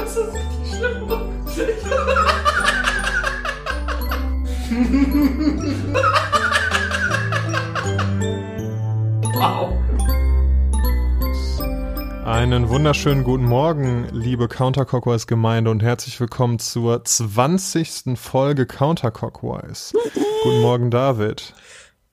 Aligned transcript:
Das 0.00 0.16
ist 0.16 0.32
richtig 0.32 0.78
schlimm. 0.78 1.08
wow. 9.34 9.72
Einen 12.24 12.70
wunderschönen 12.70 13.24
guten 13.24 13.44
Morgen, 13.44 14.08
liebe 14.10 14.48
Counterclockwise 14.48 15.26
Gemeinde 15.26 15.70
und 15.70 15.82
herzlich 15.82 16.18
willkommen 16.18 16.58
zur 16.58 17.04
20. 17.04 18.18
Folge 18.18 18.64
Counterclockwise. 18.64 19.92
guten 20.42 20.62
Morgen, 20.62 20.90
David. 20.90 21.52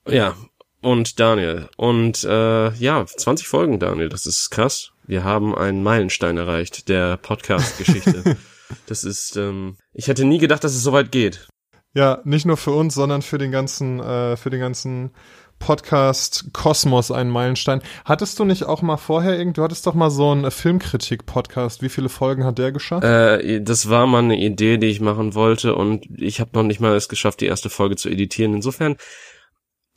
Ja, 0.05 0.35
und 0.81 1.21
Daniel. 1.21 1.69
Und 1.77 2.25
äh, 2.25 2.73
ja, 2.73 3.05
20 3.05 3.47
Folgen, 3.47 3.79
Daniel, 3.79 4.09
das 4.09 4.25
ist 4.25 4.49
krass. 4.49 4.91
Wir 5.07 5.23
haben 5.23 5.55
einen 5.55 5.83
Meilenstein 5.83 6.35
erreicht 6.35 6.89
der 6.89 7.15
Podcast-Geschichte. 7.15 8.35
das 8.87 9.05
ist, 9.05 9.37
ähm, 9.37 9.77
ich 9.93 10.09
hätte 10.09 10.25
nie 10.25 10.37
gedacht, 10.37 10.65
dass 10.65 10.75
es 10.75 10.83
so 10.83 10.91
weit 10.91 11.13
geht. 11.13 11.47
Ja, 11.93 12.21
nicht 12.25 12.45
nur 12.45 12.57
für 12.57 12.71
uns, 12.71 12.93
sondern 12.93 13.21
für 13.21 13.37
den 13.37 13.51
ganzen, 13.51 14.01
äh, 14.01 14.35
für 14.35 14.49
den 14.49 14.59
ganzen 14.59 15.11
Podcast 15.59 16.49
Kosmos 16.51 17.09
einen 17.09 17.29
Meilenstein. 17.29 17.81
Hattest 18.03 18.37
du 18.37 18.43
nicht 18.43 18.65
auch 18.65 18.81
mal 18.81 18.97
vorher 18.97 19.39
irgend, 19.39 19.57
du 19.57 19.63
hattest 19.63 19.87
doch 19.87 19.93
mal 19.93 20.09
so 20.09 20.29
einen 20.29 20.51
Filmkritik-Podcast. 20.51 21.81
Wie 21.81 21.89
viele 21.89 22.09
Folgen 22.09 22.43
hat 22.43 22.57
der 22.57 22.73
geschafft? 22.73 23.05
Äh, 23.05 23.61
das 23.61 23.89
war 23.89 24.07
mal 24.07 24.19
eine 24.19 24.37
Idee, 24.37 24.77
die 24.77 24.87
ich 24.87 24.99
machen 24.99 25.35
wollte 25.35 25.73
und 25.73 26.05
ich 26.19 26.41
habe 26.41 26.51
noch 26.53 26.63
nicht 26.63 26.81
mal 26.81 26.95
es 26.97 27.07
geschafft, 27.07 27.39
die 27.39 27.47
erste 27.47 27.69
Folge 27.69 27.95
zu 27.95 28.09
editieren. 28.09 28.53
Insofern 28.53 28.97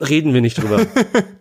reden 0.01 0.35
wir 0.35 0.41
nicht 0.41 0.57
drüber. 0.57 0.87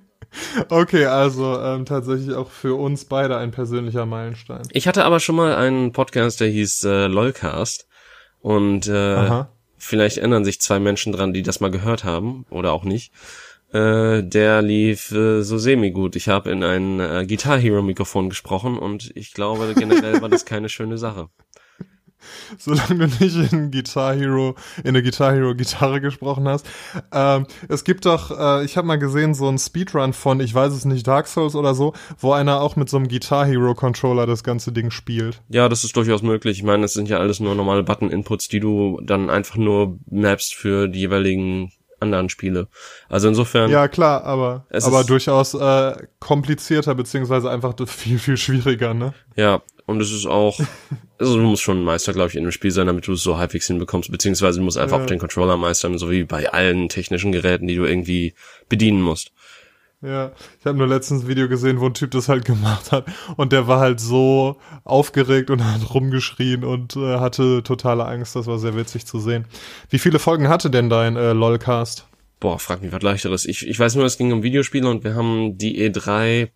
okay, 0.70 1.06
also 1.06 1.60
ähm, 1.60 1.86
tatsächlich 1.86 2.36
auch 2.36 2.50
für 2.50 2.76
uns 2.76 3.06
beide 3.06 3.38
ein 3.38 3.52
persönlicher 3.52 4.06
Meilenstein. 4.06 4.68
Ich 4.72 4.88
hatte 4.88 5.06
aber 5.06 5.20
schon 5.20 5.36
mal 5.36 5.56
einen 5.56 5.92
Podcast, 5.92 6.40
der 6.40 6.50
hieß 6.50 6.84
äh, 6.84 7.08
LOLcast 7.08 7.88
und 8.42 8.88
äh, 8.88 8.94
Aha. 8.94 9.50
vielleicht 9.78 10.18
ändern 10.18 10.46
sich 10.46 10.62
zwei 10.62 10.80
Menschen 10.80 11.14
dran, 11.14 11.34
die 11.34 11.44
das 11.44 11.60
mal 11.60 11.72
gehört 11.72 12.04
haben 12.04 12.46
oder 12.50 12.74
auch 12.74 12.84
nicht. 12.84 13.12
Äh, 13.72 14.24
der 14.24 14.62
lief 14.64 15.12
äh, 15.12 15.44
so 15.44 15.60
semi-gut. 15.60 16.16
Ich 16.16 16.28
habe 16.28 16.50
in 16.50 16.64
ein 16.64 17.00
äh, 17.00 17.26
Guitar 17.28 17.60
Hero 17.60 17.84
Mikrofon 17.84 18.30
gesprochen 18.30 18.80
und 18.80 19.12
ich 19.16 19.34
glaube 19.34 19.74
generell 19.76 20.22
war 20.22 20.30
das 20.30 20.46
keine 20.46 20.70
schöne 20.70 20.98
Sache. 20.98 21.30
Solange 22.58 23.08
du 23.08 23.24
nicht 23.24 23.54
in 23.54 23.72
Guitar 23.72 24.16
Hero, 24.16 24.56
in 24.84 24.90
eine 24.90 25.04
Guitar 25.04 25.34
Hero 25.34 25.56
Gitarre 25.56 26.02
gesprochen 26.02 26.48
hast. 26.48 26.66
Ähm, 27.12 27.46
es 27.68 27.84
gibt 27.84 28.06
doch, 28.06 28.38
äh, 28.38 28.66
ich 28.66 28.78
habe 28.78 28.88
mal 28.88 28.98
gesehen, 28.98 29.34
so 29.34 29.48
ein 29.48 29.58
Speedrun 29.58 30.14
von, 30.14 30.40
ich 30.40 30.54
weiß 30.54 30.74
es 30.74 30.86
nicht, 30.86 31.08
Dark 31.08 31.28
Souls 31.28 31.56
oder 31.56 31.74
so, 31.74 31.94
wo 32.18 32.34
einer 32.34 32.62
auch 32.62 32.76
mit 32.76 32.90
so 32.90 32.98
einem 32.98 33.08
Guitar 33.08 33.46
Hero 33.46 33.74
Controller 33.76 34.26
das 34.26 34.44
ganze 34.44 34.72
Ding 34.72 34.92
spielt. 34.92 35.42
Ja, 35.50 35.70
das 35.70 35.84
ist 35.84 35.96
durchaus 35.96 36.22
möglich. 36.22 36.58
Ich 36.58 36.64
meine, 36.64 36.86
es 36.86 36.94
sind 36.94 37.10
ja 37.10 37.20
alles 37.20 37.40
nur 37.40 37.56
normale 37.56 37.84
Button-Inputs, 37.84 38.48
die 38.48 38.60
du 38.60 39.00
dann 39.04 39.30
einfach 39.30 39.56
nur 39.56 40.00
mappst 40.10 40.56
für 40.56 40.88
die 40.88 41.00
jeweiligen 41.00 41.72
anderen 42.00 42.30
Spiele. 42.30 42.68
Also 43.10 43.28
insofern. 43.28 43.70
Ja, 43.70 43.88
klar, 43.88 44.24
aber, 44.24 44.66
aber 44.72 45.04
durchaus 45.04 45.54
äh, 45.54 45.96
komplizierter, 46.20 46.96
beziehungsweise 46.96 47.50
einfach 47.50 47.74
viel, 47.88 48.20
viel 48.20 48.38
schwieriger, 48.38 48.94
ne? 48.94 49.14
Ja, 49.36 49.62
und 49.90 50.02
es 50.02 50.12
ist 50.12 50.26
auch, 50.26 50.60
also 51.18 51.38
du 51.38 51.44
musst 51.44 51.64
schon 51.64 51.82
ein 51.82 51.84
Meister, 51.84 52.14
glaube 52.14 52.30
ich, 52.30 52.36
in 52.36 52.44
dem 52.44 52.52
Spiel 52.52 52.72
sein, 52.72 52.88
damit 52.88 53.08
du 53.08 53.14
es 53.14 53.24
so 53.24 53.38
halbwegs 53.38 53.68
hinbekommst, 53.68 54.12
beziehungsweise 54.12 54.60
du 54.60 54.66
musst 54.66 54.78
einfach 54.78 54.98
ja. 54.98 55.04
auch 55.04 55.08
den 55.08 55.20
Controller 55.20 55.58
meistern, 55.58 55.98
so 55.98 56.10
wie 56.12 56.24
bei 56.24 56.52
allen 56.52 56.90
technischen 56.90 57.32
Geräten, 57.32 57.68
die 57.68 57.76
du 57.76 57.86
irgendwie 57.86 58.34
bedienen 58.70 59.02
musst. 59.02 59.32
Ja, 60.02 60.32
ich 60.58 60.66
habe 60.66 60.78
nur 60.78 60.88
letztens 60.88 61.24
ein 61.24 61.28
Video 61.28 61.50
gesehen, 61.50 61.82
wo 61.82 61.88
ein 61.88 61.94
Typ 61.94 62.12
das 62.12 62.30
halt 62.30 62.46
gemacht 62.46 62.94
hat 62.94 63.06
und 63.36 63.52
der 63.52 63.68
war 63.68 63.82
halt 63.82 64.00
so 64.00 64.56
aufgeregt 64.86 65.50
und 65.50 65.62
hat 65.74 65.94
rumgeschrien 65.94 66.64
und 66.64 66.96
äh, 66.96 67.18
hatte 67.18 67.64
totale 67.64 68.06
Angst. 68.06 68.36
Das 68.36 68.48
war 68.48 68.60
sehr 68.60 68.78
witzig 68.78 69.06
zu 69.06 69.20
sehen. 69.20 69.46
Wie 69.90 70.00
viele 70.00 70.20
Folgen 70.20 70.48
hatte 70.48 70.70
denn 70.70 70.90
dein 70.90 71.18
äh, 71.18 71.34
LOLcast? 71.34 72.08
Boah, 72.40 72.60
frag 72.60 72.82
mich 72.82 72.94
was 72.94 73.02
leichteres. 73.02 73.46
Ich, 73.46 73.68
ich 73.68 73.78
weiß 73.78 73.96
nur, 73.96 74.06
es 74.06 74.18
ging 74.18 74.32
um 74.32 74.44
Videospiele 74.44 74.88
und 74.88 75.04
wir 75.04 75.16
haben 75.16 75.58
die 75.58 75.86
E3 75.86 76.48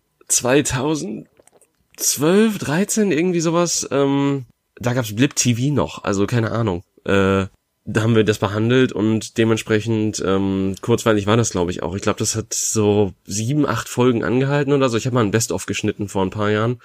2012, 1.96 2.58
13, 2.58 3.12
irgendwie 3.12 3.40
sowas. 3.40 3.88
Ähm, 3.90 4.46
da 4.76 4.92
gab's 4.92 5.14
Blip 5.14 5.36
TV 5.36 5.72
noch, 5.72 6.04
also 6.04 6.26
keine 6.26 6.50
Ahnung. 6.50 6.82
Äh, 7.04 7.46
da 7.86 8.00
haben 8.00 8.16
wir 8.16 8.24
das 8.24 8.38
behandelt 8.38 8.92
und 8.92 9.36
dementsprechend 9.36 10.22
ähm, 10.24 10.74
kurzweilig 10.80 11.26
war 11.26 11.36
das, 11.36 11.50
glaube 11.50 11.70
ich, 11.70 11.82
auch. 11.82 11.94
Ich 11.94 12.02
glaube, 12.02 12.18
das 12.18 12.34
hat 12.34 12.54
so 12.54 13.12
sieben, 13.26 13.66
acht 13.66 13.88
Folgen 13.88 14.24
angehalten 14.24 14.72
oder 14.72 14.88
so. 14.88 14.96
Ich 14.96 15.04
habe 15.04 15.14
mal 15.14 15.24
ein 15.24 15.30
Best-of 15.30 15.66
geschnitten 15.66 16.08
vor 16.08 16.22
ein 16.22 16.30
paar 16.30 16.50
Jahren. 16.50 16.80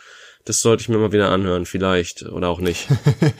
Das 0.45 0.61
sollte 0.61 0.81
ich 0.81 0.89
mir 0.89 0.97
mal 0.97 1.11
wieder 1.11 1.29
anhören, 1.31 1.65
vielleicht 1.65 2.23
oder 2.23 2.47
auch 2.49 2.59
nicht. 2.59 2.87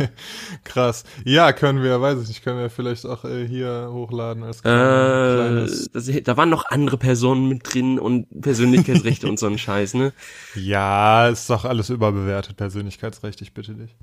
Krass. 0.64 1.06
Ja, 1.24 1.54
können 1.54 1.82
wir, 1.82 2.00
weiß 2.02 2.22
ich 2.22 2.28
nicht, 2.28 2.44
können 2.44 2.60
wir 2.60 2.70
vielleicht 2.70 3.06
auch 3.06 3.26
äh, 3.26 3.48
hier 3.48 3.90
hochladen 3.92 4.44
als 4.44 4.62
kleines. 4.62 5.88
Äh, 5.88 5.90
das, 5.94 6.24
da 6.24 6.38
waren 6.38 6.50
noch 6.50 6.66
andere 6.66 6.98
Personen 6.98 7.48
mit 7.48 7.74
drin 7.74 8.00
und 8.00 8.28
Persönlichkeitsrechte 8.42 9.28
und 9.28 9.40
so 9.40 9.48
ein 9.48 9.58
Scheiß, 9.58 9.94
ne? 9.94 10.14
Ja, 10.56 11.30
ist 11.30 11.50
doch 11.50 11.66
alles 11.66 11.90
überbewertet, 11.90 12.58
Persönlichkeitsrecht, 12.58 13.42
ich 13.42 13.54
bitte 13.54 13.74
dich. 13.74 13.96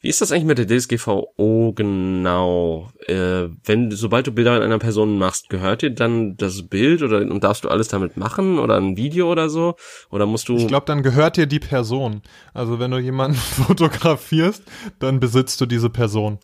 Wie 0.00 0.08
ist 0.08 0.20
das 0.20 0.30
eigentlich 0.30 0.44
mit 0.44 0.58
der 0.58 0.66
DSGVO 0.66 1.72
genau? 1.74 2.90
Äh, 3.06 3.48
wenn, 3.64 3.90
sobald 3.90 4.28
du 4.28 4.32
Bilder 4.32 4.60
einer 4.60 4.78
Person 4.78 5.18
machst, 5.18 5.48
gehört 5.48 5.82
dir 5.82 5.90
dann 5.90 6.36
das 6.36 6.68
Bild 6.68 7.02
oder 7.02 7.18
und 7.18 7.42
darfst 7.42 7.64
du 7.64 7.68
alles 7.68 7.88
damit 7.88 8.16
machen 8.16 8.60
oder 8.60 8.76
ein 8.76 8.96
Video 8.96 9.30
oder 9.30 9.48
so? 9.50 9.74
Oder 10.10 10.26
musst 10.26 10.48
du. 10.48 10.56
Ich 10.56 10.68
glaube, 10.68 10.86
dann 10.86 11.02
gehört 11.02 11.36
dir 11.36 11.46
die 11.46 11.58
Person. 11.58 12.22
Also 12.54 12.78
wenn 12.78 12.92
du 12.92 12.98
jemanden 12.98 13.36
fotografierst, 13.66 14.62
dann 15.00 15.18
besitzt 15.18 15.60
du 15.60 15.66
diese 15.66 15.90
Person. 15.90 16.38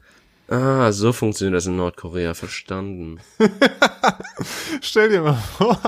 Ah, 0.47 0.93
so 0.93 1.15
funktioniert 1.15 1.56
das 1.56 1.65
in 1.65 1.77
Nordkorea, 1.77 2.34
verstanden. 2.34 3.19
Stell 4.82 5.09
dir 5.09 5.22
mal 5.22 5.32
vor, 5.56 5.78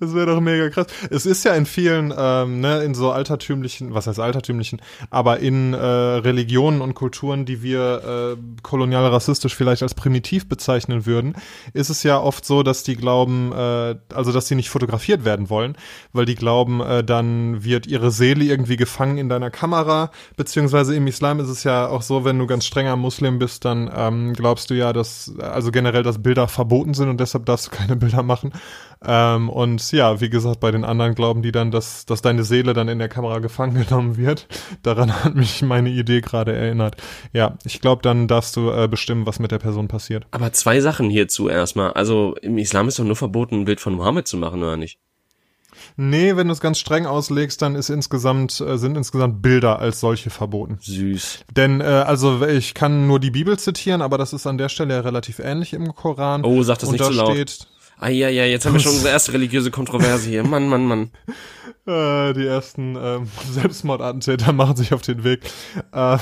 das 0.00 0.14
wäre 0.14 0.26
doch 0.26 0.40
mega 0.40 0.68
krass. 0.68 0.86
Es 1.08 1.24
ist 1.24 1.44
ja 1.44 1.54
in 1.54 1.64
vielen, 1.64 2.12
ähm, 2.14 2.60
ne, 2.60 2.82
in 2.82 2.94
so 2.94 3.10
altertümlichen, 3.10 3.94
was 3.94 4.06
heißt 4.06 4.20
altertümlichen, 4.20 4.82
aber 5.08 5.40
in 5.40 5.72
äh, 5.72 5.78
Religionen 5.78 6.82
und 6.82 6.92
Kulturen, 6.92 7.46
die 7.46 7.62
wir 7.62 8.36
äh, 8.36 8.60
kolonial 8.62 9.06
rassistisch 9.06 9.56
vielleicht 9.56 9.82
als 9.82 9.94
primitiv 9.94 10.46
bezeichnen 10.46 11.06
würden, 11.06 11.34
ist 11.72 11.88
es 11.88 12.02
ja 12.02 12.20
oft 12.20 12.44
so, 12.44 12.62
dass 12.62 12.82
die 12.82 12.96
glauben, 12.96 13.50
äh, 13.52 13.96
also 14.12 14.30
dass 14.30 14.46
die 14.46 14.56
nicht 14.56 14.68
fotografiert 14.68 15.24
werden 15.24 15.48
wollen, 15.48 15.74
weil 16.12 16.26
die 16.26 16.34
glauben, 16.34 16.82
äh, 16.82 17.02
dann 17.02 17.64
wird 17.64 17.86
ihre 17.86 18.10
Seele 18.10 18.44
irgendwie 18.44 18.76
gefangen 18.76 19.16
in 19.16 19.30
deiner 19.30 19.50
Kamera, 19.50 20.10
beziehungsweise 20.36 20.94
im 20.94 21.06
Islam 21.06 21.40
ist 21.40 21.48
es 21.48 21.64
ja 21.64 21.86
auch 21.88 22.02
so, 22.02 22.26
wenn 22.26 22.38
du 22.38 22.46
ganz 22.46 22.66
strenger 22.66 22.96
Muslim 22.96 23.38
bist, 23.38 23.64
dann 23.64 23.88
ähm, 24.08 24.32
glaubst 24.34 24.70
du 24.70 24.74
ja, 24.74 24.92
dass 24.92 25.32
also 25.38 25.70
generell, 25.70 26.02
dass 26.02 26.22
Bilder 26.22 26.48
verboten 26.48 26.94
sind 26.94 27.08
und 27.08 27.20
deshalb 27.20 27.46
darfst 27.46 27.66
du 27.66 27.70
keine 27.70 27.96
Bilder 28.02 28.22
machen. 28.22 28.52
Ähm, 29.04 29.48
und 29.48 29.90
ja, 29.92 30.20
wie 30.20 30.30
gesagt, 30.30 30.60
bei 30.60 30.70
den 30.70 30.84
anderen 30.84 31.14
glauben 31.14 31.42
die 31.42 31.52
dann, 31.52 31.70
dass, 31.70 32.06
dass 32.06 32.22
deine 32.22 32.44
Seele 32.44 32.72
dann 32.72 32.88
in 32.88 32.98
der 32.98 33.08
Kamera 33.08 33.38
gefangen 33.40 33.74
genommen 33.88 34.16
wird. 34.16 34.46
Daran 34.82 35.12
hat 35.24 35.34
mich 35.34 35.62
meine 35.62 35.90
Idee 35.90 36.20
gerade 36.20 36.52
erinnert. 36.54 36.96
Ja, 37.32 37.56
ich 37.64 37.80
glaube, 37.80 38.02
dann 38.02 38.28
darfst 38.28 38.56
du 38.56 38.70
äh, 38.70 38.88
bestimmen, 38.88 39.26
was 39.26 39.38
mit 39.38 39.50
der 39.50 39.58
Person 39.58 39.88
passiert. 39.88 40.26
Aber 40.30 40.52
zwei 40.52 40.80
Sachen 40.80 41.10
hierzu 41.10 41.48
erstmal. 41.48 41.92
Also 41.92 42.36
im 42.42 42.58
Islam 42.58 42.88
ist 42.88 42.98
doch 42.98 43.04
nur 43.04 43.16
verboten, 43.16 43.60
ein 43.60 43.64
Bild 43.64 43.80
von 43.80 43.94
Mohammed 43.94 44.28
zu 44.28 44.36
machen, 44.36 44.62
oder 44.62 44.76
nicht? 44.76 44.98
Nee, 45.96 46.36
wenn 46.36 46.48
du 46.48 46.52
es 46.52 46.60
ganz 46.60 46.78
streng 46.78 47.06
auslegst, 47.06 47.60
dann 47.62 47.74
ist 47.74 47.90
insgesamt, 47.90 48.60
äh, 48.60 48.78
sind 48.78 48.96
insgesamt 48.96 49.42
Bilder 49.42 49.78
als 49.78 50.00
solche 50.00 50.30
verboten. 50.30 50.78
Süß. 50.80 51.44
Denn, 51.54 51.80
äh, 51.80 51.84
also 51.84 52.44
ich 52.46 52.74
kann 52.74 53.06
nur 53.06 53.20
die 53.20 53.30
Bibel 53.30 53.58
zitieren, 53.58 54.02
aber 54.02 54.18
das 54.18 54.32
ist 54.32 54.46
an 54.46 54.58
der 54.58 54.68
Stelle 54.68 54.94
ja 54.94 55.00
relativ 55.00 55.38
ähnlich 55.38 55.72
im 55.72 55.94
Koran. 55.94 56.44
Oh, 56.44 56.62
sag 56.62 56.78
das 56.78 56.88
Und 56.88 56.92
nicht 56.92 57.04
da 57.04 57.12
so 57.12 57.12
laut. 57.12 57.32
Steht, 57.32 57.66
Ah 58.02 58.08
ja, 58.08 58.28
ja, 58.28 58.44
jetzt 58.44 58.66
haben 58.66 58.72
wir 58.72 58.80
schon 58.80 58.94
unsere 58.94 59.12
erste 59.12 59.32
religiöse 59.32 59.70
Kontroverse 59.70 60.28
hier. 60.28 60.42
Mann, 60.42 60.68
Mann, 60.68 60.86
Mann. 60.86 61.10
Äh, 61.84 62.32
die 62.34 62.46
ersten 62.46 62.94
äh, 62.94 63.18
Selbstmordattentäter 63.50 64.52
machen 64.52 64.76
sich 64.76 64.94
auf 64.94 65.02
den 65.02 65.24
Weg. 65.24 65.40
Äh, 65.92 66.18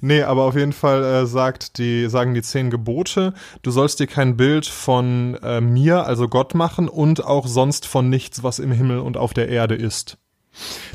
nee, 0.00 0.22
aber 0.22 0.44
auf 0.44 0.54
jeden 0.54 0.72
Fall 0.72 1.02
äh, 1.02 1.26
sagt 1.26 1.78
die, 1.78 2.08
sagen 2.08 2.32
die 2.32 2.42
zehn 2.42 2.70
Gebote, 2.70 3.34
du 3.62 3.72
sollst 3.72 3.98
dir 3.98 4.06
kein 4.06 4.36
Bild 4.36 4.66
von 4.66 5.36
äh, 5.42 5.60
mir, 5.60 6.06
also 6.06 6.28
Gott 6.28 6.54
machen 6.54 6.88
und 6.88 7.24
auch 7.24 7.48
sonst 7.48 7.88
von 7.88 8.08
nichts, 8.08 8.44
was 8.44 8.60
im 8.60 8.70
Himmel 8.70 9.00
und 9.00 9.16
auf 9.16 9.34
der 9.34 9.48
Erde 9.48 9.74
ist. 9.74 10.16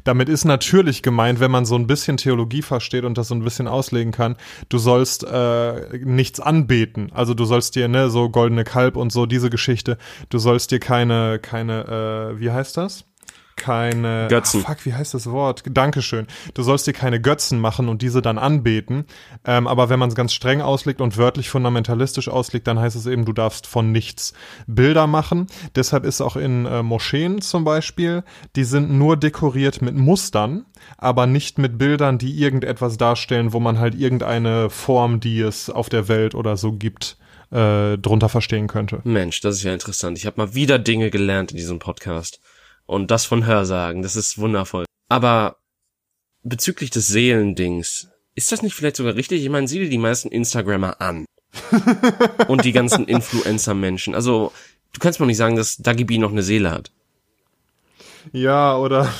Damit 0.03 0.29
ist 0.29 0.45
natürlich 0.45 1.01
gemeint, 1.01 1.39
wenn 1.39 1.51
man 1.51 1.65
so 1.65 1.75
ein 1.75 1.87
bisschen 1.87 2.17
Theologie 2.17 2.61
versteht 2.61 3.05
und 3.05 3.17
das 3.17 3.29
so 3.29 3.35
ein 3.35 3.43
bisschen 3.43 3.67
auslegen 3.67 4.11
kann, 4.11 4.35
du 4.69 4.77
sollst 4.77 5.23
äh, 5.23 5.97
nichts 5.99 6.39
anbeten. 6.39 7.11
Also 7.13 7.33
du 7.33 7.45
sollst 7.45 7.75
dir, 7.75 7.87
ne, 7.87 8.09
so 8.09 8.29
goldene 8.29 8.63
Kalb 8.63 8.95
und 8.97 9.11
so 9.11 9.25
diese 9.25 9.49
Geschichte, 9.49 9.97
du 10.29 10.37
sollst 10.37 10.71
dir 10.71 10.79
keine, 10.79 11.39
keine, 11.39 12.33
äh, 12.35 12.39
wie 12.39 12.51
heißt 12.51 12.77
das? 12.77 13.05
Keine 13.55 14.27
Götzen. 14.29 14.63
Ah, 14.65 14.69
fuck, 14.69 14.85
wie 14.85 14.93
heißt 14.93 15.13
das 15.13 15.29
Wort? 15.31 15.63
Dankeschön. 15.69 16.27
Du 16.53 16.63
sollst 16.63 16.87
dir 16.87 16.93
keine 16.93 17.21
Götzen 17.21 17.59
machen 17.59 17.89
und 17.89 18.01
diese 18.01 18.21
dann 18.21 18.37
anbeten. 18.37 19.05
Ähm, 19.45 19.67
aber 19.67 19.89
wenn 19.89 19.99
man 19.99 20.09
es 20.09 20.15
ganz 20.15 20.33
streng 20.33 20.61
auslegt 20.61 21.01
und 21.01 21.17
wörtlich 21.17 21.49
fundamentalistisch 21.49 22.27
auslegt, 22.27 22.67
dann 22.67 22.79
heißt 22.79 22.95
es 22.95 23.05
eben, 23.05 23.25
du 23.25 23.33
darfst 23.33 23.67
von 23.67 23.91
nichts 23.91 24.33
Bilder 24.67 25.07
machen. 25.07 25.47
Deshalb 25.75 26.05
ist 26.05 26.21
auch 26.21 26.35
in 26.35 26.65
äh, 26.65 26.83
Moscheen 26.83 27.41
zum 27.41 27.63
Beispiel, 27.63 28.23
die 28.55 28.63
sind 28.63 28.91
nur 28.91 29.17
dekoriert 29.17 29.81
mit 29.81 29.95
Mustern, 29.95 30.65
aber 30.97 31.25
nicht 31.25 31.57
mit 31.57 31.77
Bildern, 31.77 32.17
die 32.17 32.39
irgendetwas 32.39 32.97
darstellen, 32.97 33.53
wo 33.53 33.59
man 33.59 33.79
halt 33.79 33.95
irgendeine 33.95 34.69
Form, 34.69 35.19
die 35.19 35.39
es 35.39 35.69
auf 35.69 35.89
der 35.89 36.07
Welt 36.07 36.35
oder 36.35 36.57
so 36.57 36.73
gibt, 36.73 37.17
äh, 37.51 37.97
drunter 37.97 38.29
verstehen 38.29 38.67
könnte. 38.67 39.01
Mensch, 39.03 39.39
das 39.41 39.55
ist 39.55 39.63
ja 39.63 39.73
interessant. 39.73 40.17
Ich 40.17 40.25
habe 40.25 40.37
mal 40.37 40.53
wieder 40.55 40.79
Dinge 40.79 41.09
gelernt 41.09 41.51
in 41.51 41.57
diesem 41.57 41.79
Podcast. 41.79 42.39
Und 42.85 43.11
das 43.11 43.25
von 43.25 43.45
Hörsagen, 43.45 44.01
das 44.01 44.15
ist 44.15 44.37
wundervoll. 44.37 44.85
Aber 45.09 45.57
bezüglich 46.43 46.91
des 46.91 47.07
Seelendings, 47.07 48.09
ist 48.35 48.51
das 48.51 48.61
nicht 48.61 48.75
vielleicht 48.75 48.97
sogar 48.97 49.15
richtig? 49.15 49.43
Ich 49.43 49.49
meine, 49.49 49.67
sieh 49.67 49.79
dir 49.79 49.89
die 49.89 49.97
meisten 49.97 50.29
Instagrammer 50.29 51.01
an. 51.01 51.25
Und 52.47 52.65
die 52.65 52.73
ganzen 52.73 53.05
Influencer-Menschen. 53.07 54.13
Also, 54.13 54.51
du 54.93 54.99
kannst 54.99 55.19
mir 55.19 55.25
nicht 55.25 55.37
sagen, 55.37 55.55
dass 55.55 55.77
Dagi 55.77 56.03
B 56.03 56.17
noch 56.17 56.31
eine 56.31 56.43
Seele 56.43 56.71
hat. 56.71 56.91
Ja, 58.33 58.77
oder, 58.77 59.11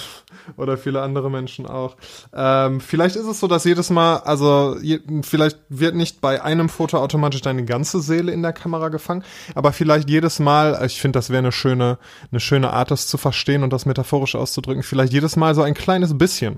oder 0.57 0.77
viele 0.77 1.01
andere 1.01 1.29
Menschen 1.29 1.65
auch. 1.65 1.95
Ähm, 2.33 2.79
vielleicht 2.81 3.15
ist 3.15 3.25
es 3.25 3.39
so, 3.39 3.47
dass 3.47 3.63
jedes 3.63 3.89
Mal, 3.89 4.17
also 4.17 4.77
je, 4.81 4.99
vielleicht 5.23 5.59
wird 5.69 5.95
nicht 5.95 6.21
bei 6.21 6.41
einem 6.41 6.69
Foto 6.69 6.97
automatisch 6.97 7.41
deine 7.41 7.65
ganze 7.65 8.01
Seele 8.01 8.31
in 8.31 8.41
der 8.41 8.53
Kamera 8.53 8.89
gefangen, 8.89 9.23
aber 9.53 9.73
vielleicht 9.73 10.09
jedes 10.09 10.39
Mal, 10.39 10.81
ich 10.85 10.99
finde, 10.99 11.17
das 11.17 11.29
wäre 11.29 11.39
eine 11.39 11.51
schöne, 11.51 11.97
eine 12.31 12.39
schöne 12.39 12.71
Art, 12.71 12.91
das 12.91 13.07
zu 13.07 13.17
verstehen 13.17 13.63
und 13.63 13.71
das 13.71 13.85
metaphorisch 13.85 14.35
auszudrücken, 14.35 14.83
vielleicht 14.83 15.13
jedes 15.13 15.35
Mal 15.35 15.55
so 15.55 15.61
ein 15.61 15.73
kleines 15.73 16.17
bisschen 16.17 16.57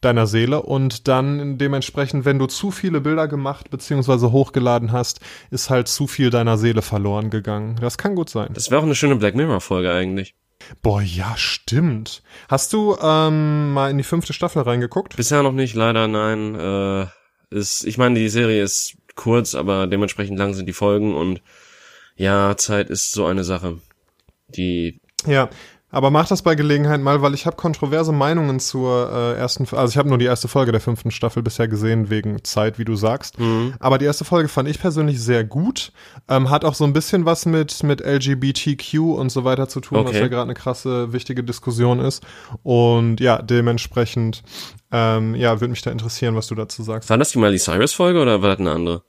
deiner 0.00 0.26
Seele 0.26 0.62
und 0.62 1.08
dann 1.08 1.58
dementsprechend, 1.58 2.24
wenn 2.24 2.38
du 2.38 2.46
zu 2.46 2.70
viele 2.70 3.00
Bilder 3.00 3.28
gemacht 3.28 3.70
bzw. 3.70 4.30
hochgeladen 4.30 4.92
hast, 4.92 5.20
ist 5.50 5.70
halt 5.70 5.88
zu 5.88 6.06
viel 6.06 6.30
deiner 6.30 6.56
Seele 6.56 6.82
verloren 6.82 7.30
gegangen. 7.30 7.76
Das 7.80 7.98
kann 7.98 8.14
gut 8.14 8.30
sein. 8.30 8.50
Das 8.54 8.70
wäre 8.70 8.80
auch 8.80 8.84
eine 8.84 8.94
schöne 8.94 9.16
Black 9.16 9.34
Mirror-Folge 9.34 9.92
eigentlich. 9.92 10.34
Boah, 10.82 11.02
ja, 11.02 11.36
stimmt. 11.36 12.22
Hast 12.48 12.72
du 12.72 12.96
ähm, 13.00 13.72
mal 13.72 13.90
in 13.90 13.98
die 13.98 14.04
fünfte 14.04 14.32
Staffel 14.32 14.62
reingeguckt? 14.62 15.16
Bisher 15.16 15.42
noch 15.42 15.52
nicht, 15.52 15.74
leider 15.74 16.08
nein. 16.08 16.54
Äh, 16.54 17.06
ist, 17.50 17.84
ich 17.84 17.98
meine, 17.98 18.18
die 18.18 18.28
Serie 18.28 18.62
ist 18.62 18.96
kurz, 19.16 19.54
aber 19.54 19.86
dementsprechend 19.86 20.38
lang 20.38 20.54
sind 20.54 20.66
die 20.66 20.72
Folgen 20.72 21.14
und 21.14 21.42
ja, 22.16 22.56
Zeit 22.56 22.90
ist 22.90 23.12
so 23.12 23.26
eine 23.26 23.44
Sache, 23.44 23.78
die 24.48 25.00
Ja, 25.26 25.50
aber 25.90 26.10
mach 26.10 26.28
das 26.28 26.42
bei 26.42 26.54
Gelegenheit 26.54 27.00
mal, 27.00 27.22
weil 27.22 27.34
ich 27.34 27.46
habe 27.46 27.56
kontroverse 27.56 28.12
Meinungen 28.12 28.60
zur 28.60 29.10
äh, 29.12 29.38
ersten, 29.38 29.66
also 29.76 29.90
ich 29.90 29.96
habe 29.96 30.08
nur 30.08 30.18
die 30.18 30.24
erste 30.24 30.48
Folge 30.48 30.72
der 30.72 30.80
fünften 30.80 31.10
Staffel 31.10 31.42
bisher 31.42 31.68
gesehen, 31.68 32.10
wegen 32.10 32.44
Zeit, 32.44 32.78
wie 32.78 32.84
du 32.84 32.94
sagst. 32.96 33.38
Mhm. 33.38 33.74
Aber 33.80 33.98
die 33.98 34.04
erste 34.04 34.24
Folge 34.24 34.48
fand 34.48 34.68
ich 34.68 34.78
persönlich 34.78 35.20
sehr 35.20 35.44
gut. 35.44 35.92
Ähm, 36.28 36.50
hat 36.50 36.64
auch 36.64 36.74
so 36.74 36.84
ein 36.84 36.92
bisschen 36.92 37.24
was 37.24 37.46
mit, 37.46 37.82
mit 37.82 38.00
LGBTQ 38.00 38.98
und 38.98 39.30
so 39.30 39.44
weiter 39.44 39.68
zu 39.68 39.80
tun, 39.80 39.98
was 40.04 40.10
Okay. 40.10 40.20
ja 40.20 40.28
gerade 40.28 40.44
eine 40.44 40.54
krasse, 40.54 41.12
wichtige 41.12 41.42
Diskussion 41.44 42.00
ist. 42.00 42.24
Und 42.62 43.20
ja, 43.20 43.42
dementsprechend, 43.42 44.42
ähm, 44.92 45.34
ja, 45.34 45.60
würde 45.60 45.70
mich 45.70 45.82
da 45.82 45.90
interessieren, 45.90 46.34
was 46.36 46.46
du 46.46 46.54
dazu 46.54 46.82
sagst. 46.82 47.10
War 47.10 47.18
das 47.18 47.30
die 47.30 47.38
Miley 47.38 47.58
Cyrus 47.58 47.92
Folge 47.92 48.20
oder 48.20 48.42
war 48.42 48.50
das 48.50 48.58
eine 48.60 48.72
andere? 48.72 49.02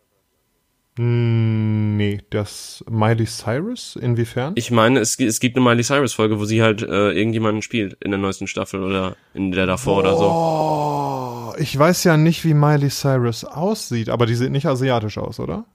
Mm, 0.97 1.97
Nee, 1.97 2.19
das 2.31 2.83
Miley 2.89 3.25
Cyrus? 3.25 3.95
Inwiefern? 3.95 4.53
Ich 4.55 4.71
meine, 4.71 4.99
es, 4.99 5.19
es 5.19 5.39
gibt 5.39 5.55
eine 5.55 5.63
Miley 5.63 5.83
Cyrus 5.83 6.13
Folge, 6.13 6.39
wo 6.39 6.45
sie 6.45 6.61
halt 6.63 6.81
äh, 6.81 7.11
irgendjemanden 7.11 7.61
spielt 7.61 7.93
in 8.01 8.11
der 8.11 8.19
neuesten 8.19 8.47
Staffel 8.47 8.81
oder 8.83 9.15
in 9.33 9.51
der 9.51 9.67
davor 9.67 9.99
oder 9.99 10.15
so. 10.17 10.23
Oh, 10.25 11.53
ich 11.59 11.77
weiß 11.77 12.03
ja 12.05 12.17
nicht, 12.17 12.43
wie 12.43 12.53
Miley 12.55 12.89
Cyrus 12.89 13.43
aussieht, 13.45 14.09
aber 14.09 14.25
die 14.25 14.35
sieht 14.35 14.51
nicht 14.51 14.65
asiatisch 14.65 15.17
aus, 15.17 15.39
oder? 15.39 15.65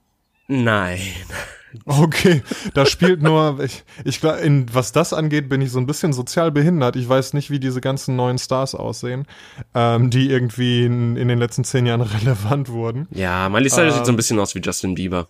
Nein. 0.49 0.99
Okay, 1.85 2.43
da 2.75 2.87
spielt 2.87 3.23
nur, 3.23 3.59
ich, 3.63 3.85
ich 4.05 4.23
in, 4.23 4.67
was 4.73 4.93
das 4.93 5.13
angeht, 5.13 5.49
bin 5.49 5.61
ich 5.61 5.71
so 5.71 5.79
ein 5.79 5.87
bisschen 5.87 6.13
sozial 6.13 6.51
behindert. 6.51 6.97
Ich 6.97 7.09
weiß 7.09 7.35
nicht, 7.35 7.51
wie 7.51 7.61
diese 7.61 7.81
ganzen 7.81 8.17
neuen 8.17 8.39
Stars 8.39 8.75
aussehen, 8.75 9.27
ähm, 9.75 10.11
die 10.11 10.31
irgendwie 10.31 10.85
in, 10.85 11.17
in 11.17 11.29
den 11.29 11.39
letzten 11.39 11.65
zehn 11.65 11.87
Jahren 11.87 12.01
relevant 12.03 12.69
wurden. 12.71 13.07
Ja, 13.11 13.49
Miley 13.49 13.69
Cyrus 13.71 13.95
sieht 13.95 14.05
so 14.05 14.11
Ähm. 14.11 14.15
ein 14.15 14.17
bisschen 14.17 14.39
aus 14.39 14.55
wie 14.55 14.61
Justin 14.61 14.95
Bieber. 14.95 15.29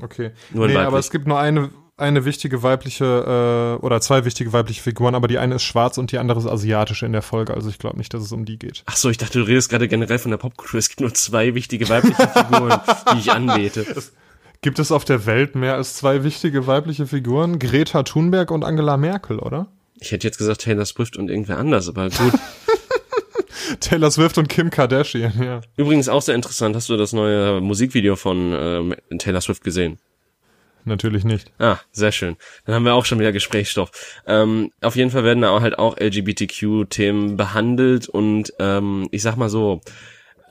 Okay. 0.00 0.32
Nur 0.52 0.66
nee, 0.66 0.76
aber 0.76 0.98
es 0.98 1.10
gibt 1.10 1.26
nur 1.26 1.38
eine, 1.38 1.70
eine 1.96 2.26
wichtige 2.26 2.62
weibliche, 2.62 3.78
äh, 3.80 3.82
oder 3.84 4.02
zwei 4.02 4.26
wichtige 4.26 4.52
weibliche 4.52 4.82
Figuren, 4.82 5.14
aber 5.14 5.26
die 5.28 5.38
eine 5.38 5.54
ist 5.54 5.62
schwarz 5.62 5.96
und 5.96 6.12
die 6.12 6.18
andere 6.18 6.38
ist 6.38 6.46
asiatisch 6.46 7.02
in 7.02 7.12
der 7.12 7.22
Folge, 7.22 7.54
also 7.54 7.70
ich 7.70 7.78
glaube 7.78 7.96
nicht, 7.96 8.12
dass 8.12 8.22
es 8.22 8.30
um 8.32 8.44
die 8.44 8.58
geht. 8.58 8.82
Ach 8.84 8.96
so, 8.96 9.08
ich 9.08 9.16
dachte, 9.16 9.38
du 9.38 9.46
redest 9.46 9.70
gerade 9.70 9.88
generell 9.88 10.18
von 10.18 10.30
der 10.30 10.36
Popkultur. 10.38 10.78
Es 10.78 10.90
gibt 10.90 11.00
nur 11.00 11.14
zwei 11.14 11.54
wichtige 11.54 11.88
weibliche 11.88 12.28
Figuren, 12.28 12.78
die 13.14 13.18
ich 13.20 13.32
anbete. 13.32 13.86
Gibt 14.66 14.80
es 14.80 14.90
auf 14.90 15.04
der 15.04 15.26
Welt 15.26 15.54
mehr 15.54 15.76
als 15.76 15.94
zwei 15.94 16.24
wichtige 16.24 16.66
weibliche 16.66 17.06
Figuren? 17.06 17.60
Greta 17.60 18.02
Thunberg 18.02 18.50
und 18.50 18.64
Angela 18.64 18.96
Merkel, 18.96 19.38
oder? 19.38 19.68
Ich 20.00 20.10
hätte 20.10 20.26
jetzt 20.26 20.38
gesagt 20.38 20.62
Taylor 20.62 20.84
Swift 20.84 21.16
und 21.16 21.30
irgendwer 21.30 21.58
anders, 21.58 21.88
aber 21.88 22.10
gut. 22.10 22.32
Taylor 23.80 24.10
Swift 24.10 24.38
und 24.38 24.48
Kim 24.48 24.70
Kardashian, 24.70 25.40
ja. 25.40 25.60
Übrigens 25.76 26.08
auch 26.08 26.20
sehr 26.20 26.34
interessant, 26.34 26.74
hast 26.74 26.88
du 26.88 26.96
das 26.96 27.12
neue 27.12 27.60
Musikvideo 27.60 28.16
von 28.16 28.52
ähm, 28.58 28.94
Taylor 29.18 29.40
Swift 29.40 29.62
gesehen? 29.62 30.00
Natürlich 30.84 31.22
nicht. 31.22 31.52
Ah, 31.60 31.78
sehr 31.92 32.10
schön. 32.10 32.36
Dann 32.64 32.74
haben 32.74 32.84
wir 32.84 32.94
auch 32.94 33.04
schon 33.04 33.20
wieder 33.20 33.30
Gesprächsstoff. 33.30 33.92
Ähm, 34.26 34.72
auf 34.80 34.96
jeden 34.96 35.12
Fall 35.12 35.22
werden 35.22 35.42
da 35.42 35.50
auch 35.50 35.60
halt 35.60 35.78
auch 35.78 35.96
LGBTQ-Themen 35.96 37.36
behandelt 37.36 38.08
und 38.08 38.52
ähm, 38.58 39.06
ich 39.12 39.22
sag 39.22 39.36
mal 39.36 39.48
so, 39.48 39.80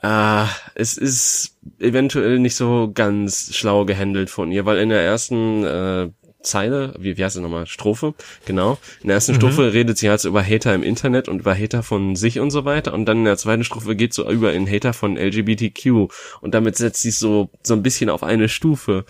äh, 0.02 0.44
es 0.74 0.96
ist 0.96 1.56
eventuell 1.78 2.38
nicht 2.38 2.54
so 2.56 2.90
ganz 2.92 3.54
schlau 3.54 3.84
gehandelt 3.84 4.30
von 4.30 4.52
ihr, 4.52 4.64
weil 4.66 4.78
in 4.78 4.88
der 4.88 5.02
ersten 5.02 5.64
äh, 5.64 6.08
Zeile, 6.42 6.94
wie, 6.98 7.16
wie 7.16 7.24
heißt 7.24 7.36
es 7.36 7.42
nochmal, 7.42 7.66
Strophe, 7.66 8.14
genau. 8.44 8.78
In 9.02 9.08
der 9.08 9.16
ersten 9.16 9.34
Strophe 9.34 9.72
redet 9.72 9.98
sie 9.98 10.08
halt 10.08 10.20
so 10.20 10.28
über 10.28 10.44
Hater 10.44 10.74
im 10.74 10.84
Internet 10.84 11.28
und 11.28 11.40
über 11.40 11.54
Hater 11.54 11.82
von 11.82 12.14
sich 12.14 12.38
und 12.38 12.50
so 12.50 12.64
weiter 12.64 12.94
und 12.94 13.04
dann 13.06 13.18
in 13.18 13.24
der 13.24 13.36
zweiten 13.36 13.64
Strophe 13.64 13.96
geht 13.96 14.14
so 14.14 14.30
über 14.30 14.52
in 14.52 14.70
Hater 14.70 14.92
von 14.92 15.16
LGBTQ 15.16 16.08
und 16.40 16.54
damit 16.54 16.76
setzt 16.76 17.02
sie 17.02 17.08
es 17.08 17.18
so, 17.18 17.50
so 17.62 17.74
ein 17.74 17.82
bisschen 17.82 18.10
auf 18.10 18.22
eine 18.22 18.48
Stufe 18.48 19.04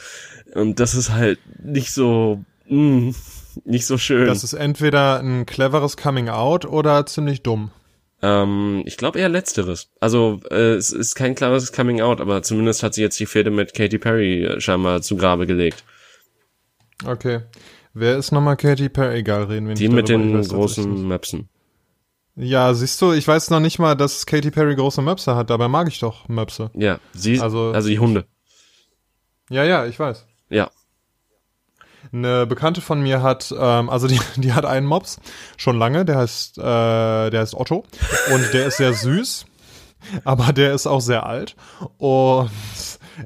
und 0.54 0.80
das 0.80 0.94
ist 0.94 1.12
halt 1.12 1.38
nicht 1.62 1.92
so, 1.92 2.42
mh, 2.68 3.12
nicht 3.64 3.86
so 3.86 3.98
schön. 3.98 4.26
Das 4.26 4.44
ist 4.44 4.54
entweder 4.54 5.20
ein 5.20 5.46
cleveres 5.46 5.96
Coming 5.96 6.28
Out 6.28 6.64
oder 6.64 7.06
ziemlich 7.06 7.42
dumm. 7.42 7.70
Ähm, 8.22 8.82
ich 8.86 8.96
glaube 8.96 9.18
eher 9.18 9.28
letzteres. 9.28 9.90
Also 10.00 10.40
äh, 10.50 10.74
es 10.74 10.90
ist 10.90 11.14
kein 11.14 11.34
klares 11.34 11.72
Coming 11.72 12.00
Out, 12.00 12.20
aber 12.20 12.42
zumindest 12.42 12.82
hat 12.82 12.94
sie 12.94 13.02
jetzt 13.02 13.20
die 13.20 13.26
Fehde 13.26 13.50
mit 13.50 13.74
Katy 13.74 13.98
Perry 13.98 14.44
äh, 14.44 14.60
scheinbar 14.60 15.02
zu 15.02 15.16
Grabe 15.16 15.46
gelegt. 15.46 15.84
Okay. 17.04 17.40
Wer 17.92 18.16
ist 18.16 18.32
nochmal 18.32 18.56
Katy 18.56 18.88
Perry? 18.88 19.18
Egal, 19.18 19.44
reden 19.44 19.66
wir 19.66 19.70
nicht 19.74 19.80
Die 19.80 19.88
mit 19.88 20.08
darüber, 20.08 20.24
den 20.24 20.38
weiß 20.38 20.48
großen 20.48 21.06
Möpsen. 21.08 21.48
Ja, 22.36 22.74
siehst 22.74 23.00
du, 23.00 23.12
ich 23.12 23.26
weiß 23.26 23.48
noch 23.50 23.60
nicht 23.60 23.78
mal, 23.78 23.94
dass 23.94 24.26
Katy 24.26 24.50
Perry 24.50 24.76
große 24.76 25.00
Möpse 25.02 25.34
hat, 25.36 25.48
dabei 25.50 25.68
mag 25.68 25.88
ich 25.88 25.98
doch 26.00 26.28
Möpse. 26.28 26.70
Ja, 26.74 27.00
sie, 27.12 27.40
Also- 27.40 27.72
also, 27.72 27.88
die 27.88 27.98
Hunde. 27.98 28.26
Ja, 29.48 29.64
ja, 29.64 29.86
ich 29.86 29.98
weiß. 29.98 30.26
Ja. 30.50 30.70
Eine 32.12 32.46
Bekannte 32.46 32.80
von 32.80 33.00
mir 33.02 33.22
hat, 33.22 33.54
ähm, 33.58 33.90
also 33.90 34.06
die, 34.08 34.20
die 34.36 34.52
hat 34.52 34.64
einen 34.64 34.86
Mops 34.86 35.18
schon 35.56 35.78
lange, 35.78 36.04
der 36.04 36.18
heißt, 36.18 36.58
äh, 36.58 36.62
der 37.30 37.40
heißt 37.40 37.54
Otto 37.54 37.84
und 38.32 38.52
der 38.54 38.66
ist 38.66 38.76
sehr 38.78 38.92
süß, 38.92 39.46
aber 40.24 40.52
der 40.52 40.72
ist 40.74 40.86
auch 40.86 41.00
sehr 41.00 41.26
alt 41.26 41.56
und 41.98 42.50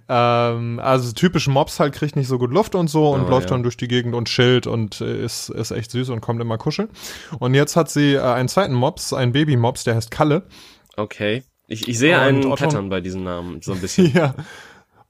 ähm, 0.08 0.78
also 0.82 1.12
typisch 1.12 1.48
Mops 1.48 1.80
halt 1.80 1.94
kriegt 1.94 2.14
nicht 2.14 2.28
so 2.28 2.38
gut 2.38 2.52
Luft 2.52 2.74
und 2.76 2.88
so 2.88 3.10
und 3.10 3.24
Oh, 3.24 3.28
läuft 3.28 3.50
ja. 3.50 3.56
dann 3.56 3.64
durch 3.64 3.76
die 3.76 3.88
Gegend 3.88 4.14
und 4.14 4.28
chillt 4.28 4.66
und 4.68 5.00
äh, 5.00 5.24
ist, 5.24 5.48
ist 5.48 5.72
echt 5.72 5.90
süß 5.90 6.10
und 6.10 6.20
kommt 6.20 6.40
immer 6.40 6.58
kuscheln. 6.58 6.88
Und 7.40 7.54
jetzt 7.54 7.74
hat 7.74 7.90
sie 7.90 8.14
äh, 8.14 8.20
einen 8.20 8.48
zweiten 8.48 8.72
Mops, 8.74 9.12
einen 9.12 9.32
Baby-Mops, 9.32 9.82
der 9.82 9.96
heißt 9.96 10.12
Kalle. 10.12 10.46
Okay. 10.96 11.42
Ich, 11.66 11.88
ich 11.88 11.98
sehe 11.98 12.14
Und 12.16 12.22
einen 12.22 12.44
Otto- 12.46 12.64
Pattern 12.66 12.88
bei 12.88 13.00
diesem 13.00 13.24
Namen, 13.24 13.62
so 13.62 13.72
ein 13.72 13.80
bisschen. 13.80 14.12
Ja. 14.14 14.34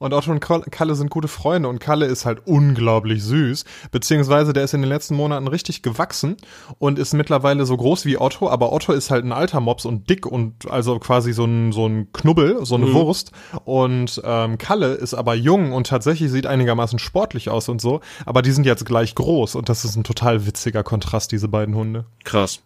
Und 0.01 0.15
Otto 0.15 0.31
und 0.31 0.39
Kalle 0.39 0.95
sind 0.95 1.11
gute 1.11 1.27
Freunde 1.27 1.69
und 1.69 1.77
Kalle 1.77 2.07
ist 2.07 2.25
halt 2.25 2.41
unglaublich 2.47 3.23
süß, 3.23 3.65
beziehungsweise 3.91 4.51
der 4.51 4.63
ist 4.63 4.73
in 4.73 4.81
den 4.81 4.89
letzten 4.89 5.13
Monaten 5.13 5.47
richtig 5.47 5.83
gewachsen 5.83 6.37
und 6.79 6.97
ist 6.97 7.13
mittlerweile 7.13 7.67
so 7.67 7.77
groß 7.77 8.05
wie 8.05 8.19
Otto, 8.19 8.49
aber 8.49 8.73
Otto 8.73 8.93
ist 8.93 9.11
halt 9.11 9.25
ein 9.25 9.31
alter 9.31 9.59
Mops 9.59 9.85
und 9.85 10.09
dick 10.09 10.25
und 10.25 10.67
also 10.71 10.97
quasi 10.97 11.33
so 11.33 11.45
ein, 11.45 11.71
so 11.71 11.85
ein 11.85 12.11
Knubbel, 12.13 12.65
so 12.65 12.73
eine 12.73 12.87
Mhm. 12.87 12.93
Wurst 12.95 13.31
und 13.63 14.19
ähm, 14.25 14.57
Kalle 14.57 14.93
ist 14.95 15.13
aber 15.13 15.35
jung 15.35 15.71
und 15.71 15.85
tatsächlich 15.85 16.31
sieht 16.31 16.47
einigermaßen 16.47 16.97
sportlich 16.97 17.51
aus 17.51 17.69
und 17.69 17.79
so, 17.79 17.99
aber 18.25 18.41
die 18.41 18.53
sind 18.53 18.65
jetzt 18.65 18.87
gleich 18.87 19.13
groß 19.13 19.53
und 19.53 19.69
das 19.69 19.85
ist 19.85 19.97
ein 19.97 20.03
total 20.03 20.47
witziger 20.47 20.81
Kontrast, 20.81 21.31
diese 21.31 21.47
beiden 21.47 21.75
Hunde. 21.75 22.05
Krass. 22.23 22.63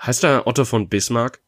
Heißt 0.00 0.24
da 0.24 0.46
Otto 0.46 0.64
von 0.64 0.88
Bismarck? 0.88 1.43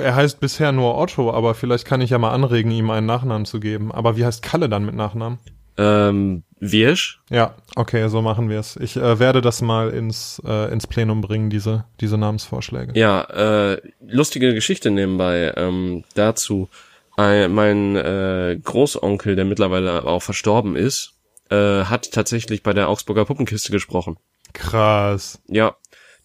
Er 0.00 0.14
heißt 0.14 0.40
bisher 0.40 0.72
nur 0.72 0.96
Otto, 0.96 1.32
aber 1.32 1.54
vielleicht 1.54 1.84
kann 1.84 2.00
ich 2.00 2.10
ja 2.10 2.18
mal 2.18 2.32
anregen, 2.32 2.70
ihm 2.70 2.90
einen 2.90 3.06
Nachnamen 3.06 3.46
zu 3.46 3.60
geben. 3.60 3.92
Aber 3.92 4.16
wie 4.16 4.24
heißt 4.24 4.42
Kalle 4.42 4.68
dann 4.68 4.84
mit 4.84 4.94
Nachnamen? 4.94 5.38
Ähm, 5.76 6.42
Wirsch. 6.58 7.20
Ja, 7.30 7.54
okay, 7.76 8.08
so 8.08 8.20
machen 8.20 8.48
wir 8.48 8.58
es. 8.58 8.76
Ich 8.76 8.96
äh, 8.96 9.18
werde 9.20 9.40
das 9.40 9.62
mal 9.62 9.90
ins, 9.90 10.42
äh, 10.44 10.72
ins 10.72 10.88
Plenum 10.88 11.20
bringen, 11.20 11.50
diese, 11.50 11.84
diese 12.00 12.18
Namensvorschläge. 12.18 12.98
Ja, 12.98 13.22
äh, 13.22 13.80
lustige 14.00 14.52
Geschichte 14.54 14.90
nebenbei 14.90 15.52
ähm, 15.56 16.04
dazu. 16.14 16.68
Ein, 17.16 17.52
mein 17.52 17.96
äh, 17.96 18.58
Großonkel, 18.62 19.36
der 19.36 19.44
mittlerweile 19.44 20.04
auch 20.04 20.22
verstorben 20.22 20.74
ist, 20.74 21.14
äh, 21.50 21.84
hat 21.84 22.10
tatsächlich 22.12 22.62
bei 22.62 22.72
der 22.72 22.88
Augsburger 22.88 23.24
Puppenkiste 23.24 23.70
gesprochen. 23.70 24.18
Krass. 24.52 25.40
Ja, 25.46 25.76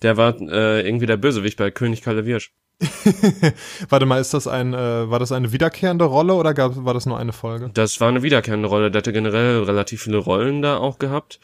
der 0.01 0.17
war 0.17 0.39
äh, 0.41 0.86
irgendwie 0.86 1.05
der 1.05 1.17
Bösewicht 1.17 1.57
bei 1.57 1.69
König 1.72 2.01
Kalle 2.01 2.25
Wirsch. 2.25 2.51
Warte 3.89 4.06
mal, 4.06 4.20
ist 4.20 4.34
das 4.34 4.48
ein, 4.48 4.74
äh, 4.74 5.10
war 5.10 5.20
das 5.20 5.32
eine 5.32 5.51
wiederkehrende 5.51 6.06
Rolle 6.06 6.34
oder 6.34 6.53
gab, 6.53 6.84
war 6.84 6.94
das 6.94 7.06
nur 7.06 7.18
eine 7.18 7.34
Folge? 7.34 7.70
Das 7.74 8.01
war 8.01 8.10
eine 8.10 8.24
wiederkehrende 8.24 8.68
Rolle. 8.68 8.92
Der 8.92 9.00
hatte 9.00 9.13
generell 9.13 9.63
relativ 9.63 10.03
viele 10.03 10.18
Rollen 10.18 10.62
da 10.62 10.77
auch 10.77 11.00
gehabt. 11.00 11.39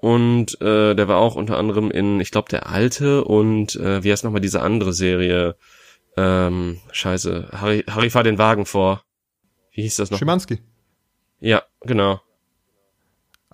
Und 0.00 0.60
äh, 0.60 0.94
der 0.94 1.08
war 1.08 1.16
auch 1.16 1.34
unter 1.34 1.56
anderem 1.56 1.90
in, 1.90 2.20
ich 2.20 2.30
glaube, 2.30 2.50
der 2.50 2.68
alte 2.68 3.24
und 3.24 3.74
äh, 3.76 4.04
wie 4.04 4.12
heißt 4.12 4.22
nochmal 4.22 4.42
diese 4.42 4.60
andere 4.60 4.92
Serie? 4.92 5.56
Ähm, 6.16 6.80
scheiße, 6.92 7.48
Harry, 7.52 7.84
Harry 7.88 8.10
fahr 8.10 8.22
den 8.22 8.38
Wagen 8.38 8.66
vor. 8.66 9.02
Wie 9.72 9.82
hieß 9.82 9.96
das 9.96 10.10
noch? 10.10 10.18
Schimanski. 10.18 10.60
Ja, 11.40 11.62
genau. 11.80 12.20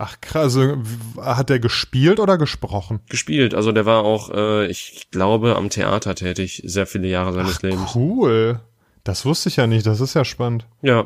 Ach 0.03 0.19
krass, 0.23 0.57
also, 0.57 0.79
hat 1.21 1.51
der 1.51 1.61
gespielt 1.61 2.21
oder 2.21 2.39
gesprochen? 2.39 3.01
Gespielt. 3.11 3.55
Also 3.55 3.71
der 3.71 3.85
war 3.85 4.03
auch, 4.03 4.31
äh, 4.31 4.67
ich 4.67 5.09
glaube, 5.11 5.57
am 5.57 5.69
Theater 5.69 6.15
tätig, 6.15 6.63
sehr 6.65 6.87
viele 6.87 7.07
Jahre 7.07 7.35
seines 7.35 7.61
Lebens. 7.61 7.95
Cool. 7.95 8.61
Das 9.05 9.27
wusste 9.27 9.51
ich 9.51 9.57
ja 9.57 9.67
nicht, 9.67 9.85
das 9.85 10.01
ist 10.01 10.15
ja 10.15 10.25
spannend. 10.25 10.67
Ja. 10.81 11.05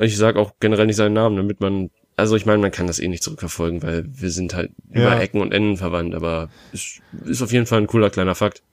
Ich 0.00 0.16
sag 0.16 0.34
auch 0.34 0.54
generell 0.58 0.86
nicht 0.86 0.96
seinen 0.96 1.12
Namen, 1.12 1.36
damit 1.36 1.60
man, 1.60 1.90
also 2.16 2.34
ich 2.34 2.44
meine, 2.44 2.60
man 2.60 2.72
kann 2.72 2.88
das 2.88 2.98
eh 2.98 3.06
nicht 3.06 3.22
zurückverfolgen, 3.22 3.84
weil 3.84 4.04
wir 4.08 4.30
sind 4.32 4.52
halt 4.52 4.72
über 4.90 5.02
Ja. 5.02 5.20
Ecken 5.20 5.40
und 5.40 5.54
Enden 5.54 5.76
verwandt, 5.76 6.16
aber 6.16 6.48
ist, 6.72 7.02
ist 7.24 7.40
auf 7.40 7.52
jeden 7.52 7.66
Fall 7.66 7.82
ein 7.82 7.86
cooler 7.86 8.10
kleiner 8.10 8.34
Fakt. 8.34 8.64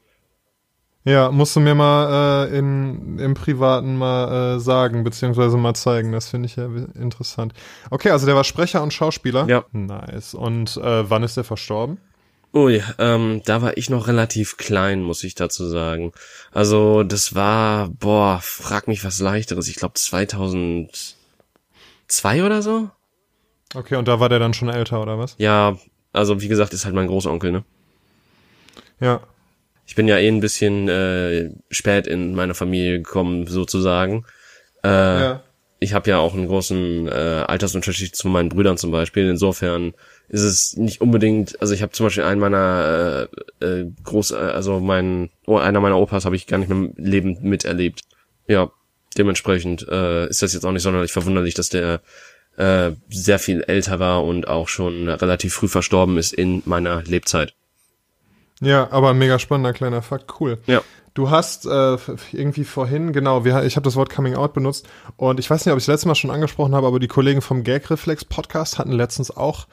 Ja, 1.06 1.32
musst 1.32 1.56
du 1.56 1.60
mir 1.60 1.76
mal 1.76 2.48
äh, 2.48 2.58
in, 2.58 3.20
im 3.20 3.34
Privaten 3.34 3.98
mal 3.98 4.56
äh, 4.56 4.60
sagen, 4.60 5.04
beziehungsweise 5.04 5.58
mal 5.58 5.74
zeigen. 5.74 6.14
Das 6.14 6.30
finde 6.30 6.46
ich 6.46 6.56
ja 6.56 6.66
interessant. 6.96 7.54
Okay, 7.90 8.10
also 8.12 8.26
der 8.26 8.36
war 8.36 8.46
Sprecher 8.46 8.82
und 8.82 8.94
Schauspieler. 8.94 9.46
Ja. 9.48 9.66
Nice. 9.74 10.34
Und 10.34 10.78
äh, 10.78 11.10
wann 11.10 11.24
ist 11.24 11.36
er 11.36 11.44
verstorben? 11.44 11.98
Ui, 12.54 12.82
ähm, 13.00 13.42
da 13.46 13.62
war 13.62 13.78
ich 13.78 13.90
noch 13.90 14.08
relativ 14.08 14.58
klein, 14.58 15.02
muss 15.02 15.24
ich 15.24 15.36
dazu 15.36 15.68
sagen. 15.68 16.14
Also 16.52 17.04
das 17.04 17.36
war, 17.36 17.90
boah, 17.90 18.40
frag 18.42 18.88
mich 18.88 19.04
was 19.04 19.20
leichteres. 19.20 19.68
Ich 19.68 19.76
glaube 19.76 19.96
2002 19.96 21.04
oder 22.46 22.62
so. 22.62 22.90
Okay, 23.74 23.96
und 23.96 24.08
da 24.08 24.20
war 24.20 24.30
der 24.30 24.40
dann 24.40 24.54
schon 24.54 24.70
älter, 24.70 25.02
oder 25.02 25.18
was? 25.18 25.36
Ja, 25.40 25.78
also 26.14 26.42
wie 26.42 26.48
gesagt, 26.48 26.74
ist 26.74 26.86
halt 26.86 26.94
mein 26.94 27.08
Großonkel, 27.08 27.52
ne? 27.52 27.64
Ja. 29.00 29.22
Ich 29.94 29.96
bin 29.96 30.08
ja 30.08 30.18
eh 30.18 30.28
ein 30.28 30.40
bisschen 30.40 30.90
äh, 30.90 31.52
spät 31.70 32.08
in 32.08 32.34
meine 32.34 32.56
Familie 32.56 32.98
gekommen, 32.98 33.46
sozusagen. 33.46 34.26
Äh, 34.84 34.90
ja. 34.90 35.44
Ich 35.78 35.94
habe 35.94 36.10
ja 36.10 36.18
auch 36.18 36.34
einen 36.34 36.48
großen 36.48 37.08
äh, 37.08 37.12
Altersunterschied 37.48 38.16
zu 38.16 38.28
meinen 38.28 38.50
Brüdern 38.50 38.80
zum 38.80 38.90
Beispiel. 38.90 39.30
Insofern 39.30 39.94
ist 40.30 40.42
es 40.42 40.76
nicht 40.78 41.00
unbedingt, 41.02 41.62
also 41.62 41.76
ich 41.76 41.84
habe 41.84 41.92
zum 41.92 42.08
Beispiel 42.08 42.24
einen 42.24 42.42
meiner 42.42 43.28
äh, 43.62 43.66
äh, 43.66 43.92
Groß, 44.04 44.32
äh, 44.32 44.38
also 44.38 44.80
mein, 44.80 45.30
oh, 45.46 45.58
einer 45.58 45.80
meiner 45.80 46.00
Opas 46.00 46.26
habe 46.26 46.36
ich 46.36 46.48
gar 46.48 46.58
nicht 46.58 46.70
mehr 46.70 46.78
im 46.80 46.94
Leben 46.98 47.38
miterlebt. 47.44 48.02
Ja, 48.48 48.72
dementsprechend 49.16 49.88
äh, 49.88 50.28
ist 50.28 50.42
das 50.42 50.56
jetzt 50.56 50.66
auch 50.66 50.72
nicht 50.72 50.82
sonderlich 50.82 51.12
verwunderlich, 51.12 51.54
dass 51.54 51.70
der 51.70 52.02
äh, 52.58 52.94
sehr 53.10 53.38
viel 53.38 53.62
älter 53.62 54.00
war 54.00 54.24
und 54.24 54.48
auch 54.48 54.70
schon 54.70 55.08
relativ 55.08 55.54
früh 55.54 55.68
verstorben 55.68 56.18
ist 56.18 56.34
in 56.34 56.64
meiner 56.66 57.04
Lebzeit. 57.04 57.54
Ja, 58.64 58.88
aber 58.92 59.10
ein 59.10 59.18
mega 59.18 59.40
spannender 59.40 59.74
kleiner 59.74 60.02
Fakt, 60.02 60.40
cool. 60.40 60.58
Ja. 60.66 60.82
Du 61.14 61.30
hast 61.30 61.68
äh, 61.68 61.98
irgendwie 62.32 62.64
vorhin, 62.64 63.14
genau, 63.14 63.46
wir, 63.46 63.64
ich 63.66 63.76
habe 63.76 63.84
das 63.84 63.96
Wort 63.96 64.10
Coming 64.10 64.36
Out 64.36 64.54
benutzt 64.54 64.88
und 65.16 65.40
ich 65.40 65.48
weiß 65.48 65.64
nicht, 65.66 65.72
ob 65.72 65.78
ich 65.78 65.84
es 65.84 65.88
letztes 65.88 66.08
Mal 66.08 66.16
schon 66.16 66.32
angesprochen 66.32 66.74
habe, 66.74 66.88
aber 66.88 67.00
die 67.00 67.08
Kollegen 67.08 67.42
vom 67.42 67.64
Gag 67.64 67.92
Reflex 67.92 68.26
Podcast 68.26 68.80
hatten 68.80 68.92
letztens 68.92 69.30
auch, 69.36 69.68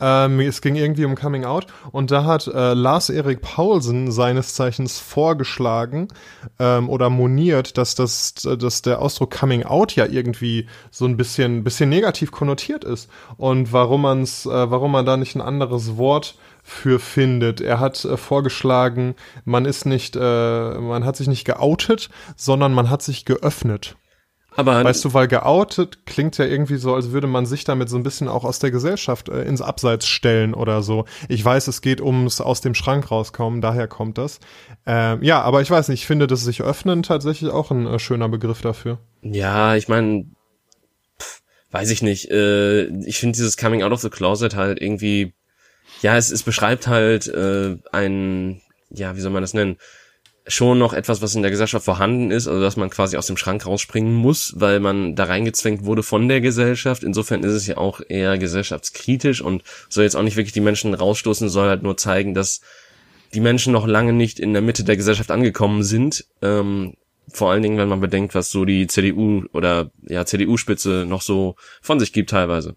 ähm, 0.00 0.40
es 0.40 0.60
ging 0.60 0.74
irgendwie 0.74 1.04
um 1.04 1.14
Coming 1.14 1.44
Out 1.44 1.66
und 1.92 2.10
da 2.10 2.24
hat 2.24 2.46
äh, 2.48 2.74
Lars-Erik 2.74 3.40
Paulsen 3.40 4.10
seines 4.10 4.54
Zeichens 4.54 4.98
vorgeschlagen 4.98 6.08
ähm, 6.58 6.90
oder 6.90 7.08
moniert, 7.08 7.78
dass, 7.78 7.94
das, 7.94 8.34
dass 8.34 8.82
der 8.82 9.00
Ausdruck 9.00 9.30
Coming 9.30 9.62
Out 9.62 9.94
ja 9.94 10.06
irgendwie 10.06 10.66
so 10.90 11.04
ein 11.04 11.16
bisschen, 11.16 11.62
bisschen 11.62 11.88
negativ 11.88 12.32
konnotiert 12.32 12.84
ist 12.84 13.08
und 13.36 13.72
warum, 13.72 14.02
man's, 14.02 14.44
äh, 14.44 14.70
warum 14.70 14.92
man 14.92 15.06
da 15.06 15.16
nicht 15.16 15.36
ein 15.36 15.40
anderes 15.40 15.96
Wort 15.96 16.36
für 16.62 16.98
findet. 16.98 17.60
Er 17.60 17.80
hat 17.80 18.04
äh, 18.04 18.16
vorgeschlagen, 18.16 19.14
man 19.44 19.64
ist 19.64 19.84
nicht, 19.84 20.16
äh, 20.16 20.78
man 20.78 21.04
hat 21.04 21.16
sich 21.16 21.28
nicht 21.28 21.44
geoutet, 21.44 22.08
sondern 22.36 22.72
man 22.72 22.88
hat 22.88 23.02
sich 23.02 23.24
geöffnet. 23.24 23.96
Aber 24.54 24.84
Weißt 24.84 25.04
du, 25.04 25.14
weil 25.14 25.28
geoutet 25.28 26.04
klingt 26.04 26.36
ja 26.38 26.44
irgendwie 26.44 26.76
so, 26.76 26.94
als 26.94 27.10
würde 27.10 27.26
man 27.26 27.46
sich 27.46 27.64
damit 27.64 27.88
so 27.88 27.96
ein 27.96 28.02
bisschen 28.02 28.28
auch 28.28 28.44
aus 28.44 28.58
der 28.58 28.70
Gesellschaft 28.70 29.28
äh, 29.28 29.42
ins 29.44 29.62
Abseits 29.62 30.06
stellen 30.06 30.52
oder 30.54 30.82
so. 30.82 31.06
Ich 31.28 31.42
weiß, 31.42 31.68
es 31.68 31.80
geht 31.80 32.00
ums 32.00 32.40
aus 32.40 32.60
dem 32.60 32.74
Schrank 32.74 33.10
rauskommen, 33.10 33.60
daher 33.60 33.88
kommt 33.88 34.18
das. 34.18 34.40
Ähm, 34.84 35.22
ja, 35.22 35.40
aber 35.40 35.62
ich 35.62 35.70
weiß 35.70 35.88
nicht, 35.88 36.00
ich 36.00 36.06
finde, 36.06 36.26
dass 36.26 36.42
sich 36.42 36.62
öffnen 36.62 37.02
tatsächlich 37.02 37.50
auch 37.50 37.70
ein 37.70 37.86
äh, 37.86 37.98
schöner 37.98 38.28
Begriff 38.28 38.60
dafür. 38.60 38.98
Ja, 39.22 39.74
ich 39.74 39.88
meine, 39.88 40.26
weiß 41.70 41.90
ich 41.90 42.02
nicht. 42.02 42.30
Äh, 42.30 42.84
ich 43.06 43.18
finde 43.18 43.36
dieses 43.36 43.56
Coming 43.56 43.82
Out 43.82 43.92
of 43.92 44.00
the 44.00 44.10
Closet 44.10 44.54
halt 44.54 44.82
irgendwie, 44.82 45.32
ja, 46.00 46.16
es, 46.16 46.30
es 46.30 46.42
beschreibt 46.42 46.86
halt 46.86 47.26
äh, 47.28 47.76
ein, 47.92 48.60
ja, 48.90 49.16
wie 49.16 49.20
soll 49.20 49.32
man 49.32 49.42
das 49.42 49.54
nennen? 49.54 49.76
Schon 50.48 50.78
noch 50.78 50.92
etwas, 50.92 51.22
was 51.22 51.36
in 51.36 51.42
der 51.42 51.52
Gesellschaft 51.52 51.84
vorhanden 51.84 52.32
ist, 52.32 52.48
also 52.48 52.60
dass 52.60 52.76
man 52.76 52.90
quasi 52.90 53.16
aus 53.16 53.28
dem 53.28 53.36
Schrank 53.36 53.64
rausspringen 53.64 54.12
muss, 54.12 54.54
weil 54.56 54.80
man 54.80 55.14
da 55.14 55.24
reingezwängt 55.24 55.84
wurde 55.84 56.02
von 56.02 56.26
der 56.26 56.40
Gesellschaft. 56.40 57.04
Insofern 57.04 57.44
ist 57.44 57.52
es 57.52 57.68
ja 57.68 57.76
auch 57.76 58.00
eher 58.08 58.38
gesellschaftskritisch 58.38 59.40
und 59.40 59.62
soll 59.88 60.02
jetzt 60.02 60.16
auch 60.16 60.22
nicht 60.22 60.36
wirklich 60.36 60.52
die 60.52 60.60
Menschen 60.60 60.94
rausstoßen, 60.94 61.48
soll 61.48 61.68
halt 61.68 61.84
nur 61.84 61.96
zeigen, 61.96 62.34
dass 62.34 62.60
die 63.34 63.40
Menschen 63.40 63.72
noch 63.72 63.86
lange 63.86 64.12
nicht 64.12 64.40
in 64.40 64.52
der 64.52 64.62
Mitte 64.62 64.82
der 64.82 64.96
Gesellschaft 64.96 65.30
angekommen 65.30 65.84
sind. 65.84 66.26
Ähm, 66.42 66.94
vor 67.32 67.50
allen 67.50 67.62
Dingen, 67.62 67.78
wenn 67.78 67.88
man 67.88 68.00
bedenkt, 68.00 68.34
was 68.34 68.50
so 68.50 68.64
die 68.64 68.86
CDU 68.88 69.44
oder 69.52 69.90
ja 70.02 70.26
CDU-Spitze 70.26 71.06
noch 71.08 71.22
so 71.22 71.54
von 71.80 72.00
sich 72.00 72.12
gibt 72.12 72.30
teilweise. 72.30 72.76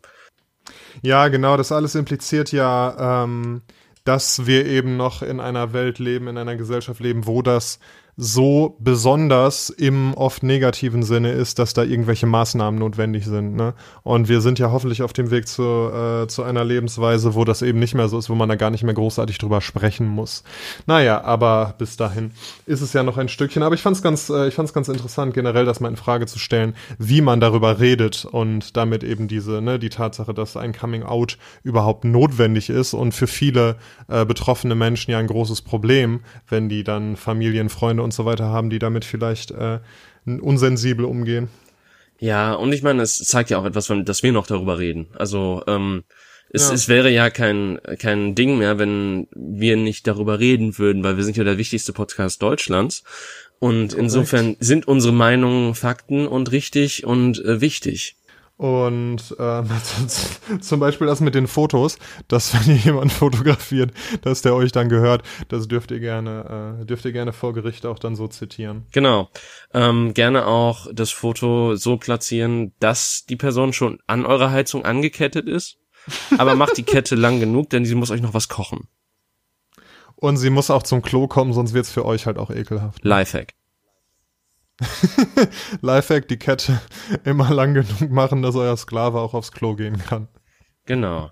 Ja, 1.02 1.28
genau, 1.28 1.58
das 1.58 1.72
alles 1.72 1.96
impliziert 1.96 2.52
ja, 2.52 3.24
ähm, 3.24 3.62
dass 4.04 4.46
wir 4.46 4.66
eben 4.66 4.98
noch 4.98 5.22
in 5.22 5.40
einer 5.40 5.74
Welt 5.74 6.00
leben, 6.00 6.28
in 6.28 6.38
einer 6.38 6.56
Gesellschaft 6.56 7.00
leben, 7.00 7.25
wo 7.25 7.42
das 7.42 7.80
so 8.17 8.77
besonders 8.79 9.69
im 9.69 10.13
oft 10.13 10.41
negativen 10.41 11.03
Sinne 11.03 11.31
ist, 11.31 11.60
dass 11.60 11.74
da 11.74 11.84
irgendwelche 11.84 12.25
Maßnahmen 12.27 12.79
notwendig 12.79 13.25
sind. 13.25 13.55
Ne? 13.55 13.74
Und 14.03 14.29
wir 14.29 14.39
sind 14.39 14.57
ja 14.57 14.72
hoffentlich 14.72 15.01
auf 15.01 15.12
dem 15.12 15.31
Weg 15.31 15.50
zu, 15.50 15.63
äh, 15.63 16.27
zu 16.27 16.43
einer 16.43 16.63
Lebensweise, 16.63 17.36
wo 17.36 17.43
das 17.43 17.62
eben 17.62 17.79
nicht 17.79 17.93
mehr 17.93 18.07
so 18.07 18.17
ist, 18.17 18.29
wo 18.29 18.36
man 18.36 18.48
da 18.48 18.55
gar 18.55 18.69
nicht 18.69 18.84
mehr 18.84 18.93
großartig 18.93 19.38
drüber 19.38 19.60
sprechen 19.60 20.07
muss. 20.07 20.43
Naja, 20.86 21.24
aber 21.25 21.75
bis 21.77 21.98
dahin 21.98 22.31
ist 22.65 22.81
es 22.81 22.93
ja 22.93 23.03
noch 23.03 23.17
ein 23.17 23.27
Stückchen. 23.27 23.63
Aber 23.63 23.75
ich 23.75 23.81
fand 23.81 23.98
es 23.98 24.01
ganz, 24.01 24.29
äh, 24.29 24.50
ganz 24.50 24.88
interessant, 24.88 25.34
generell 25.34 25.65
das 25.65 25.81
mal 25.81 25.89
in 25.89 25.98
Frage 25.98 26.25
zu 26.25 26.39
stellen, 26.39 26.74
wie 26.98 27.19
man 27.19 27.41
darüber 27.41 27.81
redet 27.81 28.24
und 28.24 28.77
damit 28.77 29.03
eben 29.03 29.27
diese, 29.27 29.62
ne, 29.62 29.77
die 29.77 29.89
Tatsache, 29.89 30.34
dass 30.34 30.55
ein 30.55 30.72
Coming 30.72 31.03
Out 31.03 31.38
überhaupt 31.63 32.05
notwendig 32.05 32.69
ist 32.69 32.93
und 32.93 33.12
für 33.12 33.27
viele 33.27 33.75
äh, 34.07 34.25
betroffene 34.25 34.75
Menschen 34.75 35.12
ja 35.12 35.17
ein 35.17 35.27
großes 35.27 35.63
Problem, 35.63 36.22
wenn 36.48 36.69
die 36.69 36.86
dann 36.86 37.17
Familien, 37.17 37.67
Freunde 37.67 38.04
und 38.05 38.13
so 38.13 38.24
weiter 38.24 38.45
haben, 38.45 38.69
die 38.69 38.79
damit 38.79 39.03
vielleicht 39.03 39.51
äh, 39.51 39.79
unsensibel 40.25 41.03
umgehen. 41.05 41.50
Ja, 42.19 42.53
und 42.53 42.71
ich 42.71 42.81
meine, 42.81 43.01
es 43.01 43.17
zeigt 43.17 43.50
ja 43.50 43.57
auch 43.57 43.65
etwas, 43.65 43.88
von, 43.88 44.05
dass 44.05 44.24
wir 44.24 44.31
noch 44.31 44.47
darüber 44.47 44.79
reden. 44.79 45.07
Also 45.17 45.63
ähm, 45.67 46.05
es, 46.50 46.69
Ja. 46.69 46.74
es 46.74 46.88
wäre 46.88 47.09
ja 47.09 47.29
kein 47.29 47.79
kein 48.00 48.33
Ding 48.35 48.57
mehr, 48.57 48.79
wenn 48.79 49.27
wir 49.35 49.75
nicht 49.75 50.07
darüber 50.07 50.39
reden 50.39 50.77
würden, 50.77 51.03
weil 51.03 51.17
wir 51.17 51.25
sind 51.25 51.35
ja 51.35 51.43
der 51.43 51.57
wichtigste 51.57 51.91
Podcast 51.91 52.41
Deutschlands. 52.41 53.03
Und 53.59 53.93
insofern 53.93 54.55
sind 54.59 54.88
unsere 54.88 55.13
Meinungen 55.13 55.75
Fakten 55.75 56.27
und 56.27 56.51
richtig 56.51 57.05
und 57.05 57.43
äh, 57.43 57.59
wichtig. 57.62 58.15
Und 58.57 59.35
ähm, 59.38 59.69
zum 60.62 60.79
Beispiel 60.79 61.07
das 61.07 61.19
mit 61.19 61.35
den 61.35 61.47
Fotos, 61.47 61.97
dass 62.29 62.53
wenn 62.53 62.75
ihr 62.75 62.81
jemanden 62.81 63.09
fotografiert, 63.09 63.91
dass 64.21 64.41
der 64.41 64.55
euch 64.55 64.71
dann 64.71 64.88
gehört, 64.88 65.24
das 65.50 65.67
dürft 65.67 65.91
ihr 65.91 66.00
gerne, 66.00 66.79
äh, 66.81 66.85
dürft 66.85 67.03
ihr 67.03 67.12
gerne 67.12 67.33
vor 67.33 67.53
Gericht 67.53 67.85
auch 67.85 68.00
dann 68.00 68.15
so 68.15 68.27
zitieren. 68.27 68.85
Genau. 68.93 69.29
Ähm, 69.74 70.13
gerne 70.13 70.47
auch 70.47 70.88
das 70.93 71.12
Foto 71.12 71.75
so 71.75 71.97
platzieren, 71.97 72.74
dass 72.79 73.25
die 73.25 73.35
Person 73.35 73.74
schon 73.74 74.00
an 74.07 74.25
eurer 74.25 74.51
Heizung 74.51 74.85
angekettet 74.85 75.50
ist. 75.50 75.77
Aber 76.38 76.55
macht 76.55 76.77
die 76.77 76.83
Kette 76.83 77.15
lang 77.15 77.39
genug, 77.39 77.69
denn 77.71 77.83
sie 77.83 77.95
muss 77.95 78.12
euch 78.12 78.21
noch 78.21 78.33
was 78.33 78.47
kochen. 78.47 78.88
Und 80.15 80.38
sie 80.38 80.50
muss 80.50 80.69
auch 80.69 80.83
zum 80.83 81.01
Klo 81.01 81.27
kommen, 81.27 81.51
sonst 81.51 81.74
wird's 81.74 81.91
für 81.91 82.05
euch 82.05 82.25
halt 82.25 82.38
auch 82.38 82.51
ekelhaft. 82.51 83.03
Lifehack. 83.03 83.53
Lifehack, 85.82 86.27
die 86.27 86.38
Kette 86.38 86.82
immer 87.24 87.53
lang 87.53 87.74
genug 87.74 88.12
machen, 88.12 88.41
dass 88.41 88.55
euer 88.55 88.75
Sklave 88.77 89.20
auch 89.20 89.34
aufs 89.34 89.51
Klo 89.51 89.75
gehen 89.75 89.98
kann. 89.98 90.27
Genau. 90.86 91.32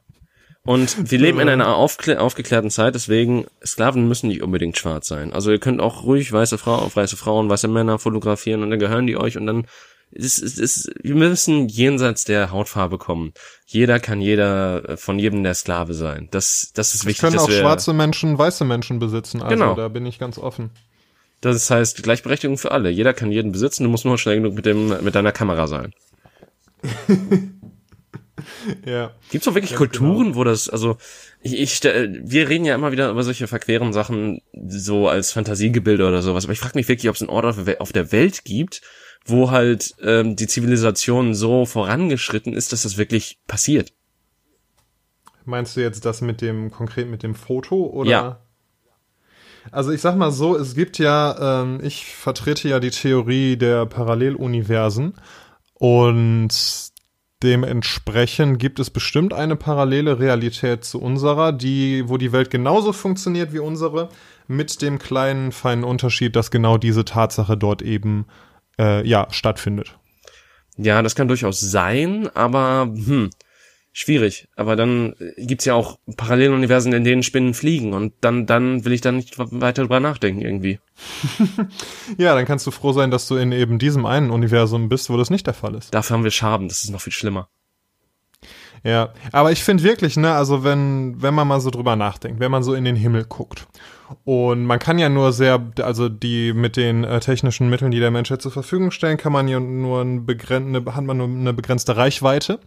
Und 0.65 1.11
wir 1.11 1.19
leben 1.19 1.41
in 1.41 1.49
einer 1.49 1.75
aufgeklärten 1.75 2.69
Zeit, 2.69 2.95
deswegen 2.95 3.45
Sklaven 3.65 4.07
müssen 4.07 4.29
nicht 4.29 4.41
unbedingt 4.41 4.77
schwarz 4.77 5.09
sein. 5.09 5.33
Also 5.33 5.51
ihr 5.51 5.59
könnt 5.59 5.81
auch 5.81 6.03
ruhig 6.03 6.31
weiße 6.31 6.57
Frau, 6.57 6.89
weiße 6.93 7.17
Frauen, 7.17 7.49
weiße 7.49 7.67
Männer 7.67 7.99
fotografieren 7.99 8.63
und 8.63 8.69
dann 8.69 8.79
gehören 8.79 9.05
die 9.05 9.17
euch 9.17 9.35
und 9.35 9.45
dann 9.45 9.67
ist, 10.11 10.37
ist, 10.37 10.59
ist, 10.59 10.91
wir 11.01 11.15
müssen 11.15 11.67
jenseits 11.67 12.23
der 12.23 12.51
Hautfarbe 12.51 12.97
kommen. 12.97 13.33
Jeder 13.65 13.99
kann 13.99 14.21
jeder 14.21 14.95
von 14.95 15.19
jedem 15.19 15.43
der 15.43 15.55
Sklave 15.55 15.93
sein. 15.93 16.29
Das, 16.31 16.71
das 16.73 16.93
ist 16.93 17.05
wichtig. 17.05 17.21
können 17.21 17.33
dass 17.33 17.43
auch 17.43 17.51
schwarze 17.51 17.91
Menschen 17.93 18.37
weiße 18.37 18.63
Menschen 18.63 18.99
besitzen. 18.99 19.41
Also 19.41 19.55
Genau. 19.55 19.75
da 19.75 19.87
bin 19.89 20.05
ich 20.05 20.17
ganz 20.19 20.37
offen. 20.37 20.71
Das 21.43 21.69
heißt 21.69 22.03
Gleichberechtigung 22.03 22.57
für 22.57 22.71
alle. 22.71 22.89
Jeder 22.89 23.13
kann 23.13 23.31
jeden 23.31 23.51
besitzen. 23.51 23.83
Du 23.83 23.89
musst 23.89 24.05
nur 24.05 24.17
schnell 24.17 24.37
genug 24.37 24.55
mit 24.55 24.65
dem 24.65 25.03
mit 25.03 25.13
deiner 25.13 25.31
Kamera 25.33 25.67
sein. 25.67 25.93
Ja. 28.85 29.11
Gibt's 29.29 29.47
auch 29.47 29.53
wirklich 29.55 29.75
Kulturen, 29.75 30.35
wo 30.35 30.43
das, 30.43 30.67
also 30.67 30.97
ich, 31.41 31.57
ich 31.59 31.83
wir 31.83 32.49
reden 32.49 32.65
ja 32.65 32.75
immer 32.75 32.91
wieder 32.91 33.09
über 33.09 33.23
solche 33.23 33.47
verqueren 33.47 33.93
Sachen 33.93 34.41
so 34.67 35.07
als 35.07 35.31
Fantasiegebilde 35.31 36.05
oder 36.05 36.21
sowas, 36.21 36.43
aber 36.43 36.53
ich 36.53 36.59
frage 36.59 36.77
mich 36.77 36.87
wirklich, 36.87 37.09
ob 37.09 37.15
es 37.15 37.21
einen 37.21 37.29
Ort 37.29 37.45
auf 37.45 37.63
der- 37.63 37.79
auf 37.81 37.93
der 37.93 38.11
Welt 38.11 38.43
gibt, 38.43 38.81
wo 39.25 39.51
halt 39.51 39.95
ähm, 40.01 40.35
die 40.35 40.47
Zivilisation 40.47 41.33
so 41.35 41.65
vorangeschritten 41.65 42.53
ist, 42.53 42.73
dass 42.73 42.83
das 42.83 42.97
wirklich 42.97 43.39
passiert. 43.47 43.93
Meinst 45.45 45.77
du 45.77 45.81
jetzt 45.81 46.03
das 46.05 46.21
mit 46.21 46.41
dem, 46.41 46.71
konkret 46.71 47.07
mit 47.07 47.23
dem 47.23 47.35
Foto 47.35 47.85
oder? 47.85 48.09
Ja. 48.09 48.42
Also 49.71 49.91
ich 49.91 50.01
sag 50.01 50.15
mal 50.15 50.31
so, 50.31 50.57
es 50.57 50.75
gibt 50.75 50.99
ja, 50.99 51.61
ähm, 51.61 51.79
ich 51.81 52.05
vertrete 52.05 52.67
ja 52.67 52.79
die 52.79 52.91
Theorie 52.91 53.57
der 53.57 53.85
Paralleluniversen 53.85 55.13
und 55.73 56.49
dementsprechend 57.41 58.59
gibt 58.59 58.79
es 58.79 58.89
bestimmt 58.89 59.33
eine 59.33 59.55
parallele 59.55 60.19
Realität 60.19 60.85
zu 60.85 61.01
unserer, 61.01 61.51
die, 61.51 62.07
wo 62.07 62.17
die 62.17 62.31
Welt 62.31 62.49
genauso 62.49 62.93
funktioniert 62.93 63.53
wie 63.53 63.59
unsere, 63.59 64.09
mit 64.47 64.81
dem 64.81 64.99
kleinen 64.99 65.51
feinen 65.51 65.83
Unterschied, 65.83 66.35
dass 66.35 66.51
genau 66.51 66.77
diese 66.77 67.05
Tatsache 67.05 67.57
dort 67.57 67.81
eben 67.81 68.25
äh, 68.79 69.07
ja 69.07 69.27
stattfindet. 69.31 69.97
Ja, 70.77 71.01
das 71.01 71.15
kann 71.15 71.27
durchaus 71.27 71.59
sein, 71.59 72.29
aber 72.33 72.89
hm, 72.93 73.29
schwierig. 73.93 74.49
Aber 74.55 74.75
dann 74.75 75.13
äh, 75.19 75.45
gibt's 75.45 75.65
ja 75.65 75.75
auch 75.75 75.99
Paralleluniversen, 76.17 76.91
in 76.91 77.03
denen 77.03 77.23
Spinnen 77.23 77.53
fliegen 77.53 77.93
und 77.93 78.13
dann, 78.19 78.45
dann 78.45 78.83
will 78.83 78.91
ich 78.91 79.01
da 79.01 79.11
nicht 79.11 79.37
weiter 79.37 79.83
drüber 79.83 80.01
nachdenken 80.01 80.41
irgendwie. 80.41 80.79
Ja, 82.17 82.35
dann 82.35 82.45
kannst 82.45 82.67
du 82.67 82.71
froh 82.71 82.91
sein, 82.91 83.11
dass 83.11 83.27
du 83.27 83.35
in 83.35 83.51
eben 83.51 83.79
diesem 83.79 84.05
einen 84.05 84.29
Universum 84.29 84.89
bist, 84.89 85.09
wo 85.09 85.17
das 85.17 85.29
nicht 85.29 85.47
der 85.47 85.53
Fall 85.53 85.75
ist. 85.75 85.93
Dafür 85.93 86.15
haben 86.15 86.23
wir 86.23 86.31
Schaben, 86.31 86.67
das 86.67 86.83
ist 86.83 86.89
noch 86.89 87.01
viel 87.01 87.13
schlimmer. 87.13 87.49
Ja, 88.83 89.13
aber 89.31 89.51
ich 89.51 89.63
finde 89.63 89.83
wirklich, 89.83 90.17
ne, 90.17 90.33
also 90.33 90.63
wenn, 90.63 91.21
wenn 91.21 91.33
man 91.33 91.47
mal 91.47 91.61
so 91.61 91.69
drüber 91.69 91.95
nachdenkt, 91.95 92.39
wenn 92.41 92.51
man 92.51 92.63
so 92.63 92.73
in 92.73 92.83
den 92.83 92.97
Himmel 92.97 93.23
guckt 93.23 93.65
und 94.25 94.65
man 94.65 94.79
kann 94.79 94.99
ja 94.99 95.07
nur 95.07 95.31
sehr, 95.31 95.71
also 95.81 96.09
die 96.09 96.51
mit 96.53 96.75
den 96.75 97.05
äh, 97.05 97.19
technischen 97.21 97.69
Mitteln, 97.69 97.91
die 97.91 98.01
der 98.01 98.11
Menschheit 98.11 98.41
zur 98.41 98.51
Verfügung 98.51 98.91
stellen, 98.91 99.17
kann 99.17 99.31
man 99.31 99.47
ja 99.47 99.59
nur 99.59 100.01
ein 100.01 100.25
begren 100.25 100.75
eine, 100.75 100.95
hat 100.95 101.05
man 101.05 101.17
nur 101.17 101.27
eine 101.27 101.53
begrenzte 101.53 101.95
Reichweite 101.95 102.59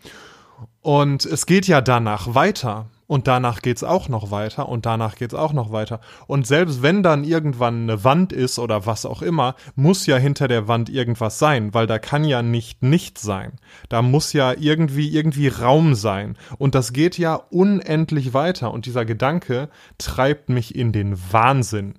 und 0.86 1.24
es 1.24 1.46
geht 1.46 1.66
ja 1.66 1.80
danach 1.80 2.36
weiter. 2.36 2.86
Und 3.08 3.26
danach 3.26 3.60
geht's 3.60 3.82
auch 3.82 4.08
noch 4.08 4.30
weiter 4.30 4.68
und 4.68 4.86
danach 4.86 5.16
geht's 5.16 5.34
auch 5.34 5.52
noch 5.52 5.72
weiter. 5.72 6.00
Und 6.28 6.46
selbst 6.46 6.80
wenn 6.80 7.02
dann 7.02 7.24
irgendwann 7.24 7.82
eine 7.82 8.04
Wand 8.04 8.32
ist 8.32 8.60
oder 8.60 8.86
was 8.86 9.04
auch 9.04 9.20
immer, 9.20 9.56
muss 9.74 10.06
ja 10.06 10.16
hinter 10.16 10.46
der 10.46 10.68
Wand 10.68 10.88
irgendwas 10.88 11.40
sein, 11.40 11.74
weil 11.74 11.88
da 11.88 11.98
kann 11.98 12.22
ja 12.22 12.40
nicht 12.42 12.84
nicht 12.84 13.18
sein. 13.18 13.58
Da 13.88 14.00
muss 14.00 14.32
ja 14.32 14.52
irgendwie 14.56 15.08
irgendwie 15.08 15.48
Raum 15.48 15.96
sein. 15.96 16.38
Und 16.56 16.76
das 16.76 16.92
geht 16.92 17.18
ja 17.18 17.34
unendlich 17.34 18.32
weiter. 18.32 18.72
Und 18.72 18.86
dieser 18.86 19.04
Gedanke 19.04 19.70
treibt 19.98 20.50
mich 20.50 20.76
in 20.76 20.92
den 20.92 21.18
Wahnsinn. 21.32 21.94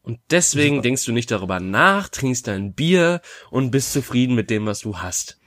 Und 0.00 0.18
deswegen 0.30 0.80
denkst 0.80 1.04
du 1.04 1.12
nicht 1.12 1.30
darüber 1.30 1.60
nach, 1.60 2.08
trinkst 2.08 2.46
dein 2.46 2.72
Bier 2.72 3.20
und 3.50 3.70
bist 3.70 3.92
zufrieden 3.92 4.34
mit 4.34 4.48
dem, 4.48 4.64
was 4.64 4.80
du 4.80 4.96
hast. 4.96 5.38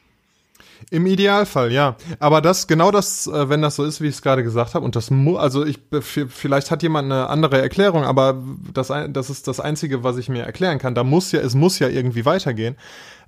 Im 0.90 1.06
Idealfall, 1.06 1.72
ja. 1.72 1.96
Aber 2.20 2.42
das, 2.42 2.68
genau 2.68 2.92
das, 2.92 3.28
äh, 3.28 3.50
wenn 3.50 3.62
das 3.62 3.76
so 3.76 3.84
ist, 3.84 4.02
wie 4.02 4.08
ich 4.08 4.16
es 4.16 4.22
gerade 4.22 4.44
gesagt 4.44 4.74
habe, 4.74 4.86
und 4.86 4.96
das 4.96 5.12
mu, 5.12 5.38
also 5.38 5.66
ich, 5.66 5.80
vielleicht 6.02 6.72
hat 6.72 6.84
jemand 6.84 7.12
eine 7.12 7.28
andere 7.28 7.62
Erklärung, 7.62 8.04
aber 8.04 8.42
das, 8.74 8.92
das 9.10 9.30
ist 9.30 9.48
das 9.48 9.60
Einzige, 9.60 10.04
was 10.04 10.18
ich 10.18 10.30
mir 10.30 10.44
erklären 10.44 10.80
kann. 10.80 10.96
Da 10.96 11.04
muss 11.04 11.32
ja, 11.32 11.40
es 11.40 11.56
muss 11.56 11.80
ja 11.80 11.90
irgendwie 11.90 12.26
weitergehen. 12.26 12.76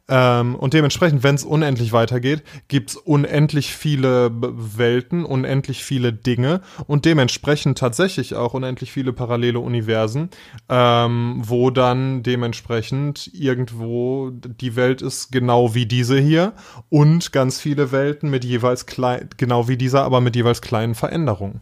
Ähm, 0.09 0.55
und 0.55 0.73
dementsprechend, 0.73 1.23
wenn 1.23 1.35
es 1.35 1.43
unendlich 1.43 1.93
weitergeht, 1.93 2.43
gibt's 2.67 2.95
unendlich 2.95 3.75
viele 3.75 4.31
Welten, 4.31 5.23
unendlich 5.23 5.83
viele 5.83 6.11
Dinge 6.11 6.61
und 6.87 7.05
dementsprechend 7.05 7.77
tatsächlich 7.77 8.35
auch 8.35 8.55
unendlich 8.55 8.91
viele 8.91 9.13
parallele 9.13 9.59
Universen, 9.59 10.29
ähm, 10.67 11.41
wo 11.45 11.69
dann 11.69 12.23
dementsprechend 12.23 13.29
irgendwo 13.33 14.31
die 14.31 14.75
Welt 14.75 15.01
ist 15.01 15.31
genau 15.31 15.75
wie 15.75 15.85
diese 15.85 16.19
hier 16.19 16.53
und 16.89 17.31
ganz 17.31 17.61
viele 17.61 17.91
Welten 17.91 18.29
mit 18.29 18.43
jeweils 18.43 18.87
klein, 18.87 19.29
genau 19.37 19.67
wie 19.67 19.77
dieser, 19.77 20.03
aber 20.03 20.21
mit 20.21 20.35
jeweils 20.35 20.61
kleinen 20.61 20.95
Veränderungen. 20.95 21.61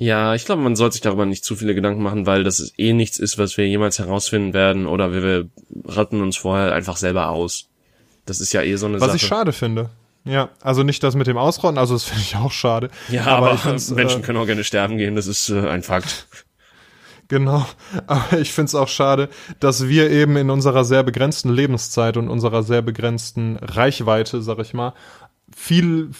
Ja, 0.00 0.36
ich 0.36 0.44
glaube, 0.44 0.62
man 0.62 0.76
sollte 0.76 0.92
sich 0.92 1.00
darüber 1.02 1.26
nicht 1.26 1.44
zu 1.44 1.56
viele 1.56 1.74
Gedanken 1.74 2.04
machen, 2.04 2.24
weil 2.24 2.44
das 2.44 2.72
eh 2.76 2.92
nichts 2.92 3.18
ist, 3.18 3.36
was 3.36 3.56
wir 3.56 3.66
jemals 3.66 3.98
herausfinden 3.98 4.54
werden 4.54 4.86
oder 4.86 5.12
wir, 5.12 5.24
wir 5.24 5.48
ratten 5.86 6.22
uns 6.22 6.36
vorher 6.36 6.72
einfach 6.72 6.96
selber 6.96 7.30
aus. 7.30 7.66
Das 8.24 8.40
ist 8.40 8.52
ja 8.52 8.62
eh 8.62 8.76
so 8.76 8.86
eine 8.86 9.00
Was 9.00 9.08
Sache. 9.08 9.16
ich 9.16 9.26
schade 9.26 9.52
finde. 9.52 9.90
Ja, 10.24 10.50
also 10.60 10.84
nicht 10.84 11.02
das 11.02 11.16
mit 11.16 11.26
dem 11.26 11.36
Ausrotten, 11.36 11.78
also 11.78 11.94
das 11.94 12.04
finde 12.04 12.22
ich 12.22 12.36
auch 12.36 12.52
schade. 12.52 12.90
ja, 13.08 13.26
aber, 13.26 13.58
find's, 13.58 13.90
Menschen 13.94 14.20
äh, 14.20 14.24
können 14.24 14.38
auch 14.38 14.46
gerne 14.46 14.62
sterben 14.62 14.98
gehen, 14.98 15.16
das 15.16 15.26
ist 15.26 15.48
äh, 15.48 15.68
ein 15.68 15.82
Fakt. 15.82 16.28
Genau, 17.26 17.66
aber 18.06 18.38
ich 18.38 18.52
finde 18.52 18.68
es 18.68 18.76
auch 18.76 18.88
schade, 18.88 19.28
dass 19.58 19.88
wir 19.88 20.12
eben 20.12 20.36
in 20.36 20.50
unserer 20.50 20.84
sehr 20.84 21.02
begrenzten 21.02 21.52
Lebenszeit 21.52 22.16
und 22.16 22.28
unserer 22.28 22.62
sehr 22.62 22.82
begrenzten 22.82 23.56
Reichweite, 23.56 24.42
sag 24.42 24.60
ich 24.60 24.74
mal, 24.74 24.94
viel, 25.52 26.10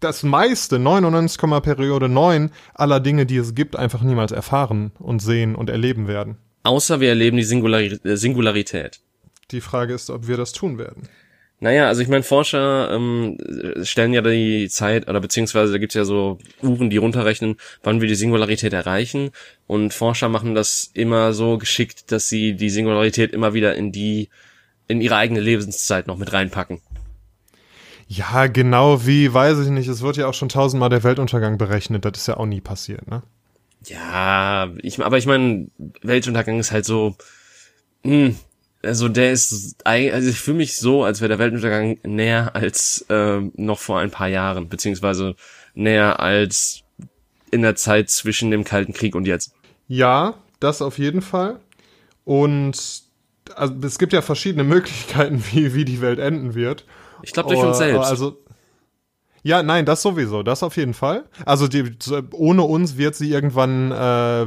das 0.00 0.22
meiste, 0.22 0.78
99, 0.78 1.62
Periode 1.62 2.08
9 2.08 2.50
aller 2.74 3.00
Dinge, 3.00 3.26
die 3.26 3.36
es 3.36 3.54
gibt, 3.54 3.76
einfach 3.76 4.02
niemals 4.02 4.32
erfahren 4.32 4.92
und 4.98 5.20
sehen 5.20 5.54
und 5.54 5.70
erleben 5.70 6.08
werden. 6.08 6.38
Außer 6.62 7.00
wir 7.00 7.10
erleben 7.10 7.36
die 7.36 7.42
Singulari 7.42 7.98
äh, 8.04 8.16
Singularität. 8.16 9.00
Die 9.50 9.60
Frage 9.60 9.94
ist, 9.94 10.10
ob 10.10 10.28
wir 10.28 10.36
das 10.36 10.52
tun 10.52 10.78
werden. 10.78 11.08
Naja, 11.62 11.88
also 11.88 12.00
ich 12.00 12.08
meine, 12.08 12.22
Forscher 12.22 12.90
ähm, 12.90 13.36
stellen 13.82 14.14
ja 14.14 14.22
die 14.22 14.68
Zeit, 14.70 15.08
oder 15.08 15.20
beziehungsweise 15.20 15.72
da 15.72 15.78
gibt's 15.78 15.94
ja 15.94 16.06
so 16.06 16.38
Uhren, 16.62 16.88
die 16.88 16.96
runterrechnen, 16.96 17.56
wann 17.82 18.00
wir 18.00 18.08
die 18.08 18.14
Singularität 18.14 18.72
erreichen. 18.72 19.30
Und 19.66 19.92
Forscher 19.92 20.30
machen 20.30 20.54
das 20.54 20.90
immer 20.94 21.34
so 21.34 21.58
geschickt, 21.58 22.12
dass 22.12 22.30
sie 22.30 22.54
die 22.54 22.70
Singularität 22.70 23.32
immer 23.32 23.52
wieder 23.52 23.74
in 23.74 23.92
die, 23.92 24.30
in 24.88 25.02
ihre 25.02 25.16
eigene 25.16 25.40
Lebenszeit 25.40 26.06
noch 26.06 26.16
mit 26.16 26.32
reinpacken. 26.32 26.80
Ja, 28.12 28.48
genau 28.48 29.06
wie, 29.06 29.32
weiß 29.32 29.60
ich 29.60 29.68
nicht, 29.68 29.86
es 29.86 30.02
wird 30.02 30.16
ja 30.16 30.26
auch 30.26 30.34
schon 30.34 30.48
tausendmal 30.48 30.88
der 30.90 31.04
Weltuntergang 31.04 31.58
berechnet, 31.58 32.04
das 32.04 32.14
ist 32.16 32.26
ja 32.26 32.38
auch 32.38 32.46
nie 32.46 32.60
passiert, 32.60 33.08
ne? 33.08 33.22
Ja, 33.86 34.68
ich, 34.82 35.00
aber 35.00 35.16
ich 35.16 35.26
meine, 35.26 35.68
Weltuntergang 36.02 36.58
ist 36.58 36.72
halt 36.72 36.84
so, 36.84 37.14
mh, 38.02 38.32
also 38.82 39.08
der 39.08 39.30
ist, 39.30 39.76
also 39.84 40.28
ich 40.28 40.40
fühle 40.40 40.56
mich 40.56 40.76
so, 40.76 41.04
als 41.04 41.20
wäre 41.20 41.28
der 41.28 41.38
Weltuntergang 41.38 41.98
näher 42.02 42.56
als 42.56 43.06
ähm, 43.10 43.52
noch 43.54 43.78
vor 43.78 44.00
ein 44.00 44.10
paar 44.10 44.26
Jahren, 44.28 44.68
beziehungsweise 44.68 45.36
näher 45.74 46.18
als 46.18 46.82
in 47.52 47.62
der 47.62 47.76
Zeit 47.76 48.10
zwischen 48.10 48.50
dem 48.50 48.64
Kalten 48.64 48.92
Krieg 48.92 49.14
und 49.14 49.28
jetzt. 49.28 49.54
Ja, 49.86 50.34
das 50.58 50.82
auf 50.82 50.98
jeden 50.98 51.22
Fall. 51.22 51.60
Und 52.24 53.04
also, 53.54 53.74
es 53.84 54.00
gibt 54.00 54.12
ja 54.12 54.20
verschiedene 54.20 54.64
Möglichkeiten, 54.74 55.44
wie, 55.52 55.74
wie 55.74 55.84
die 55.84 56.00
Welt 56.00 56.18
enden 56.18 56.56
wird. 56.56 56.84
Ich 57.22 57.32
glaube 57.32 57.54
durch 57.54 57.64
uns 57.64 57.78
selbst. 57.78 58.08
Also, 58.08 58.36
ja, 59.42 59.62
nein, 59.62 59.86
das 59.86 60.02
sowieso, 60.02 60.42
das 60.42 60.62
auf 60.62 60.76
jeden 60.76 60.94
Fall. 60.94 61.24
Also 61.46 61.66
die, 61.66 61.96
ohne 62.32 62.62
uns 62.62 62.98
wird 62.98 63.14
sie 63.14 63.30
irgendwann, 63.30 63.90
äh, 63.90 64.46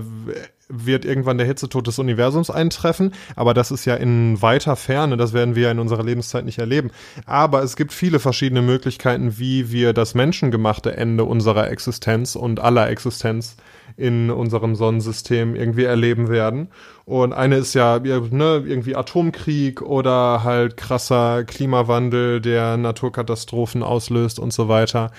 wird 0.70 1.06
irgendwann 1.06 1.38
der 1.38 1.48
Hitzetod 1.48 1.88
des 1.88 2.00
Universums 2.00 2.50
eintreffen, 2.50 3.14
aber 3.36 3.54
das 3.54 3.72
ist 3.72 3.86
ja 3.86 3.96
in 3.96 4.42
weiter 4.42 4.76
Ferne, 4.76 5.18
das 5.18 5.34
werden 5.34 5.56
wir 5.56 5.64
ja 5.64 5.72
in 5.72 5.80
unserer 5.80 6.04
Lebenszeit 6.04 6.46
nicht 6.46 6.60
erleben. 6.60 6.92
Aber 7.26 7.64
es 7.64 7.76
gibt 7.76 7.92
viele 7.92 8.20
verschiedene 8.20 8.62
Möglichkeiten, 8.62 9.38
wie 9.40 9.72
wir 9.72 9.94
das 9.94 10.14
menschengemachte 10.14 10.96
Ende 10.96 11.24
unserer 11.24 11.70
Existenz 11.70 12.36
und 12.36 12.60
aller 12.60 12.90
Existenz 12.90 13.56
in 13.98 14.30
unserem 14.32 14.76
Sonnensystem 14.76 15.56
irgendwie 15.56 15.84
erleben 15.84 16.30
werden. 16.30 16.70
Und 17.06 17.34
eine 17.34 17.58
ist 17.58 17.74
ja 17.74 18.00
ne, 18.00 18.64
irgendwie 18.66 18.96
Atomkrieg 18.96 19.82
oder 19.82 20.44
halt 20.44 20.78
krasser 20.78 21.44
Klimawandel, 21.44 22.40
der 22.40 22.78
Naturkatastrophen 22.78 23.84
auslöst 23.84 24.40
und 24.40 24.54
so 24.54 24.70
weiter. 24.70 25.12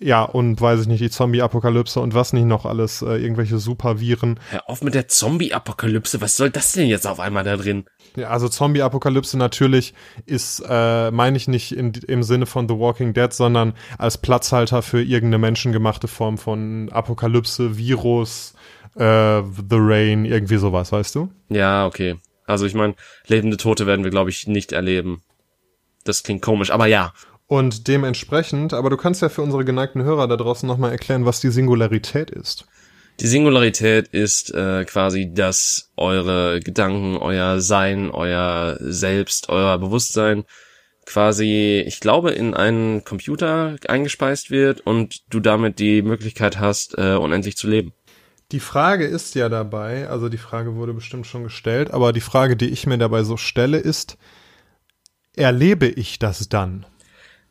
Ja, 0.00 0.22
und 0.22 0.58
weiß 0.58 0.82
ich 0.82 0.86
nicht, 0.86 1.00
die 1.02 1.10
Zombie-Apokalypse 1.10 2.00
und 2.00 2.14
was 2.14 2.32
nicht 2.32 2.46
noch 2.46 2.64
alles, 2.64 3.02
äh, 3.02 3.16
irgendwelche 3.16 3.58
Superviren. 3.58 4.40
Hör 4.50 4.70
auf 4.70 4.82
mit 4.82 4.94
der 4.94 5.08
Zombie-Apokalypse, 5.08 6.22
was 6.22 6.36
soll 6.36 6.48
das 6.48 6.72
denn 6.72 6.88
jetzt 6.88 7.06
auf 7.06 7.20
einmal 7.20 7.44
da 7.44 7.56
drin? 7.56 7.84
Ja, 8.16 8.28
also 8.28 8.48
Zombie-Apokalypse 8.48 9.36
natürlich 9.36 9.92
ist, 10.24 10.64
äh, 10.66 11.10
meine 11.10 11.36
ich 11.36 11.46
nicht 11.46 11.72
in, 11.72 11.92
im 12.06 12.22
Sinne 12.22 12.46
von 12.46 12.68
The 12.68 12.78
Walking 12.78 13.12
Dead, 13.12 13.32
sondern 13.32 13.74
als 13.98 14.16
Platzhalter 14.16 14.80
für 14.80 15.02
irgendeine 15.02 15.38
menschengemachte 15.38 16.08
Form 16.08 16.38
von 16.38 16.88
Apokalypse, 16.90 17.76
Virus, 17.76 18.54
äh, 18.98 19.42
The 19.42 19.76
Rain, 19.78 20.24
irgendwie 20.24 20.56
sowas, 20.56 20.92
weißt 20.92 21.14
du? 21.14 21.30
Ja, 21.48 21.86
okay. 21.86 22.16
Also 22.46 22.66
ich 22.66 22.74
meine, 22.74 22.94
lebende 23.26 23.56
Tote 23.56 23.86
werden 23.86 24.04
wir, 24.04 24.10
glaube 24.10 24.30
ich, 24.30 24.46
nicht 24.46 24.72
erleben. 24.72 25.22
Das 26.04 26.22
klingt 26.22 26.42
komisch, 26.42 26.70
aber 26.70 26.86
ja. 26.86 27.12
Und 27.46 27.88
dementsprechend, 27.88 28.74
aber 28.74 28.90
du 28.90 28.96
kannst 28.96 29.22
ja 29.22 29.28
für 29.28 29.42
unsere 29.42 29.64
geneigten 29.64 30.02
Hörer 30.02 30.28
da 30.28 30.36
draußen 30.36 30.66
nochmal 30.66 30.92
erklären, 30.92 31.24
was 31.24 31.40
die 31.40 31.50
Singularität 31.50 32.30
ist. 32.30 32.66
Die 33.20 33.26
Singularität 33.26 34.08
ist 34.08 34.54
äh, 34.54 34.84
quasi, 34.84 35.32
dass 35.32 35.90
eure 35.96 36.60
Gedanken, 36.60 37.16
euer 37.16 37.60
Sein, 37.60 38.10
euer 38.10 38.76
Selbst, 38.80 39.48
euer 39.48 39.78
Bewusstsein 39.78 40.44
quasi, 41.04 41.82
ich 41.86 42.00
glaube, 42.00 42.30
in 42.32 42.54
einen 42.54 43.02
Computer 43.02 43.76
eingespeist 43.88 44.50
wird 44.50 44.82
und 44.82 45.22
du 45.30 45.40
damit 45.40 45.78
die 45.78 46.02
Möglichkeit 46.02 46.60
hast, 46.60 46.96
äh, 46.98 47.14
unendlich 47.14 47.56
zu 47.56 47.66
leben. 47.66 47.92
Die 48.50 48.60
Frage 48.60 49.04
ist 49.04 49.34
ja 49.34 49.50
dabei, 49.50 50.08
also 50.08 50.30
die 50.30 50.38
Frage 50.38 50.74
wurde 50.74 50.94
bestimmt 50.94 51.26
schon 51.26 51.44
gestellt, 51.44 51.90
aber 51.90 52.14
die 52.14 52.22
Frage, 52.22 52.56
die 52.56 52.70
ich 52.70 52.86
mir 52.86 52.96
dabei 52.96 53.22
so 53.22 53.36
stelle, 53.36 53.76
ist, 53.76 54.16
erlebe 55.36 55.86
ich 55.86 56.18
das 56.18 56.48
dann? 56.48 56.86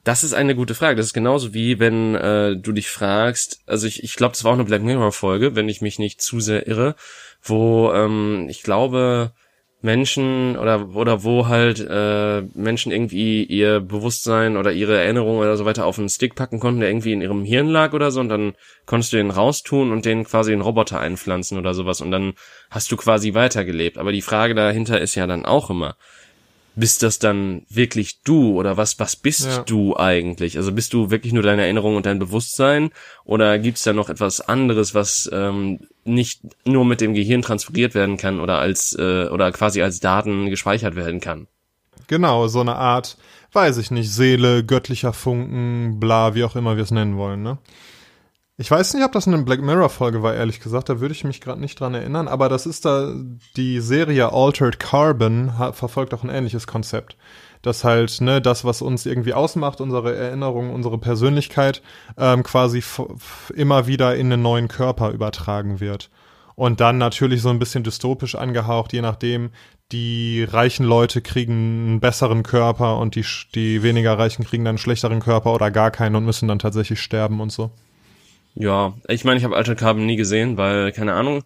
Das 0.04 0.24
ist 0.24 0.34
eine 0.34 0.56
gute 0.56 0.74
Frage. 0.74 0.96
Das 0.96 1.08
ist 1.08 1.14
genauso 1.14 1.54
wie, 1.54 1.80
wenn 1.80 2.16
äh, 2.16 2.56
du 2.56 2.72
dich 2.72 2.90
fragst, 2.90 3.60
also 3.68 3.86
ich, 3.86 4.04
ich 4.04 4.16
glaube, 4.16 4.32
das 4.32 4.44
war 4.44 4.52
auch 4.52 4.56
eine 4.56 4.64
Black 4.64 4.82
Mirror-Folge, 4.82 5.56
wenn 5.56 5.70
ich 5.70 5.82
mich 5.82 6.00
nicht 6.00 6.22
zu 6.22 6.40
sehr 6.40 6.66
irre, 6.66 6.96
wo 7.44 7.92
ähm, 7.92 8.48
ich 8.50 8.64
glaube, 8.64 9.34
Menschen 9.82 10.58
oder 10.58 10.90
oder 10.96 11.24
wo 11.24 11.48
halt 11.48 11.80
äh, 11.80 12.42
Menschen 12.56 12.92
irgendwie 12.92 13.44
ihr 13.44 13.80
Bewusstsein 13.80 14.58
oder 14.58 14.72
ihre 14.72 15.00
Erinnerungen 15.00 15.40
oder 15.40 15.56
so 15.56 15.66
weiter 15.66 15.86
auf 15.86 16.00
einen 16.00 16.10
Stick 16.10 16.34
packen 16.34 16.60
konnten, 16.60 16.80
der 16.80 16.90
irgendwie 16.90 17.13
in 17.13 17.22
ihrem 17.22 17.46
Hirn 17.46 17.68
lag 17.68 17.94
oder 17.94 18.10
so 18.10 18.20
und 18.20 18.30
dann 18.30 18.54
konntest 18.88 19.13
du 19.13 19.18
den 19.18 19.30
raustun 19.30 19.92
und 19.92 20.06
den 20.06 20.24
quasi 20.24 20.52
in 20.52 20.62
Roboter 20.62 21.00
einpflanzen 21.00 21.60
oder 21.60 21.76
sowas 21.76 22.02
und 22.02 22.10
dann 22.10 22.34
hast 22.72 22.92
du 22.92 22.98
quasi 22.98 23.36
weitergelebt. 23.36 24.00
Aber 24.00 24.12
die 24.12 24.24
Frage 24.24 24.56
dahinter 24.56 25.00
ist 25.00 25.13
ja 25.13 25.28
dann 25.28 25.46
auch 25.46 25.70
immer, 25.70 25.96
bist 26.78 27.02
das 27.02 27.18
dann 27.18 27.63
wirklich 27.70 28.22
du 28.22 28.58
oder 28.58 28.78
was 28.78 29.00
was 29.00 29.16
bist 29.16 29.46
ja. 29.46 29.63
du 29.63 29.98
eigentlich? 29.98 30.58
Also 30.58 30.72
bist 30.72 30.94
du 30.94 31.10
wirklich 31.10 31.34
nur 31.34 31.42
deine 31.42 31.63
Erinnerung 31.63 31.96
und 31.96 32.06
dein 32.06 32.20
Bewusstsein 32.20 32.92
oder 33.26 33.58
gibt's 33.58 33.84
da 33.84 33.94
noch 33.94 34.10
etwas 34.10 34.42
anderes, 34.42 34.94
was 34.94 35.30
ähm, 35.34 35.80
nicht 36.06 36.42
nur 36.66 36.86
mit 36.86 37.02
dem 37.02 37.16
Gehirn 37.16 37.42
transferiert 37.42 37.96
werden 37.96 38.18
kann 38.18 38.40
oder 38.40 38.60
als 38.60 38.96
äh, 38.98 39.28
oder 39.28 39.52
quasi 39.52 39.82
als 39.82 40.00
Daten 40.00 40.50
gespeichert 40.50 40.96
werden 40.96 41.20
kann? 41.20 41.48
Genau, 42.06 42.48
so 42.48 42.62
eine 42.62 42.76
Art, 42.76 43.18
weiß 43.54 43.78
ich 43.78 43.90
nicht, 43.90 44.12
Seele, 44.12 44.63
göttlicher 44.63 45.13
Funken, 45.13 46.00
bla, 46.00 46.36
wie 46.36 46.44
auch 46.44 46.56
immer 46.56 46.78
wir 46.78 46.84
es 46.84 46.92
nennen 46.92 47.18
wollen, 47.18 47.42
ne? 47.42 47.58
Ich 48.60 48.72
weiß 48.72 48.96
nicht, 48.96 49.04
ob 49.06 49.12
das 49.12 49.28
eine 49.28 49.38
Black 49.43 49.62
Mirror 49.62 49.89
Folge 49.89 50.24
war, 50.24 50.34
ehrlich 50.34 50.60
gesagt. 50.60 50.89
Da 50.89 51.00
würde 51.00 51.13
ich 51.13 51.24
mich 51.24 51.41
gerade 51.41 51.62
nicht 51.62 51.80
dran 51.80 51.93
erinnern. 51.93 52.28
Aber 52.28 52.50
das 52.50 52.65
ist 52.65 52.86
da 52.86 53.13
die 53.56 53.80
Serie 53.82 54.34
Altered 54.34 54.80
Carbon 54.80 55.60
hat, 55.60 55.76
verfolgt 55.76 56.12
auch 56.15 56.24
ein 56.24 56.32
ähnliches 56.32 56.65
Konzept. 56.65 57.17
Das 57.62 57.84
halt, 57.84 58.20
ne, 58.20 58.41
das, 58.41 58.65
was 58.65 58.82
uns 58.82 59.06
irgendwie 59.06 59.36
ausmacht, 59.36 59.80
unsere 59.80 60.15
Erinnerung, 60.15 60.74
unsere 60.74 60.98
Persönlichkeit, 60.98 61.84
ähm, 62.17 62.41
quasi 62.41 62.84
immer 63.54 63.86
wieder 63.86 64.15
in 64.15 64.34
einen 64.34 64.41
neuen 64.41 64.70
Körper 64.70 65.12
übertragen 65.12 65.80
wird. 65.80 66.10
Und 66.56 66.80
dann 66.80 66.98
natürlich 66.98 67.43
so 67.43 67.50
ein 67.50 67.60
bisschen 67.60 67.84
dystopisch 67.84 68.34
angehaucht, 68.34 68.91
je 68.91 69.02
nachdem, 69.02 69.52
die 69.91 70.43
reichen 70.43 70.84
Leute 70.84 71.22
kriegen 71.22 71.54
einen 71.89 72.00
besseren 72.00 72.41
Körper 72.41 72.98
und 72.98 73.13
die, 73.13 73.26
die 73.54 73.84
weniger 73.84 74.17
reichen 74.17 74.43
kriegen 74.43 74.65
dann 74.65 74.72
einen 74.72 74.78
schlechteren 74.80 75.20
Körper 75.20 75.54
oder 75.54 75.70
gar 75.70 75.91
keinen 75.91 76.15
und 76.15 76.26
müssen 76.26 76.48
dann 76.48 76.58
tatsächlich 76.58 77.00
sterben 77.00 77.39
und 77.39 77.52
so. 77.52 77.70
Ja, 78.60 78.96
ich 79.08 79.24
meine, 79.24 79.38
ich 79.38 79.43
habe 79.43 79.56
Altered 79.56 79.78
Carbon 79.78 80.06
nie 80.06 80.15
gesehen, 80.15 80.58
weil, 80.58 80.91
keine 80.91 81.13
Ahnung, 81.13 81.43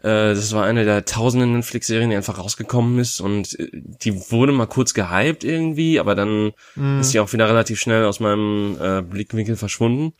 äh, 0.00 0.32
das 0.34 0.52
war 0.52 0.64
eine 0.64 0.84
der 0.84 1.04
tausenden 1.04 1.54
Netflix-Serien, 1.54 2.10
die 2.10 2.16
einfach 2.16 2.38
rausgekommen 2.38 3.00
ist 3.00 3.20
und 3.20 3.58
äh, 3.58 3.68
die 3.72 4.30
wurde 4.30 4.52
mal 4.52 4.66
kurz 4.66 4.94
gehypt 4.94 5.42
irgendwie, 5.42 5.98
aber 5.98 6.14
dann 6.14 6.52
mm. 6.76 7.00
ist 7.00 7.10
sie 7.10 7.18
auch 7.18 7.32
wieder 7.32 7.48
relativ 7.48 7.80
schnell 7.80 8.04
aus 8.04 8.20
meinem 8.20 8.78
äh, 8.80 9.02
Blickwinkel 9.02 9.56
verschwunden. 9.56 10.12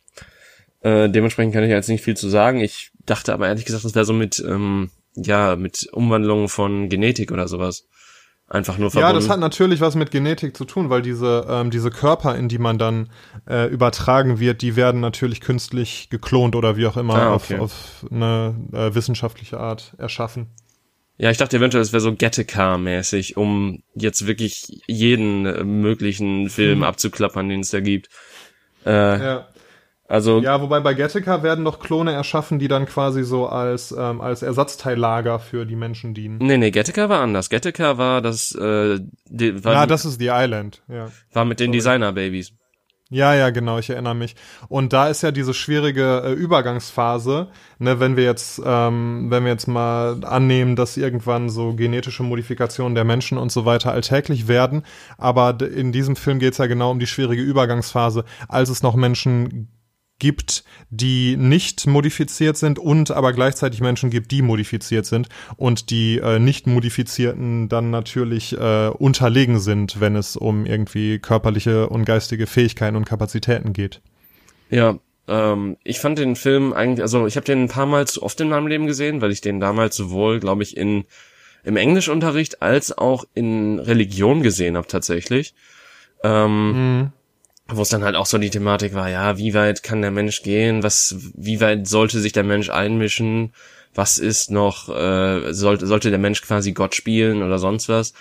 Äh, 0.81 1.09
dementsprechend 1.09 1.53
kann 1.53 1.63
ich 1.63 1.69
jetzt 1.69 1.87
nicht 1.87 2.03
viel 2.03 2.17
zu 2.17 2.27
sagen. 2.27 2.59
Ich 2.59 2.91
dachte 3.05 3.33
aber 3.33 3.47
ehrlich 3.47 3.65
gesagt, 3.65 3.85
das 3.85 3.95
wäre 3.95 4.05
so 4.05 4.13
mit, 4.13 4.43
ähm, 4.45 4.91
ja, 5.15 5.55
mit 5.55 5.87
Umwandlung 5.93 6.49
von 6.49 6.89
Genetik 6.89 7.31
oder 7.31 7.47
sowas 7.47 7.87
einfach 8.47 8.77
nur 8.77 8.91
verbunden. 8.91 9.13
Ja, 9.13 9.19
das 9.19 9.29
hat 9.29 9.39
natürlich 9.39 9.81
was 9.81 9.95
mit 9.95 10.11
Genetik 10.11 10.55
zu 10.55 10.65
tun, 10.65 10.89
weil 10.89 11.01
diese, 11.01 11.45
ähm, 11.49 11.69
diese 11.69 11.89
Körper, 11.89 12.35
in 12.35 12.47
die 12.47 12.57
man 12.57 12.77
dann 12.77 13.09
äh, 13.47 13.67
übertragen 13.67 14.39
wird, 14.39 14.61
die 14.61 14.75
werden 14.75 15.01
natürlich 15.01 15.41
künstlich 15.41 16.09
geklont 16.09 16.55
oder 16.55 16.77
wie 16.77 16.87
auch 16.87 16.97
immer 16.97 17.15
ah, 17.15 17.33
okay. 17.35 17.59
auf, 17.59 17.61
auf 17.61 18.05
eine 18.11 18.55
äh, 18.71 18.95
wissenschaftliche 18.95 19.59
Art 19.59 19.93
erschaffen. 19.97 20.47
Ja, 21.17 21.31
ich 21.31 21.37
dachte 21.37 21.57
eventuell, 21.57 21.81
es 21.81 21.93
wäre 21.93 22.01
so 22.01 22.11
Gattaca-mäßig, 22.11 23.37
um 23.37 23.81
jetzt 23.95 24.27
wirklich 24.27 24.81
jeden 24.85 25.45
äh, 25.45 25.63
möglichen 25.63 26.49
Film 26.49 26.79
hm. 26.79 26.83
abzuklappern, 26.83 27.49
den 27.49 27.61
es 27.61 27.71
da 27.71 27.79
gibt. 27.79 28.09
Äh, 28.85 28.91
ja. 28.91 29.47
Also 30.07 30.39
ja, 30.39 30.61
wobei 30.61 30.79
bei 30.79 30.93
Gattaca 30.93 31.43
werden 31.43 31.63
noch 31.63 31.79
Klone 31.79 32.13
erschaffen, 32.13 32.59
die 32.59 32.69
dann 32.69 32.85
quasi 32.85 33.23
so 33.23 33.47
als 33.47 33.91
ähm, 33.91 34.21
als 34.21 34.41
Ersatzteillager 34.41 35.39
für 35.39 35.65
die 35.65 35.75
Menschen 35.75 36.13
dienen. 36.13 36.37
Nee, 36.39 36.57
nee, 36.57 36.71
Gattaca 36.71 37.09
war 37.09 37.21
anders. 37.21 37.49
Gattaca 37.49 37.97
war 37.97 38.21
das 38.21 38.55
äh, 38.55 38.99
die, 39.25 39.63
war, 39.63 39.73
Ja, 39.73 39.85
das 39.85 40.05
ist 40.05 40.19
The 40.19 40.29
Island, 40.31 40.81
ja. 40.87 41.09
War 41.33 41.43
mit 41.43 41.59
den 41.59 41.73
Designer 41.73 42.13
Babies. 42.13 42.53
Ja, 43.09 43.33
ja, 43.33 43.51
genau, 43.51 43.79
ich 43.79 43.89
erinnere 43.89 44.15
mich. 44.15 44.35
Und 44.67 44.91
da 44.91 45.07
ist 45.07 45.23
ja 45.23 45.31
diese 45.31 45.53
schwierige 45.53 46.23
äh, 46.25 46.33
Übergangsphase, 46.33 47.47
ne, 47.79 48.01
wenn 48.01 48.17
wir 48.17 48.25
jetzt, 48.25 48.61
ähm, 48.65 49.27
wenn 49.29 49.45
wir 49.45 49.51
jetzt 49.51 49.67
mal 49.67 50.25
annehmen, 50.25 50.75
dass 50.75 50.97
irgendwann 50.97 51.49
so 51.49 51.73
genetische 51.73 52.23
Modifikationen 52.23 52.95
der 52.95 53.05
Menschen 53.05 53.37
und 53.37 53.49
so 53.49 53.63
weiter 53.63 53.93
alltäglich 53.93 54.49
werden. 54.49 54.83
Aber 55.17 55.57
in 55.61 55.93
diesem 55.93 56.17
Film 56.17 56.39
geht 56.39 56.51
es 56.51 56.57
ja 56.57 56.67
genau 56.67 56.91
um 56.91 56.99
die 56.99 57.07
schwierige 57.07 57.41
Übergangsphase, 57.41 58.25
als 58.49 58.69
es 58.69 58.83
noch 58.83 58.95
Menschen 58.95 59.69
gibt, 60.19 60.63
die 60.89 61.37
nicht 61.37 61.85
modifiziert 61.85 62.57
sind 62.57 62.79
und 62.79 63.11
aber 63.11 63.33
gleichzeitig 63.33 63.81
Menschen 63.81 64.09
gibt, 64.09 64.31
die 64.31 64.41
modifiziert 64.41 65.05
sind 65.05 65.29
und 65.55 65.89
die 65.89 66.17
äh, 66.17 66.39
nicht 66.39 66.67
modifizierten 66.67 67.69
dann 67.69 67.91
natürlich 67.91 68.57
äh, 68.57 68.87
unterlegen 68.89 69.59
sind, 69.59 69.99
wenn 69.99 70.15
es 70.15 70.35
um 70.35 70.65
irgendwie 70.65 71.19
körperliche 71.19 71.89
und 71.89 72.05
geistige 72.05 72.47
Fähigkeiten 72.47 72.95
und 72.95 73.05
Kapazitäten 73.05 73.73
geht. 73.73 74.01
Ja, 74.69 74.97
ähm, 75.27 75.77
ich 75.83 75.99
fand 75.99 76.17
den 76.17 76.35
Film 76.35 76.73
eigentlich, 76.73 77.01
also 77.01 77.27
ich 77.27 77.35
habe 77.35 77.45
den 77.45 77.63
ein 77.63 77.69
paar 77.69 77.85
Mal 77.85 78.07
zu 78.07 78.23
oft 78.23 78.39
in 78.41 78.49
meinem 78.49 78.67
Leben 78.67 78.87
gesehen, 78.87 79.21
weil 79.21 79.31
ich 79.31 79.41
den 79.41 79.59
damals 79.59 79.95
sowohl, 79.95 80.39
glaube 80.39 80.63
ich, 80.63 80.75
in 80.75 81.05
im 81.63 81.75
Englischunterricht 81.75 82.61
als 82.61 82.97
auch 82.97 83.25
in 83.33 83.79
Religion 83.79 84.41
gesehen 84.41 84.77
habe 84.77 84.87
tatsächlich. 84.87 85.53
Ähm, 86.23 86.71
mhm 86.71 87.11
wo 87.69 87.81
es 87.81 87.89
dann 87.89 88.03
halt 88.03 88.15
auch 88.15 88.25
so 88.25 88.37
die 88.37 88.49
Thematik 88.49 88.93
war, 88.93 89.09
ja, 89.09 89.37
wie 89.37 89.53
weit 89.53 89.83
kann 89.83 90.01
der 90.01 90.11
Mensch 90.11 90.41
gehen, 90.41 90.83
was, 90.83 91.15
wie 91.35 91.59
weit 91.59 91.87
sollte 91.87 92.19
sich 92.19 92.31
der 92.31 92.43
Mensch 92.43 92.69
einmischen, 92.69 93.53
was 93.93 94.17
ist 94.17 94.51
noch, 94.51 94.89
äh, 94.89 95.53
sollte, 95.53 95.87
sollte 95.87 96.09
der 96.09 96.19
Mensch 96.19 96.41
quasi 96.41 96.71
Gott 96.71 96.95
spielen 96.95 97.43
oder 97.43 97.59
sonst 97.59 97.89
was. 97.89 98.13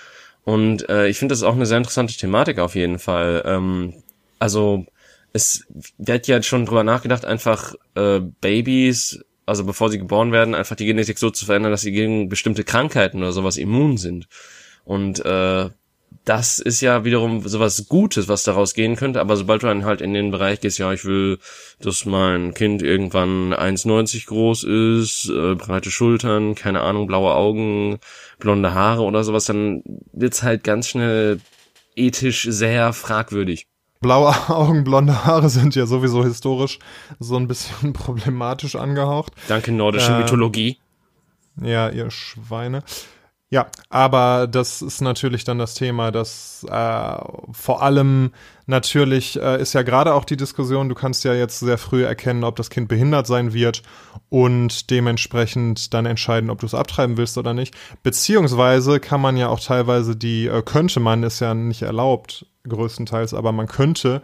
Und 0.44 0.88
äh, 0.88 1.08
ich 1.08 1.18
finde 1.18 1.32
das 1.32 1.42
auch 1.42 1.54
eine 1.54 1.66
sehr 1.66 1.78
interessante 1.78 2.14
Thematik 2.14 2.58
auf 2.58 2.74
jeden 2.74 2.98
Fall. 2.98 3.42
Ähm, 3.46 3.94
also 4.38 4.86
es 5.32 5.66
wird 5.98 6.26
ja 6.28 6.42
schon 6.42 6.66
drüber 6.66 6.82
nachgedacht, 6.84 7.24
einfach 7.24 7.74
äh, 7.94 8.20
Babys, 8.40 9.20
also 9.44 9.64
bevor 9.64 9.90
sie 9.90 9.98
geboren 9.98 10.32
werden, 10.32 10.54
einfach 10.54 10.76
die 10.76 10.86
Genetik 10.86 11.18
so 11.18 11.30
zu 11.30 11.46
verändern, 11.46 11.72
dass 11.72 11.82
sie 11.82 11.92
gegen 11.92 12.28
bestimmte 12.28 12.64
Krankheiten 12.64 13.18
oder 13.18 13.32
sowas 13.32 13.56
immun 13.56 13.96
sind. 13.96 14.28
Und 14.84 15.24
äh, 15.24 15.70
das 16.24 16.58
ist 16.58 16.80
ja 16.80 17.04
wiederum 17.04 17.46
sowas 17.46 17.86
Gutes, 17.88 18.28
was 18.28 18.44
daraus 18.44 18.74
gehen 18.74 18.96
könnte, 18.96 19.20
aber 19.20 19.36
sobald 19.36 19.62
du 19.62 19.66
dann 19.66 19.84
halt 19.84 20.00
in 20.00 20.14
den 20.14 20.30
Bereich 20.30 20.60
gehst, 20.60 20.78
ja, 20.78 20.92
ich 20.92 21.04
will, 21.04 21.38
dass 21.80 22.04
mein 22.04 22.54
Kind 22.54 22.82
irgendwann 22.82 23.52
1,90 23.52 24.26
groß 24.26 24.64
ist, 24.64 25.30
äh, 25.30 25.54
breite 25.54 25.90
Schultern, 25.90 26.54
keine 26.54 26.80
Ahnung, 26.80 27.06
blaue 27.06 27.34
Augen, 27.34 27.98
blonde 28.38 28.74
Haare 28.74 29.02
oder 29.02 29.24
sowas, 29.24 29.44
dann 29.46 29.82
wird's 30.12 30.42
halt 30.42 30.64
ganz 30.64 30.88
schnell 30.88 31.40
ethisch 31.94 32.46
sehr 32.50 32.92
fragwürdig. 32.92 33.66
Blaue 34.00 34.34
Augen, 34.48 34.84
blonde 34.84 35.24
Haare 35.24 35.48
sind 35.48 35.74
ja 35.74 35.86
sowieso 35.86 36.24
historisch 36.24 36.78
so 37.18 37.36
ein 37.36 37.48
bisschen 37.48 37.92
problematisch 37.92 38.76
angehaucht. 38.76 39.32
Danke 39.48 39.72
nordische 39.72 40.12
äh, 40.12 40.18
Mythologie. 40.18 40.78
Ja, 41.62 41.88
ihr 41.88 42.10
Schweine. 42.10 42.82
Ja, 43.56 43.68
aber 43.88 44.46
das 44.46 44.82
ist 44.82 45.00
natürlich 45.00 45.44
dann 45.44 45.58
das 45.58 45.72
Thema, 45.72 46.10
dass 46.10 46.62
äh, 46.68 47.18
vor 47.52 47.82
allem 47.82 48.32
natürlich 48.66 49.40
äh, 49.40 49.58
ist 49.62 49.72
ja 49.72 49.80
gerade 49.80 50.12
auch 50.12 50.26
die 50.26 50.36
Diskussion, 50.36 50.90
du 50.90 50.94
kannst 50.94 51.24
ja 51.24 51.32
jetzt 51.32 51.60
sehr 51.60 51.78
früh 51.78 52.04
erkennen, 52.04 52.44
ob 52.44 52.56
das 52.56 52.68
Kind 52.68 52.86
behindert 52.86 53.26
sein 53.26 53.54
wird 53.54 53.82
und 54.28 54.90
dementsprechend 54.90 55.94
dann 55.94 56.04
entscheiden, 56.04 56.50
ob 56.50 56.58
du 56.60 56.66
es 56.66 56.74
abtreiben 56.74 57.16
willst 57.16 57.38
oder 57.38 57.54
nicht. 57.54 57.74
Beziehungsweise 58.02 59.00
kann 59.00 59.22
man 59.22 59.38
ja 59.38 59.48
auch 59.48 59.60
teilweise 59.60 60.16
die, 60.16 60.48
äh, 60.48 60.60
könnte 60.60 61.00
man, 61.00 61.22
ist 61.22 61.40
ja 61.40 61.54
nicht 61.54 61.80
erlaubt 61.80 62.44
größtenteils, 62.68 63.32
aber 63.32 63.52
man 63.52 63.68
könnte 63.68 64.20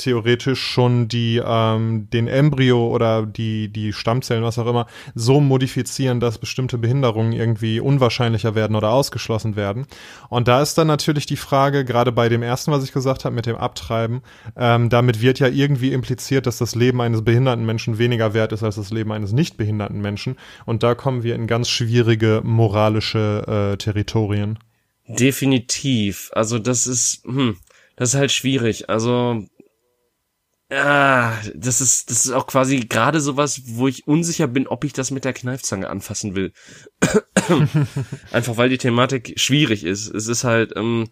theoretisch 0.00 0.60
schon 0.60 1.08
die 1.08 1.40
ähm, 1.44 2.08
den 2.10 2.28
Embryo 2.28 2.88
oder 2.88 3.26
die 3.26 3.68
die 3.68 3.92
Stammzellen 3.92 4.42
was 4.42 4.58
auch 4.58 4.66
immer 4.66 4.86
so 5.14 5.40
modifizieren, 5.40 6.20
dass 6.20 6.38
bestimmte 6.38 6.78
Behinderungen 6.78 7.32
irgendwie 7.32 7.80
unwahrscheinlicher 7.80 8.54
werden 8.54 8.76
oder 8.76 8.90
ausgeschlossen 8.90 9.56
werden. 9.56 9.86
Und 10.28 10.48
da 10.48 10.62
ist 10.62 10.76
dann 10.78 10.86
natürlich 10.86 11.26
die 11.26 11.36
Frage, 11.36 11.84
gerade 11.84 12.12
bei 12.12 12.28
dem 12.28 12.42
ersten, 12.42 12.72
was 12.72 12.84
ich 12.84 12.92
gesagt 12.92 13.24
habe 13.24 13.34
mit 13.34 13.46
dem 13.46 13.56
Abtreiben, 13.56 14.22
ähm, 14.56 14.88
damit 14.88 15.20
wird 15.20 15.38
ja 15.38 15.48
irgendwie 15.48 15.92
impliziert, 15.92 16.46
dass 16.46 16.58
das 16.58 16.74
Leben 16.74 17.00
eines 17.00 17.22
behinderten 17.22 17.64
Menschen 17.64 17.98
weniger 17.98 18.34
wert 18.34 18.52
ist 18.52 18.62
als 18.62 18.76
das 18.76 18.90
Leben 18.90 19.12
eines 19.12 19.32
nicht 19.32 19.56
behinderten 19.56 20.00
Menschen. 20.00 20.36
Und 20.66 20.82
da 20.82 20.94
kommen 20.94 21.22
wir 21.22 21.34
in 21.34 21.46
ganz 21.46 21.68
schwierige 21.68 22.40
moralische 22.44 23.72
äh, 23.72 23.76
Territorien. 23.76 24.58
Definitiv. 25.18 26.30
Also 26.32 26.58
das 26.58 26.86
ist, 26.86 27.24
hm, 27.24 27.56
das 27.96 28.10
ist 28.10 28.20
halt 28.20 28.32
schwierig. 28.32 28.88
Also 28.88 29.44
Ah, 30.72 31.32
das 31.52 31.80
ist, 31.80 32.10
das 32.10 32.24
ist 32.26 32.30
auch 32.30 32.46
quasi 32.46 32.78
gerade 32.80 33.20
sowas, 33.20 33.62
wo 33.66 33.88
ich 33.88 34.06
unsicher 34.06 34.46
bin, 34.46 34.68
ob 34.68 34.84
ich 34.84 34.92
das 34.92 35.10
mit 35.10 35.24
der 35.24 35.32
Kneifzange 35.32 35.90
anfassen 35.90 36.36
will. 36.36 36.52
Einfach 38.30 38.56
weil 38.56 38.68
die 38.68 38.78
Thematik 38.78 39.34
schwierig 39.36 39.84
ist. 39.84 40.14
Es 40.14 40.28
ist 40.28 40.44
halt, 40.44 40.74
ähm, 40.76 41.08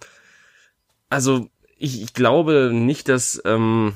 also 1.11 1.49
ich, 1.77 2.01
ich 2.03 2.15
glaube 2.15 2.71
nicht, 2.73 3.09
dass, 3.09 3.43
ähm, 3.45 3.95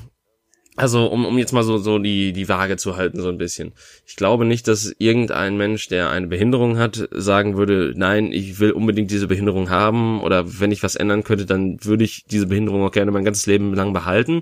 also 0.75 1.05
um, 1.05 1.23
um 1.25 1.37
jetzt 1.37 1.53
mal 1.53 1.63
so, 1.63 1.77
so 1.77 1.97
die, 1.97 2.33
die 2.33 2.49
Waage 2.49 2.75
zu 2.75 2.97
halten, 2.97 3.21
so 3.21 3.29
ein 3.29 3.37
bisschen. 3.37 3.71
Ich 4.05 4.17
glaube 4.17 4.43
nicht, 4.43 4.67
dass 4.67 4.93
irgendein 4.97 5.55
Mensch, 5.55 5.87
der 5.87 6.09
eine 6.09 6.27
Behinderung 6.27 6.77
hat, 6.77 7.07
sagen 7.11 7.55
würde, 7.55 7.93
nein, 7.95 8.33
ich 8.33 8.59
will 8.59 8.71
unbedingt 8.71 9.11
diese 9.11 9.27
Behinderung 9.27 9.69
haben 9.69 10.19
oder 10.19 10.59
wenn 10.59 10.73
ich 10.73 10.83
was 10.83 10.97
ändern 10.97 11.23
könnte, 11.23 11.45
dann 11.45 11.77
würde 11.85 12.03
ich 12.03 12.25
diese 12.25 12.47
Behinderung 12.47 12.83
auch 12.83 12.91
gerne 12.91 13.11
mein 13.11 13.23
ganzes 13.23 13.45
Leben 13.45 13.73
lang 13.73 13.93
behalten 13.93 14.41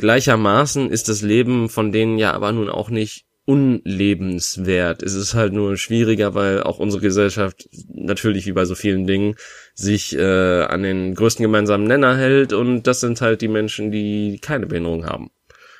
Gleichermaßen 0.00 0.90
ist 0.90 1.08
das 1.08 1.22
Leben 1.22 1.68
von 1.68 1.92
denen 1.92 2.18
ja 2.18 2.32
aber 2.32 2.52
nun 2.52 2.68
auch 2.68 2.90
nicht 2.90 3.26
unlebenswert. 3.44 5.02
Es 5.02 5.14
ist 5.14 5.34
halt 5.34 5.52
nur 5.52 5.76
schwieriger, 5.76 6.34
weil 6.34 6.62
auch 6.62 6.78
unsere 6.78 7.02
Gesellschaft 7.02 7.68
natürlich 7.92 8.46
wie 8.46 8.52
bei 8.52 8.64
so 8.64 8.74
vielen 8.74 9.06
Dingen 9.06 9.34
sich 9.74 10.16
äh, 10.16 10.62
an 10.62 10.82
den 10.82 11.14
größten 11.14 11.42
gemeinsamen 11.42 11.86
Nenner 11.86 12.16
hält 12.16 12.52
und 12.52 12.84
das 12.84 13.00
sind 13.00 13.20
halt 13.20 13.40
die 13.40 13.48
Menschen, 13.48 13.90
die 13.90 14.38
keine 14.40 14.66
Behinderung 14.66 15.06
haben. 15.06 15.30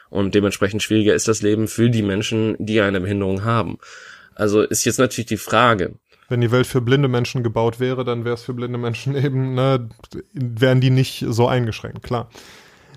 Und 0.09 0.35
dementsprechend 0.35 0.83
schwieriger 0.83 1.15
ist 1.15 1.29
das 1.29 1.43
Leben 1.43 1.69
für 1.69 1.91
die 1.91 2.03
Menschen, 2.03 2.57
die 2.59 2.81
eine 2.81 3.01
Behinderung 3.01 3.45
haben. 3.45 3.79
Also 4.35 4.63
ist 4.63 4.85
jetzt 4.85 4.99
natürlich 4.99 5.29
die 5.29 5.37
Frage, 5.37 5.95
wenn 6.29 6.41
die 6.41 6.51
Welt 6.51 6.67
für 6.67 6.81
blinde 6.81 7.09
Menschen 7.09 7.43
gebaut 7.43 7.79
wäre, 7.79 8.05
dann 8.05 8.25
wäre 8.25 8.35
es 8.35 8.43
für 8.43 8.55
blinde 8.55 8.79
Menschen 8.79 9.15
eben, 9.25 9.55
ne, 9.55 9.89
wären 10.33 10.81
die 10.81 10.91
nicht 10.91 11.25
so 11.29 11.47
eingeschränkt, 11.47 12.03
klar. 12.03 12.31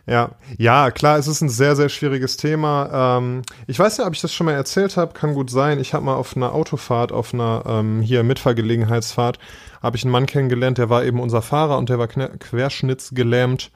Ja, 0.06 0.32
ja, 0.58 0.92
klar, 0.92 1.18
es 1.18 1.28
ist 1.28 1.40
ein 1.40 1.50
sehr, 1.50 1.78
sehr 1.78 1.88
schwieriges 1.88 2.36
Thema. 2.36 3.18
Ähm, 3.18 3.42
ich 3.68 3.80
weiß 3.80 3.98
nicht, 3.98 4.06
ob 4.06 4.14
ich 4.14 4.22
das 4.22 4.34
schon 4.34 4.46
mal 4.46 4.54
erzählt 4.54 4.98
habe, 4.98 5.14
kann 5.14 5.34
gut 5.34 5.50
sein. 5.50 5.80
Ich 5.80 5.94
habe 5.94 6.04
mal 6.04 6.16
auf 6.16 6.36
einer 6.36 6.54
Autofahrt, 6.54 7.14
auf 7.14 7.34
einer 7.34 7.64
ähm, 7.66 8.02
hier 8.02 8.24
Mitfahrgelegenheitsfahrt, 8.24 9.40
habe 9.82 9.96
ich 9.96 10.04
einen 10.04 10.12
Mann 10.12 10.26
kennengelernt, 10.26 10.78
der 10.78 10.90
war 10.90 11.06
eben 11.06 11.22
unser 11.22 11.42
Fahrer 11.42 11.78
und 11.78 11.88
der 11.88 12.00
war 12.00 12.08
querschnittsgelähmt 12.08 13.72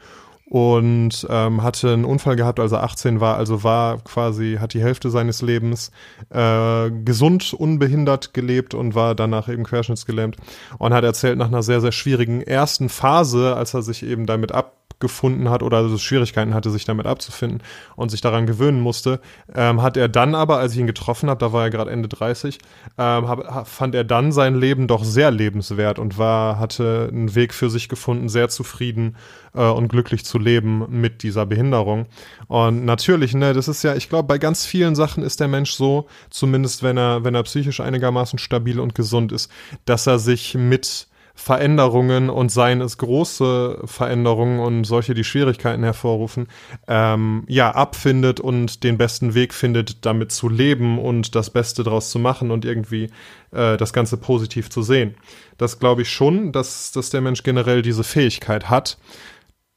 und 0.50 1.28
ähm, 1.30 1.64
hatte 1.64 1.92
einen 1.92 2.06
Unfall 2.06 2.36
gehabt, 2.36 2.60
als 2.60 2.74
er 2.74 2.84
18 2.84 3.22
war, 3.22 3.38
also 3.38 3.64
war 3.64 3.98
quasi, 4.04 4.58
hat 4.60 4.74
die 4.74 4.82
Hälfte 4.82 5.10
seines 5.10 5.42
Lebens 5.42 5.92
äh, 6.30 6.90
gesund, 6.90 7.54
unbehindert 7.54 8.34
gelebt 8.34 8.74
und 8.74 8.96
war 8.96 9.16
danach 9.16 9.50
eben 9.50 9.64
querschnittsgelähmt 9.64 10.38
und 10.78 10.94
hat 10.94 11.04
erzählt, 11.04 11.38
nach 11.38 11.48
einer 11.48 11.64
sehr, 11.64 11.80
sehr 11.80 11.92
schwierigen 11.94 12.42
ersten 12.42 12.90
Phase, 12.90 13.56
als 13.56 13.74
er 13.74 13.82
sich 13.82 14.04
eben 14.04 14.26
damit 14.26 14.54
ab 14.54 14.77
gefunden 15.00 15.50
hat 15.50 15.62
oder 15.62 15.78
also 15.78 15.98
Schwierigkeiten 15.98 16.54
hatte, 16.54 16.72
sich 16.72 16.86
damit 16.86 17.06
abzufinden 17.06 17.62
und 17.96 18.10
sich 18.10 18.22
daran 18.22 18.48
gewöhnen 18.48 18.82
musste, 18.82 19.20
ähm, 19.54 19.82
hat 19.82 19.96
er 19.96 20.10
dann 20.10 20.34
aber, 20.34 20.58
als 20.58 20.74
ich 20.74 20.80
ihn 20.80 20.88
getroffen 20.88 21.30
habe, 21.30 21.40
da 21.40 21.54
war 21.54 21.66
er 21.66 21.70
gerade 21.70 21.92
Ende 21.92 22.08
30, 22.08 22.58
ähm, 22.98 23.28
hab, 23.28 23.68
fand 23.68 23.94
er 23.94 24.04
dann 24.04 24.32
sein 24.32 24.56
Leben 24.56 24.88
doch 24.88 25.04
sehr 25.04 25.30
lebenswert 25.30 26.00
und 26.00 26.18
war, 26.18 26.58
hatte 26.58 27.10
einen 27.12 27.36
Weg 27.36 27.54
für 27.54 27.70
sich 27.70 27.90
gefunden, 27.90 28.28
sehr 28.28 28.50
zufrieden 28.50 29.16
äh, 29.54 29.62
und 29.62 29.88
glücklich 29.90 30.26
zu 30.26 30.40
leben 30.40 30.86
mit 30.90 31.22
dieser 31.22 31.46
Behinderung. 31.46 32.08
Und 32.48 32.84
natürlich, 32.86 33.36
ne, 33.36 33.54
das 33.54 33.68
ist 33.68 33.84
ja, 33.84 33.96
ich 33.96 34.10
glaube, 34.10 34.28
bei 34.28 34.40
ganz 34.40 34.66
vielen 34.66 34.96
Sachen 34.96 35.24
ist 35.24 35.40
der 35.40 35.48
Mensch 35.48 35.72
so, 35.72 36.08
zumindest 36.32 36.82
wenn 36.82 36.98
er, 36.98 37.24
wenn 37.24 37.36
er 37.36 37.44
psychisch 37.44 37.82
einigermaßen 37.82 38.40
stabil 38.40 38.80
und 38.80 38.96
gesund 38.96 39.32
ist, 39.32 39.52
dass 39.86 40.08
er 40.08 40.18
sich 40.18 40.56
mit 40.56 41.08
Veränderungen 41.40 42.32
und 42.32 42.52
seien 42.52 42.82
es 42.82 42.98
große 42.98 43.84
Veränderungen 43.86 44.60
und 44.60 44.86
solche, 44.86 45.14
die 45.14 45.24
Schwierigkeiten 45.24 45.84
hervorrufen, 45.84 46.48
ähm, 46.88 47.44
ja, 47.48 47.72
abfindet 47.72 48.40
und 48.40 48.84
den 48.84 48.98
besten 48.98 49.36
Weg 49.36 49.54
findet, 49.54 50.04
damit 50.06 50.32
zu 50.32 50.50
leben 50.50 50.98
und 50.98 51.36
das 51.36 51.52
Beste 51.52 51.84
draus 51.84 52.10
zu 52.10 52.18
machen 52.18 52.50
und 52.50 52.66
irgendwie 52.66 53.12
äh, 53.52 53.78
das 53.78 53.94
Ganze 53.94 54.18
positiv 54.18 54.72
zu 54.72 54.82
sehen. 54.82 55.16
Das 55.60 55.80
glaube 55.80 56.02
ich 56.02 56.10
schon, 56.10 56.52
dass, 56.52 56.92
dass 56.92 57.12
der 57.12 57.22
Mensch 57.22 57.44
generell 57.44 57.84
diese 57.84 58.04
Fähigkeit 58.04 58.72
hat. 58.72 58.98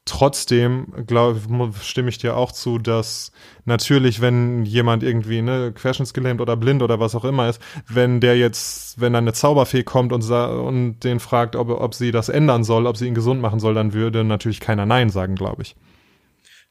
Trotzdem 0.05 1.05
glaube 1.05 1.73
stimme 1.81 2.09
ich 2.09 2.17
dir 2.17 2.35
auch 2.35 2.51
zu, 2.51 2.79
dass 2.79 3.31
natürlich, 3.65 4.19
wenn 4.19 4.65
jemand 4.65 5.03
irgendwie 5.03 5.43
ne 5.43 5.71
querschnittsgelähmt 5.73 6.41
oder 6.41 6.57
blind 6.57 6.81
oder 6.81 6.99
was 6.99 7.13
auch 7.13 7.23
immer 7.23 7.49
ist, 7.49 7.61
wenn 7.87 8.19
der 8.19 8.35
jetzt, 8.35 8.99
wenn 8.99 9.13
dann 9.13 9.25
eine 9.25 9.33
Zauberfee 9.33 9.83
kommt 9.83 10.11
und, 10.11 10.23
und 10.29 10.99
den 11.01 11.19
fragt, 11.19 11.55
ob, 11.55 11.69
ob 11.69 11.93
sie 11.93 12.11
das 12.11 12.29
ändern 12.29 12.63
soll, 12.63 12.87
ob 12.87 12.97
sie 12.97 13.07
ihn 13.07 13.13
gesund 13.13 13.41
machen 13.41 13.59
soll, 13.59 13.75
dann 13.75 13.93
würde 13.93 14.23
natürlich 14.23 14.59
keiner 14.59 14.87
Nein 14.87 15.11
sagen, 15.11 15.35
glaube 15.35 15.61
ich. 15.61 15.75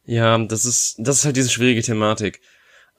Ja, 0.04 0.36
das 0.38 0.64
ist 0.64 0.96
das 0.98 1.18
ist 1.18 1.24
halt 1.24 1.36
diese 1.36 1.50
schwierige 1.50 1.82
Thematik. 1.82 2.40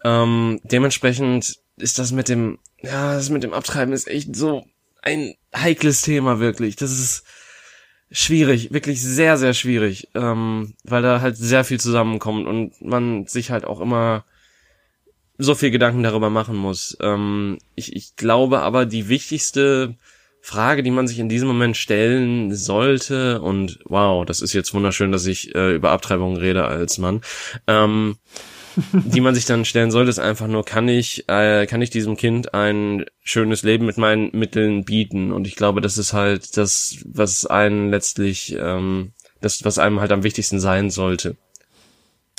Ähm, 0.05 0.61
dementsprechend 0.63 1.57
ist 1.75 1.99
das 1.99 2.13
mit 2.13 2.29
dem 2.29 2.57
ja, 2.81 3.15
das 3.15 3.29
mit 3.29 3.43
dem 3.43 3.53
Abtreiben 3.53 3.93
ist 3.93 4.07
echt 4.07 4.35
so 4.35 4.65
ein 5.01 5.35
heikles 5.55 6.01
Thema 6.01 6.39
wirklich. 6.39 6.75
Das 6.75 6.91
ist 6.91 7.23
schwierig, 8.11 8.73
wirklich 8.73 9.01
sehr, 9.01 9.37
sehr 9.37 9.53
schwierig, 9.53 10.09
ähm, 10.15 10.73
weil 10.83 11.01
da 11.01 11.21
halt 11.21 11.37
sehr 11.37 11.63
viel 11.63 11.79
zusammenkommt 11.79 12.45
und 12.45 12.81
man 12.81 13.25
sich 13.25 13.51
halt 13.51 13.65
auch 13.65 13.79
immer 13.79 14.25
so 15.37 15.55
viel 15.55 15.71
Gedanken 15.71 16.03
darüber 16.03 16.29
machen 16.29 16.55
muss. 16.55 16.97
Ähm, 17.01 17.57
ich, 17.75 17.95
ich 17.95 18.15
glaube 18.15 18.59
aber, 18.59 18.85
die 18.85 19.07
wichtigste 19.07 19.95
Frage, 20.41 20.83
die 20.83 20.91
man 20.91 21.07
sich 21.07 21.19
in 21.19 21.29
diesem 21.29 21.47
Moment 21.47 21.77
stellen 21.77 22.53
sollte, 22.53 23.41
und 23.41 23.79
wow, 23.85 24.25
das 24.25 24.41
ist 24.41 24.53
jetzt 24.53 24.73
wunderschön, 24.73 25.11
dass 25.11 25.25
ich 25.25 25.55
äh, 25.55 25.73
über 25.75 25.91
Abtreibung 25.91 26.35
rede 26.35 26.65
als 26.65 26.97
Mann, 26.97 27.21
ähm, 27.67 28.17
die 28.93 29.21
man 29.21 29.35
sich 29.35 29.45
dann 29.45 29.65
stellen 29.65 29.91
sollte, 29.91 30.09
ist 30.09 30.19
einfach 30.19 30.47
nur, 30.47 30.63
kann 30.63 30.87
ich, 30.87 31.27
äh, 31.27 31.65
kann 31.65 31.81
ich 31.81 31.89
diesem 31.89 32.17
Kind 32.17 32.53
ein 32.53 33.05
schönes 33.23 33.63
Leben 33.63 33.85
mit 33.85 33.97
meinen 33.97 34.29
Mitteln 34.31 34.83
bieten? 34.83 35.31
Und 35.31 35.47
ich 35.47 35.55
glaube, 35.55 35.81
das 35.81 35.97
ist 35.97 36.13
halt 36.13 36.57
das, 36.57 36.97
was 37.05 37.45
einen 37.45 37.89
letztlich, 37.89 38.55
ähm, 38.59 39.11
das, 39.41 39.63
was 39.65 39.79
einem 39.79 39.99
halt 39.99 40.11
am 40.11 40.23
wichtigsten 40.23 40.59
sein 40.59 40.89
sollte. 40.89 41.35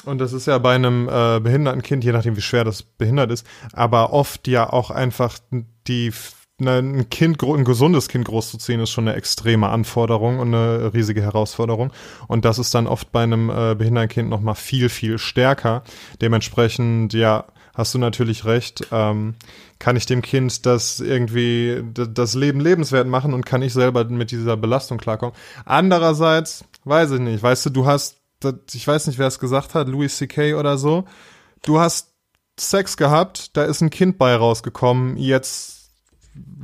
Und 0.04 0.18
das 0.18 0.32
ist 0.32 0.46
ja 0.46 0.58
bei 0.58 0.74
einem 0.74 1.08
äh, 1.08 1.40
behinderten 1.40 1.82
Kind, 1.82 2.04
je 2.04 2.12
nachdem 2.12 2.36
wie 2.36 2.42
schwer 2.42 2.64
das 2.64 2.82
behindert 2.82 3.30
ist, 3.30 3.46
aber 3.72 4.12
oft 4.12 4.48
ja 4.48 4.68
auch 4.68 4.90
einfach 4.90 5.38
die 5.86 6.12
ein 6.60 7.08
Kind, 7.10 7.42
ein 7.42 7.64
gesundes 7.64 8.08
Kind 8.08 8.26
großzuziehen, 8.26 8.80
ist 8.80 8.90
schon 8.90 9.08
eine 9.08 9.16
extreme 9.16 9.68
Anforderung 9.68 10.38
und 10.38 10.54
eine 10.54 10.92
riesige 10.94 11.22
Herausforderung. 11.22 11.92
Und 12.28 12.44
das 12.44 12.58
ist 12.58 12.74
dann 12.74 12.86
oft 12.86 13.10
bei 13.12 13.22
einem 13.22 13.50
äh, 13.50 13.74
behinderten 13.74 14.08
Kind 14.08 14.30
noch 14.30 14.40
mal 14.40 14.54
viel, 14.54 14.88
viel 14.88 15.18
stärker. 15.18 15.82
Dementsprechend, 16.20 17.14
ja, 17.14 17.46
hast 17.74 17.94
du 17.94 17.98
natürlich 17.98 18.44
recht. 18.44 18.86
Ähm, 18.92 19.34
kann 19.78 19.96
ich 19.96 20.06
dem 20.06 20.22
Kind 20.22 20.64
das 20.66 21.00
irgendwie 21.00 21.82
das 21.94 22.34
Leben 22.34 22.60
lebenswert 22.60 23.08
machen 23.08 23.34
und 23.34 23.46
kann 23.46 23.62
ich 23.62 23.72
selber 23.72 24.04
mit 24.04 24.30
dieser 24.30 24.56
Belastung 24.56 24.98
klarkommen? 24.98 25.34
Andererseits, 25.64 26.64
weiß 26.84 27.12
ich 27.12 27.20
nicht. 27.20 27.42
Weißt 27.42 27.66
du, 27.66 27.70
du 27.70 27.86
hast, 27.86 28.18
ich 28.72 28.86
weiß 28.86 29.06
nicht, 29.06 29.18
wer 29.18 29.26
es 29.26 29.38
gesagt 29.38 29.74
hat, 29.74 29.88
Louis 29.88 30.16
C.K. 30.16 30.54
oder 30.54 30.78
so. 30.78 31.04
Du 31.62 31.80
hast 31.80 32.12
Sex 32.60 32.96
gehabt, 32.96 33.56
da 33.56 33.64
ist 33.64 33.80
ein 33.80 33.90
Kind 33.90 34.18
bei 34.18 34.36
rausgekommen. 34.36 35.16
Jetzt 35.16 35.81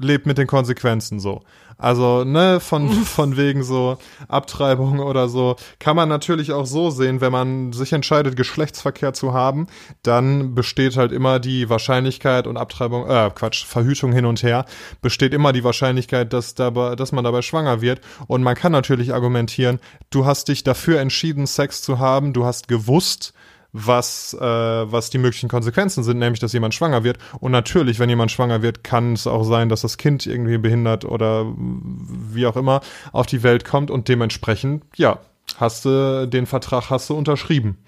lebt 0.00 0.26
mit 0.26 0.38
den 0.38 0.46
Konsequenzen 0.46 1.20
so. 1.20 1.42
Also, 1.80 2.24
ne, 2.24 2.58
von, 2.58 2.90
von 3.04 3.36
wegen 3.36 3.62
so 3.62 3.98
Abtreibung 4.26 4.98
oder 4.98 5.28
so, 5.28 5.56
kann 5.78 5.94
man 5.94 6.08
natürlich 6.08 6.52
auch 6.52 6.66
so 6.66 6.90
sehen, 6.90 7.20
wenn 7.20 7.30
man 7.30 7.72
sich 7.72 7.92
entscheidet, 7.92 8.36
Geschlechtsverkehr 8.36 9.12
zu 9.12 9.32
haben, 9.32 9.68
dann 10.02 10.56
besteht 10.56 10.96
halt 10.96 11.12
immer 11.12 11.38
die 11.38 11.70
Wahrscheinlichkeit 11.70 12.48
und 12.48 12.56
Abtreibung, 12.56 13.08
äh, 13.08 13.30
Quatsch, 13.32 13.64
Verhütung 13.64 14.12
hin 14.12 14.26
und 14.26 14.42
her, 14.42 14.64
besteht 15.02 15.32
immer 15.32 15.52
die 15.52 15.62
Wahrscheinlichkeit, 15.62 16.32
dass 16.32 16.54
dabei, 16.54 16.96
dass 16.96 17.12
man 17.12 17.22
dabei 17.22 17.42
schwanger 17.42 17.80
wird. 17.80 18.00
Und 18.26 18.42
man 18.42 18.56
kann 18.56 18.72
natürlich 18.72 19.14
argumentieren, 19.14 19.78
du 20.10 20.26
hast 20.26 20.48
dich 20.48 20.64
dafür 20.64 21.00
entschieden, 21.00 21.46
Sex 21.46 21.82
zu 21.82 22.00
haben, 22.00 22.32
du 22.32 22.44
hast 22.44 22.66
gewusst, 22.66 23.34
was, 23.72 24.34
äh, 24.34 24.40
was 24.40 25.10
die 25.10 25.18
möglichen 25.18 25.48
Konsequenzen 25.48 26.02
sind, 26.02 26.18
nämlich 26.18 26.40
dass 26.40 26.52
jemand 26.52 26.74
schwanger 26.74 27.04
wird. 27.04 27.18
Und 27.40 27.52
natürlich, 27.52 27.98
wenn 27.98 28.08
jemand 28.08 28.30
schwanger 28.30 28.62
wird, 28.62 28.82
kann 28.82 29.12
es 29.12 29.26
auch 29.26 29.44
sein, 29.44 29.68
dass 29.68 29.82
das 29.82 29.98
Kind 29.98 30.26
irgendwie 30.26 30.58
behindert 30.58 31.04
oder 31.04 31.46
wie 31.56 32.46
auch 32.46 32.56
immer 32.56 32.80
auf 33.12 33.26
die 33.26 33.42
Welt 33.42 33.64
kommt 33.64 33.90
und 33.90 34.08
dementsprechend, 34.08 34.84
ja, 34.96 35.20
hast 35.56 35.84
du 35.84 36.26
den 36.26 36.46
Vertrag 36.46 36.90
hast 36.90 37.10
du 37.10 37.14
unterschrieben. 37.14 37.78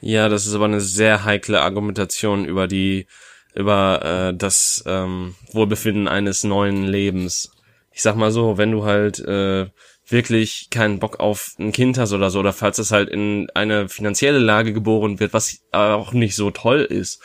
Ja, 0.00 0.28
das 0.28 0.46
ist 0.46 0.54
aber 0.54 0.66
eine 0.66 0.80
sehr 0.80 1.24
heikle 1.24 1.62
Argumentation 1.62 2.44
über 2.44 2.68
die 2.68 3.06
über 3.54 4.02
äh, 4.04 4.36
das 4.36 4.84
ähm, 4.86 5.34
Wohlbefinden 5.52 6.08
eines 6.08 6.44
neuen 6.44 6.84
Lebens. 6.84 7.50
Ich 7.90 8.02
sag 8.02 8.14
mal 8.14 8.30
so, 8.30 8.58
wenn 8.58 8.70
du 8.70 8.84
halt 8.84 9.18
äh, 9.20 9.66
wirklich 10.08 10.68
keinen 10.70 10.98
Bock 10.98 11.20
auf 11.20 11.54
ein 11.58 11.72
Kind 11.72 11.98
hast 11.98 12.12
oder 12.12 12.30
so, 12.30 12.40
oder 12.40 12.52
falls 12.52 12.78
es 12.78 12.92
halt 12.92 13.08
in 13.08 13.48
eine 13.54 13.88
finanzielle 13.88 14.38
Lage 14.38 14.72
geboren 14.72 15.20
wird, 15.20 15.32
was 15.32 15.60
auch 15.72 16.12
nicht 16.12 16.36
so 16.36 16.50
toll 16.50 16.80
ist, 16.80 17.20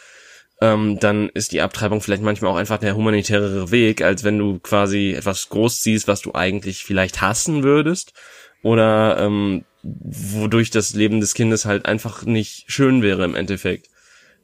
ähm, 0.62 1.00
dann 1.00 1.30
ist 1.30 1.52
die 1.52 1.62
Abtreibung 1.62 2.02
vielleicht 2.02 2.22
manchmal 2.22 2.52
auch 2.52 2.56
einfach 2.56 2.78
der 2.78 2.96
humanitärere 2.96 3.72
Weg, 3.72 4.02
als 4.02 4.24
wenn 4.24 4.38
du 4.38 4.60
quasi 4.60 5.14
etwas 5.18 5.50
großziehst, 5.50 6.08
was 6.08 6.22
du 6.22 6.34
eigentlich 6.34 6.84
vielleicht 6.84 7.22
hassen 7.22 7.64
würdest 7.64 8.14
oder 8.62 9.18
ähm, 9.20 9.66
wodurch 9.84 10.70
das 10.70 10.94
Leben 10.94 11.20
des 11.20 11.34
Kindes 11.34 11.66
halt 11.66 11.88
einfach 11.88 12.24
nicht 12.24 12.66
schön 12.68 13.02
wäre 13.02 13.26
im 13.26 13.36
Endeffekt. 13.36 13.90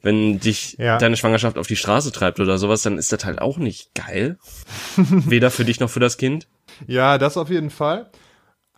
Wenn 0.01 0.39
dich 0.39 0.75
ja. 0.79 0.97
deine 0.97 1.17
Schwangerschaft 1.17 1.57
auf 1.57 1.67
die 1.67 1.75
Straße 1.75 2.11
treibt 2.11 2.39
oder 2.39 2.57
sowas, 2.57 2.81
dann 2.81 2.97
ist 2.97 3.11
das 3.11 3.25
halt 3.25 3.39
auch 3.39 3.57
nicht 3.57 3.93
geil. 3.93 4.37
Weder 4.97 5.51
für 5.51 5.65
dich 5.65 5.79
noch 5.79 5.89
für 5.89 5.99
das 5.99 6.17
Kind. 6.17 6.47
Ja, 6.87 7.17
das 7.17 7.37
auf 7.37 7.49
jeden 7.49 7.69
Fall. 7.69 8.09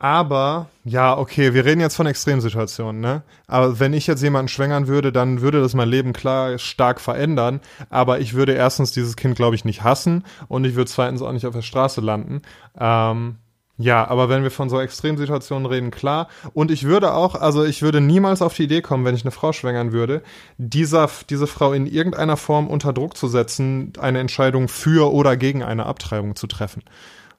Aber, 0.01 0.67
ja, 0.85 1.17
okay, 1.17 1.53
wir 1.53 1.65
reden 1.65 1.81
jetzt 1.81 1.97
von 1.97 2.07
Extremsituationen, 2.07 3.01
ne? 3.01 3.21
Aber 3.47 3.79
wenn 3.81 3.91
ich 3.91 4.07
jetzt 4.07 4.23
jemanden 4.23 4.47
schwängern 4.47 4.87
würde, 4.87 5.11
dann 5.11 5.41
würde 5.41 5.59
das 5.59 5.73
mein 5.73 5.89
Leben 5.89 6.13
klar 6.13 6.57
stark 6.57 7.01
verändern. 7.01 7.59
Aber 7.89 8.21
ich 8.21 8.33
würde 8.33 8.53
erstens 8.53 8.93
dieses 8.93 9.17
Kind, 9.17 9.35
glaube 9.35 9.55
ich, 9.55 9.65
nicht 9.65 9.83
hassen 9.83 10.23
und 10.47 10.63
ich 10.63 10.75
würde 10.75 10.89
zweitens 10.89 11.21
auch 11.21 11.33
nicht 11.33 11.45
auf 11.45 11.53
der 11.53 11.63
Straße 11.63 11.99
landen. 11.99 12.41
Ähm, 12.79 13.35
ja, 13.77 14.07
aber 14.07 14.29
wenn 14.29 14.43
wir 14.43 14.51
von 14.51 14.69
so 14.69 14.79
Extremsituationen 14.79 15.65
reden, 15.65 15.91
klar. 15.91 16.29
Und 16.53 16.71
ich 16.71 16.83
würde 16.83 17.13
auch, 17.13 17.35
also 17.35 17.65
ich 17.65 17.81
würde 17.81 17.99
niemals 17.99 18.41
auf 18.41 18.53
die 18.53 18.63
Idee 18.63 18.81
kommen, 18.81 19.03
wenn 19.03 19.15
ich 19.15 19.23
eine 19.23 19.31
Frau 19.31 19.51
schwängern 19.51 19.91
würde, 19.91 20.21
dieser, 20.57 21.09
diese 21.29 21.47
Frau 21.47 21.73
in 21.73 21.87
irgendeiner 21.87 22.37
Form 22.37 22.67
unter 22.67 22.93
Druck 22.93 23.17
zu 23.17 23.27
setzen, 23.27 23.91
eine 23.99 24.19
Entscheidung 24.19 24.69
für 24.69 25.13
oder 25.13 25.35
gegen 25.35 25.61
eine 25.61 25.85
Abtreibung 25.85 26.37
zu 26.37 26.47
treffen. 26.47 26.83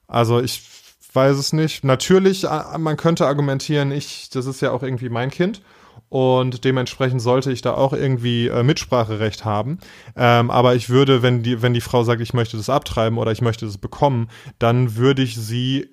Also 0.09 0.41
ich 0.41 0.80
weiß 1.15 1.37
es 1.37 1.53
nicht. 1.53 1.85
Natürlich, 1.85 2.45
äh, 2.45 2.79
man 2.79 2.97
könnte 2.97 3.27
argumentieren, 3.27 3.93
ich, 3.93 4.31
das 4.31 4.47
ist 4.47 4.61
ja 4.61 4.73
auch 4.73 4.83
irgendwie 4.83 5.09
mein 5.09 5.31
Kind 5.31 5.63
und 6.09 6.65
dementsprechend 6.65 7.23
sollte 7.23 7.53
ich 7.53 7.63
da 7.63 7.75
auch 7.75 7.93
irgendwie 7.93 8.49
äh, 8.49 8.63
Mitspracherecht 8.63 9.45
haben. 9.45 9.79
Ähm, 10.17 10.51
aber 10.51 10.75
ich 10.75 10.89
würde, 10.89 11.23
wenn 11.23 11.43
die, 11.43 11.63
wenn 11.63 11.75
die 11.75 11.81
Frau 11.81 12.03
sagt, 12.03 12.21
ich 12.21 12.35
möchte 12.35 12.57
das 12.57 12.69
abtreiben 12.69 13.19
oder 13.19 13.33
ich 13.33 13.43
möchte 13.43 13.67
das 13.67 13.79
bekommen, 13.79 14.29
dann 14.59 14.97
würde 14.97 15.23
ich 15.23 15.37
sie 15.37 15.89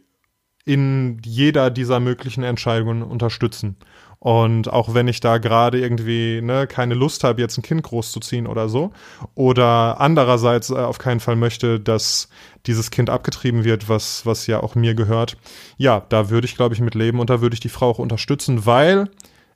in 0.65 1.21
jeder 1.23 1.69
dieser 1.69 1.99
möglichen 1.99 2.43
Entscheidungen 2.43 3.03
unterstützen. 3.03 3.77
Und 4.19 4.73
auch 4.73 4.95
wenn 4.95 5.08
ich 5.08 5.19
da 5.19 5.38
gerade 5.38 5.80
irgendwie 5.80 6.41
ne, 6.41 6.65
keine 6.65 6.95
Lust 6.95 7.23
habe, 7.23 7.39
jetzt 7.39 7.58
ein 7.58 7.62
Kind 7.62 7.84
großzuziehen 7.84 8.47
oder 8.47 8.67
so, 8.67 8.91
oder 9.36 10.01
andererseits 10.01 10.71
äh, 10.71 10.73
auf 10.73 10.97
keinen 10.97 11.19
Fall 11.19 11.36
möchte, 11.36 11.80
dass 11.80 12.27
dieses 12.65 12.91
Kind 12.91 13.10
abgetrieben 13.10 13.63
wird, 13.63 13.89
was, 13.89 14.26
was 14.26 14.48
ja 14.48 14.62
auch 14.62 14.76
mir 14.76 14.96
gehört, 14.96 15.38
ja, 15.78 16.06
da 16.10 16.30
würde 16.30 16.46
ich, 16.46 16.56
glaube 16.56 16.76
ich, 16.76 16.82
mit 16.82 16.96
leben 16.96 17.20
und 17.20 17.30
da 17.30 17.41
würde 17.41 17.54
ich 17.54 17.60
die 17.60 17.70
Frau 17.70 17.89
auch 17.89 18.00
unterstützen, 18.00 18.65
weil 18.65 19.10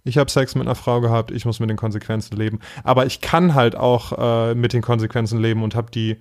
ich 0.04 0.18
habe 0.18 0.32
Sex 0.32 0.56
mit 0.56 0.66
einer 0.66 0.76
Frau 0.76 1.00
gehabt, 1.00 1.32
ich 1.32 1.46
muss 1.46 1.60
mit 1.60 1.70
den 1.70 1.78
Konsequenzen 1.78 2.36
leben. 2.36 2.60
Aber 2.84 3.06
ich 3.06 3.22
kann 3.22 3.54
halt 3.54 3.76
auch 3.76 4.14
äh, 4.18 4.56
mit 4.56 4.74
den 4.74 4.82
Konsequenzen 4.82 5.40
leben 5.40 5.62
und 5.62 5.76
habe 5.76 5.92
die 5.92 6.18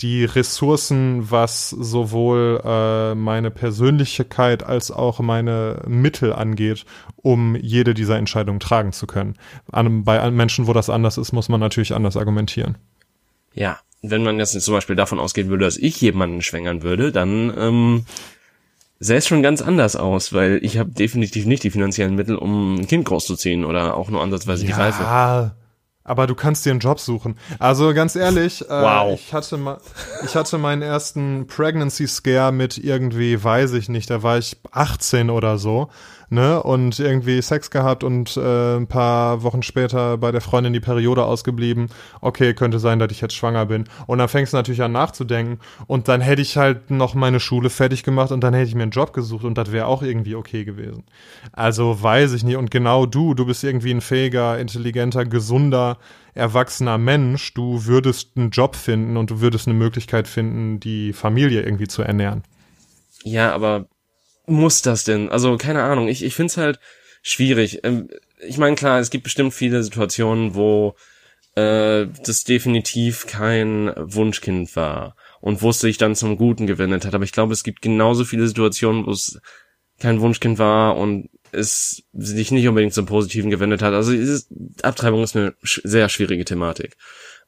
die 0.00 0.24
Ressourcen, 0.24 1.30
was 1.30 1.70
sowohl 1.70 2.60
äh, 2.64 3.14
meine 3.14 3.50
Persönlichkeit 3.50 4.64
als 4.64 4.90
auch 4.90 5.20
meine 5.20 5.82
Mittel 5.86 6.32
angeht, 6.32 6.84
um 7.16 7.54
jede 7.54 7.94
dieser 7.94 8.18
Entscheidungen 8.18 8.58
tragen 8.58 8.92
zu 8.92 9.06
können. 9.06 9.36
An, 9.70 10.02
bei 10.02 10.30
Menschen, 10.30 10.66
wo 10.66 10.72
das 10.72 10.90
anders 10.90 11.16
ist, 11.16 11.32
muss 11.32 11.48
man 11.48 11.60
natürlich 11.60 11.94
anders 11.94 12.16
argumentieren. 12.16 12.76
Ja, 13.52 13.78
wenn 14.10 14.22
man 14.22 14.38
jetzt 14.38 14.60
zum 14.60 14.74
Beispiel 14.74 14.96
davon 14.96 15.18
ausgehen 15.18 15.48
würde, 15.48 15.64
dass 15.64 15.76
ich 15.76 16.00
jemanden 16.00 16.42
schwängern 16.42 16.82
würde, 16.82 17.12
dann 17.12 17.52
ähm, 17.56 18.06
sähe 19.00 19.18
es 19.18 19.26
schon 19.26 19.42
ganz 19.42 19.62
anders 19.62 19.96
aus, 19.96 20.32
weil 20.32 20.60
ich 20.62 20.78
habe 20.78 20.90
definitiv 20.90 21.46
nicht 21.46 21.62
die 21.62 21.70
finanziellen 21.70 22.14
Mittel, 22.14 22.36
um 22.36 22.76
ein 22.76 22.86
Kind 22.86 23.04
großzuziehen 23.06 23.64
oder 23.64 23.96
auch 23.96 24.10
nur 24.10 24.22
ansatzweise 24.22 24.64
ja, 24.64 24.74
die 24.74 24.80
Reife. 24.80 25.54
Aber 26.06 26.26
du 26.26 26.34
kannst 26.34 26.66
dir 26.66 26.70
einen 26.70 26.80
Job 26.80 27.00
suchen. 27.00 27.38
Also 27.58 27.94
ganz 27.94 28.14
ehrlich, 28.14 28.60
äh, 28.60 28.68
wow. 28.68 29.18
ich 29.18 29.32
hatte 29.32 29.78
ich 30.22 30.36
hatte 30.36 30.58
meinen 30.58 30.82
ersten 30.82 31.46
Pregnancy 31.46 32.06
Scare 32.06 32.52
mit 32.52 32.76
irgendwie, 32.76 33.42
weiß 33.42 33.72
ich 33.72 33.88
nicht, 33.88 34.10
da 34.10 34.22
war 34.22 34.36
ich 34.36 34.58
18 34.70 35.30
oder 35.30 35.56
so 35.56 35.88
ne, 36.30 36.62
und 36.62 36.98
irgendwie 36.98 37.40
Sex 37.42 37.70
gehabt 37.70 38.04
und 38.04 38.36
äh, 38.36 38.76
ein 38.76 38.86
paar 38.86 39.42
Wochen 39.42 39.62
später 39.62 40.16
bei 40.18 40.32
der 40.32 40.40
Freundin 40.40 40.72
die 40.72 40.80
Periode 40.80 41.24
ausgeblieben. 41.24 41.88
Okay, 42.20 42.54
könnte 42.54 42.78
sein, 42.78 42.98
dass 42.98 43.10
ich 43.10 43.20
jetzt 43.20 43.34
schwanger 43.34 43.66
bin. 43.66 43.84
Und 44.06 44.18
dann 44.18 44.28
fängst 44.28 44.52
du 44.52 44.56
natürlich 44.56 44.82
an 44.82 44.92
nachzudenken 44.92 45.58
und 45.86 46.08
dann 46.08 46.20
hätte 46.20 46.42
ich 46.42 46.56
halt 46.56 46.90
noch 46.90 47.14
meine 47.14 47.40
Schule 47.40 47.70
fertig 47.70 48.02
gemacht 48.02 48.32
und 48.32 48.42
dann 48.42 48.54
hätte 48.54 48.68
ich 48.68 48.74
mir 48.74 48.82
einen 48.82 48.90
Job 48.90 49.12
gesucht 49.12 49.44
und 49.44 49.58
das 49.58 49.72
wäre 49.72 49.86
auch 49.86 50.02
irgendwie 50.02 50.34
okay 50.34 50.64
gewesen. 50.64 51.04
Also 51.52 52.02
weiß 52.02 52.32
ich 52.32 52.44
nicht. 52.44 52.56
Und 52.56 52.70
genau 52.70 53.06
du, 53.06 53.34
du 53.34 53.46
bist 53.46 53.64
irgendwie 53.64 53.92
ein 53.92 54.00
fähiger, 54.00 54.58
intelligenter, 54.58 55.24
gesunder, 55.24 55.98
erwachsener 56.34 56.98
Mensch. 56.98 57.54
Du 57.54 57.86
würdest 57.86 58.32
einen 58.36 58.50
Job 58.50 58.76
finden 58.76 59.16
und 59.16 59.30
du 59.30 59.40
würdest 59.40 59.68
eine 59.68 59.76
Möglichkeit 59.76 60.28
finden, 60.28 60.80
die 60.80 61.12
Familie 61.12 61.62
irgendwie 61.62 61.88
zu 61.88 62.02
ernähren. 62.02 62.42
Ja, 63.22 63.54
aber 63.54 63.86
muss 64.46 64.82
das 64.82 65.04
denn? 65.04 65.28
Also, 65.28 65.56
keine 65.56 65.82
Ahnung, 65.82 66.08
ich, 66.08 66.22
ich 66.22 66.34
find's 66.34 66.56
halt 66.56 66.78
schwierig. 67.22 67.80
Ähm, 67.82 68.08
ich 68.40 68.58
meine, 68.58 68.76
klar, 68.76 69.00
es 69.00 69.10
gibt 69.10 69.24
bestimmt 69.24 69.54
viele 69.54 69.82
Situationen, 69.82 70.54
wo 70.54 70.94
äh, 71.54 72.06
das 72.24 72.44
definitiv 72.44 73.26
kein 73.26 73.92
Wunschkind 73.96 74.74
war 74.76 75.16
und 75.40 75.62
wo 75.62 75.70
es 75.70 75.80
sich 75.80 75.98
dann 75.98 76.14
zum 76.14 76.36
Guten 76.36 76.66
gewendet 76.66 77.04
hat. 77.04 77.14
Aber 77.14 77.24
ich 77.24 77.32
glaube, 77.32 77.52
es 77.52 77.64
gibt 77.64 77.82
genauso 77.82 78.24
viele 78.24 78.46
Situationen, 78.46 79.06
wo 79.06 79.10
es 79.10 79.40
kein 80.00 80.20
Wunschkind 80.20 80.58
war 80.58 80.96
und 80.96 81.30
es 81.52 82.02
sich 82.12 82.50
nicht 82.50 82.66
unbedingt 82.66 82.94
zum 82.94 83.06
Positiven 83.06 83.50
gewendet 83.50 83.82
hat. 83.82 83.94
Also 83.94 84.12
Abtreibung 84.82 85.22
ist 85.22 85.36
eine 85.36 85.54
sehr 85.62 86.08
schwierige 86.08 86.44
Thematik. 86.44 86.96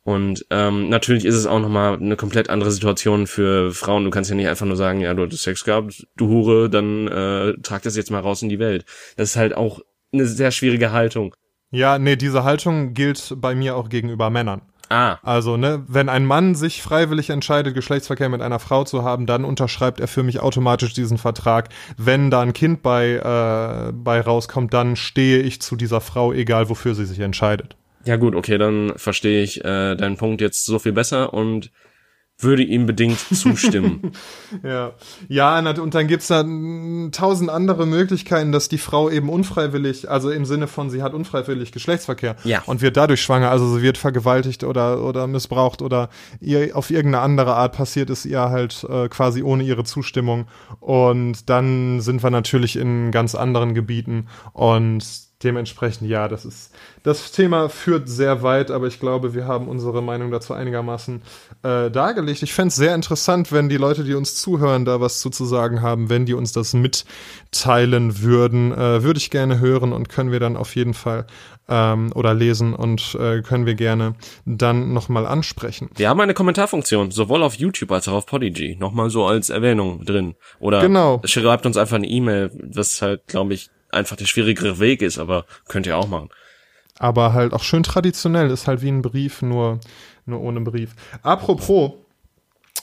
Und 0.07 0.47
ähm, 0.51 0.89
natürlich 0.89 1.25
ist 1.25 1.35
es 1.35 1.47
auch 1.47 1.59
nochmal 1.59 1.95
eine 1.95 2.15
komplett 2.15 2.49
andere 2.49 2.71
Situation 2.71 3.27
für 3.27 3.73
Frauen. 3.73 4.05
Du 4.05 4.11
kannst 4.11 4.31
ja 4.31 4.37
nicht 4.37 4.47
einfach 4.47 4.65
nur 4.65 4.77
sagen, 4.77 5.01
ja, 5.01 5.13
du 5.15 5.25
hattest 5.25 5.43
Sex 5.43 5.65
gehabt, 5.65 6.07
du 6.17 6.29
Hure, 6.29 6.71
dann 6.71 7.09
äh, 7.09 7.55
trag 7.61 7.83
das 7.83 7.97
jetzt 7.97 8.13
mal 8.13 8.21
raus 8.21 8.41
in 8.41 8.49
die 8.49 8.61
Welt. 8.61 8.85
Das 9.17 9.31
ist 9.31 9.37
halt 9.37 9.57
auch 9.57 9.81
eine 10.13 10.27
sehr 10.27 10.53
schwierige 10.53 10.93
Haltung. 10.93 11.35
Ja, 11.73 11.99
nee, 11.99 12.15
diese 12.15 12.45
Haltung 12.45 12.95
gilt 12.95 13.35
bei 13.39 13.57
mir 13.57 13.75
auch 13.75 13.89
gegenüber 13.89 14.31
Männern. 14.31 14.63
Ah. 14.91 15.19
Also, 15.25 15.57
ne, 15.57 15.83
wenn 15.89 16.09
ein 16.09 16.25
Mann 16.25 16.55
sich 16.55 16.83
freiwillig 16.83 17.31
entscheidet, 17.31 17.75
Geschlechtsverkehr 17.75 18.29
mit 18.29 18.43
einer 18.43 18.61
Frau 18.61 18.85
zu 18.85 19.03
haben, 19.03 19.27
dann 19.27 19.45
unterschreibt 19.45 19.99
er 19.99 20.07
für 20.07 20.23
mich 20.23 20.39
automatisch 20.39 20.93
diesen 20.93 21.19
Vertrag. 21.19 21.71
Wenn 21.97 22.31
da 22.31 22.43
ein 22.43 22.53
Kind 22.53 22.81
bei, 22.81 23.15
äh, 23.15 23.93
bei 23.93 24.21
rauskommt, 24.21 24.73
dann 24.73 24.95
stehe 24.95 25.41
ich 25.41 25.61
zu 25.61 25.75
dieser 25.75 26.01
Frau, 26.01 26.33
egal 26.33 26.69
wofür 26.69 26.95
sie 26.95 27.07
sich 27.07 27.19
entscheidet. 27.19 27.77
Ja 28.07 28.17
gut, 28.17 28.35
okay, 28.35 28.57
dann 28.57 28.93
verstehe 28.97 29.43
ich 29.43 29.65
äh, 29.65 29.97
deinen 29.97 30.17
Punkt 30.17 30.41
jetzt 30.41 30.65
so 30.65 30.79
viel 30.79 30.93
besser 30.93 31.35
und 31.35 31.71
würde 32.39 32.63
ihm 32.63 32.87
bedingt 32.87 33.19
zustimmen. 33.35 34.13
ja, 34.63 34.93
ja, 35.29 35.59
und 35.59 35.95
dann 35.95 36.07
gibt's 36.07 36.29
da 36.29 36.45
tausend 37.11 37.51
andere 37.51 37.87
Möglichkeiten, 37.87 38.53
dass 38.53 38.69
die 38.69 38.79
Frau 38.79 39.09
eben 39.09 39.29
unfreiwillig, 39.29 40.11
also 40.11 40.31
im 40.31 40.45
Sinne 40.45 40.67
von, 40.67 40.91
sie 40.91 41.03
hat 41.03 41.15
unfreiwillig 41.15 41.73
Geschlechtsverkehr 41.73 42.37
ja. 42.45 42.63
und 42.67 42.83
wird 42.83 42.97
dadurch 42.97 43.23
schwanger, 43.23 43.51
also 43.51 43.75
sie 43.75 43.83
wird 43.83 43.99
vergewaltigt 43.99 44.65
oder 44.65 45.03
oder 45.03 45.27
missbraucht 45.27 45.83
oder 45.83 46.11
ihr 46.41 46.77
auf 46.77 46.91
irgendeine 46.91 47.25
andere 47.25 47.55
Art 47.55 47.75
passiert 47.75 48.11
ist 48.11 48.25
ihr 48.27 48.41
halt 48.41 48.85
äh, 48.89 49.09
quasi 49.09 49.43
ohne 49.43 49.65
ihre 49.65 49.85
Zustimmung 49.85 50.47
und 50.81 51.49
dann 51.49 52.01
sind 52.01 52.23
wir 52.23 52.31
natürlich 52.31 52.77
in 52.77 53.11
ganz 53.11 53.35
anderen 53.35 53.75
Gebieten 53.75 54.29
und 54.53 55.26
dementsprechend, 55.43 56.09
ja, 56.09 56.29
das 56.29 56.45
ist, 56.45 56.75
das 57.03 57.31
Thema 57.31 57.69
führt 57.69 58.09
sehr 58.09 58.43
weit, 58.43 58.71
aber 58.71 58.87
ich 58.87 59.01
glaube, 59.01 59.35
wir 59.35 59.47
haben 59.47 59.69
unsere 59.69 60.03
Meinung 60.03 60.31
dazu 60.31 60.55
einigermaßen 60.55 61.23
äh, 61.63 61.91
dargelegt. 61.91 62.43
Ich 62.43 62.55
fände 62.55 62.69
es 62.69 62.77
sehr 62.77 62.95
interessant, 62.95 63.53
wenn 63.53 63.69
die 63.69 63.77
Leute, 63.77 64.05
die 64.05 64.15
uns 64.15 64.37
zuhören, 64.37 64.85
da 64.85 65.01
was 65.01 65.21
zu, 65.21 65.29
zu 65.29 65.45
sagen 65.45 65.83
haben, 65.83 66.09
wenn 66.09 66.25
die 66.25 66.35
uns 66.35 66.53
das 66.53 66.73
mitteilen 66.73 68.23
würden, 68.23 68.73
äh, 68.73 69.03
würde 69.03 69.19
ich 69.19 69.31
gerne 69.31 69.61
hören 69.61 69.93
und 69.93 70.09
können 70.09 70.33
wir 70.33 70.41
dann 70.41 70.57
auf 70.57 70.75
jeden 70.75 70.95
Fall 70.95 71.27
ähm, 71.69 72.13
oder 72.15 72.33
lesen 72.33 72.75
und 72.75 73.17
äh, 73.21 73.43
können 73.43 73.67
wir 73.67 73.75
gerne 73.75 74.15
dann 74.47 74.93
nochmal 74.95 75.27
ansprechen. 75.27 75.91
Wir 75.97 76.09
haben 76.09 76.21
eine 76.21 76.35
Kommentarfunktion, 76.35 77.11
sowohl 77.11 77.43
auf 77.43 77.55
YouTube 77.55 77.93
als 77.93 78.09
auch 78.09 78.15
auf 78.15 78.27
Podigy, 78.27 78.77
nochmal 78.81 79.11
so 79.11 79.27
als 79.27 79.51
Erwähnung 79.51 80.05
drin. 80.05 80.35
Oder 80.61 80.81
genau. 80.81 81.21
schreibt 81.25 81.67
uns 81.67 81.77
einfach 81.77 81.97
eine 81.97 82.09
E-Mail, 82.09 82.51
was 82.73 83.03
halt, 83.03 83.27
glaube 83.27 83.55
ich, 83.55 83.71
einfach 83.91 84.17
der 84.17 84.27
schwierigere 84.27 84.79
Weg 84.79 85.03
ist, 85.03 85.19
aber 85.19 85.47
könnt 85.69 85.87
ihr 85.87 85.97
auch 85.97 86.09
machen. 86.09 86.31
Aber 86.99 87.33
halt 87.33 87.53
auch 87.53 87.63
schön 87.63 87.83
traditionell, 87.83 88.51
ist 88.51 88.67
halt 88.67 88.83
wie 88.83 88.89
ein 88.89 89.03
Brief, 89.03 89.43
nur, 89.43 89.81
nur 90.25 90.41
ohne 90.41 90.61
Brief. 90.61 90.95
Apropos, 91.23 91.93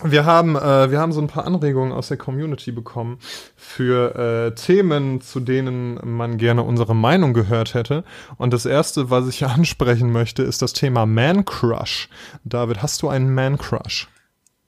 wir 0.01 0.26
haben, 0.26 0.56
äh, 0.56 0.91
wir 0.91 0.99
haben 0.99 1.12
so 1.12 1.22
ein 1.22 1.28
paar 1.28 1.45
Anregungen 1.45 1.91
aus 1.91 2.08
der 2.08 2.18
Community 2.18 2.72
bekommen 2.72 3.20
für 3.56 4.16
äh, 4.16 4.56
Themen, 4.56 5.22
zu 5.22 5.39
denen 5.39 5.99
man 6.04 6.38
gerne 6.38 6.64
unsere 6.64 6.95
Meinung 6.95 7.34
gehört 7.34 7.74
hätte. 7.74 8.04
Und 8.38 8.54
das 8.54 8.66
erste, 8.66 9.10
was 9.10 9.28
ich 9.28 9.45
ansprechen 9.45 10.12
möchte, 10.12 10.43
ist 10.43 10.62
das 10.62 10.74
Thema 10.74 11.06
Man 11.06 11.45
Crush. 11.45 12.10
David, 12.43 12.82
hast 12.82 13.01
du 13.01 13.10
einen 13.10 13.34
Man 13.34 13.58
Crush? 13.58 14.08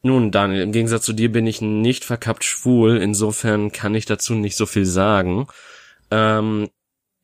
Nun, 0.03 0.31
Daniel, 0.31 0.61
im 0.61 0.71
Gegensatz 0.71 1.03
zu 1.03 1.13
dir 1.13 1.31
bin 1.31 1.47
ich 1.47 1.61
nicht 1.61 2.05
verkappt 2.05 2.43
schwul, 2.43 2.97
insofern 2.97 3.71
kann 3.71 3.95
ich 3.95 4.05
dazu 4.05 4.35
nicht 4.35 4.55
so 4.55 4.67
viel 4.67 4.85
sagen. 4.85 5.47
Ähm, 6.11 6.69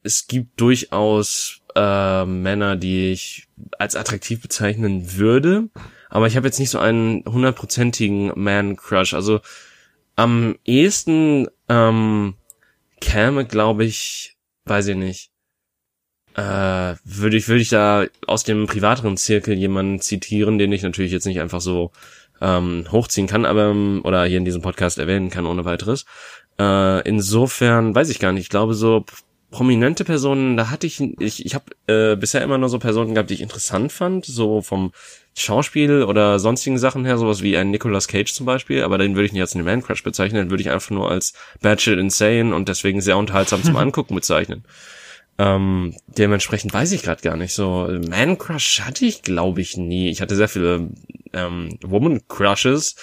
es 0.03 0.27
gibt 0.27 0.59
durchaus 0.59 1.61
äh, 1.75 2.25
Männer, 2.25 2.75
die 2.75 3.11
ich 3.11 3.47
als 3.77 3.95
attraktiv 3.95 4.41
bezeichnen 4.41 5.17
würde, 5.17 5.69
aber 6.09 6.27
ich 6.27 6.35
habe 6.35 6.47
jetzt 6.47 6.59
nicht 6.59 6.71
so 6.71 6.79
einen 6.79 7.23
hundertprozentigen 7.25 8.31
Man-Crush. 8.35 9.13
Also 9.13 9.41
am 10.15 10.57
ehesten 10.65 11.47
ähm, 11.69 12.35
käme, 12.99 13.45
glaube 13.45 13.85
ich, 13.85 14.37
weiß 14.65 14.87
ich 14.87 14.95
nicht, 14.95 15.31
äh, 16.35 16.95
würde 17.03 17.37
ich 17.37 17.47
würde 17.47 17.61
ich 17.61 17.69
da 17.69 18.05
aus 18.27 18.43
dem 18.43 18.65
privateren 18.65 19.17
Zirkel 19.17 19.55
jemanden 19.57 19.99
zitieren, 19.99 20.57
den 20.57 20.71
ich 20.71 20.81
natürlich 20.81 21.11
jetzt 21.11 21.25
nicht 21.25 21.41
einfach 21.41 21.61
so 21.61 21.91
ähm, 22.41 22.85
hochziehen 22.91 23.27
kann, 23.27 23.45
aber 23.45 23.75
oder 24.03 24.25
hier 24.25 24.37
in 24.37 24.45
diesem 24.45 24.61
Podcast 24.61 24.97
erwähnen 24.97 25.29
kann 25.29 25.45
ohne 25.45 25.65
weiteres. 25.65 26.05
Äh, 26.59 27.07
insofern 27.07 27.95
weiß 27.95 28.09
ich 28.09 28.19
gar 28.19 28.31
nicht. 28.31 28.43
Ich 28.43 28.49
glaube 28.49 28.73
so 28.73 29.05
prominente 29.51 30.05
Personen, 30.05 30.55
da 30.55 30.69
hatte 30.69 30.87
ich 30.87 31.01
ich 31.19 31.45
ich 31.45 31.53
habe 31.55 31.65
äh, 31.87 32.15
bisher 32.15 32.41
immer 32.41 32.57
nur 32.57 32.69
so 32.69 32.79
Personen 32.79 33.13
gehabt, 33.13 33.29
die 33.29 33.33
ich 33.35 33.41
interessant 33.41 33.91
fand, 33.91 34.25
so 34.25 34.61
vom 34.61 34.93
Schauspiel 35.35 36.03
oder 36.03 36.39
sonstigen 36.39 36.77
Sachen 36.77 37.05
her, 37.05 37.17
sowas 37.17 37.41
wie 37.41 37.57
ein 37.57 37.69
Nicolas 37.69 38.07
Cage 38.07 38.33
zum 38.33 38.45
Beispiel, 38.45 38.83
aber 38.83 38.97
den 38.97 39.15
würde 39.15 39.25
ich 39.25 39.33
nicht 39.33 39.41
als 39.41 39.53
einen 39.55 39.65
Man 39.65 39.83
Crush 39.83 40.03
bezeichnen, 40.03 40.45
den 40.45 40.49
würde 40.49 40.61
ich 40.61 40.71
einfach 40.71 40.91
nur 40.91 41.11
als 41.11 41.33
Bad 41.61 41.81
Shit 41.81 41.99
Insane 41.99 42.55
und 42.55 42.69
deswegen 42.69 43.01
sehr 43.01 43.17
unterhaltsam 43.17 43.61
zum 43.61 43.75
Angucken 43.77 44.15
bezeichnen. 44.15 44.63
Ähm, 45.37 45.95
dementsprechend 46.07 46.73
weiß 46.73 46.91
ich 46.93 47.03
gerade 47.03 47.21
gar 47.21 47.35
nicht. 47.35 47.53
So 47.53 47.89
Man 48.09 48.37
Crush 48.37 48.81
hatte 48.81 49.05
ich, 49.05 49.21
glaube 49.21 49.61
ich, 49.61 49.75
nie. 49.75 50.09
Ich 50.09 50.21
hatte 50.21 50.35
sehr 50.35 50.49
viele 50.49 50.89
ähm, 51.33 51.77
Woman 51.81 52.21
Crushes. 52.27 52.95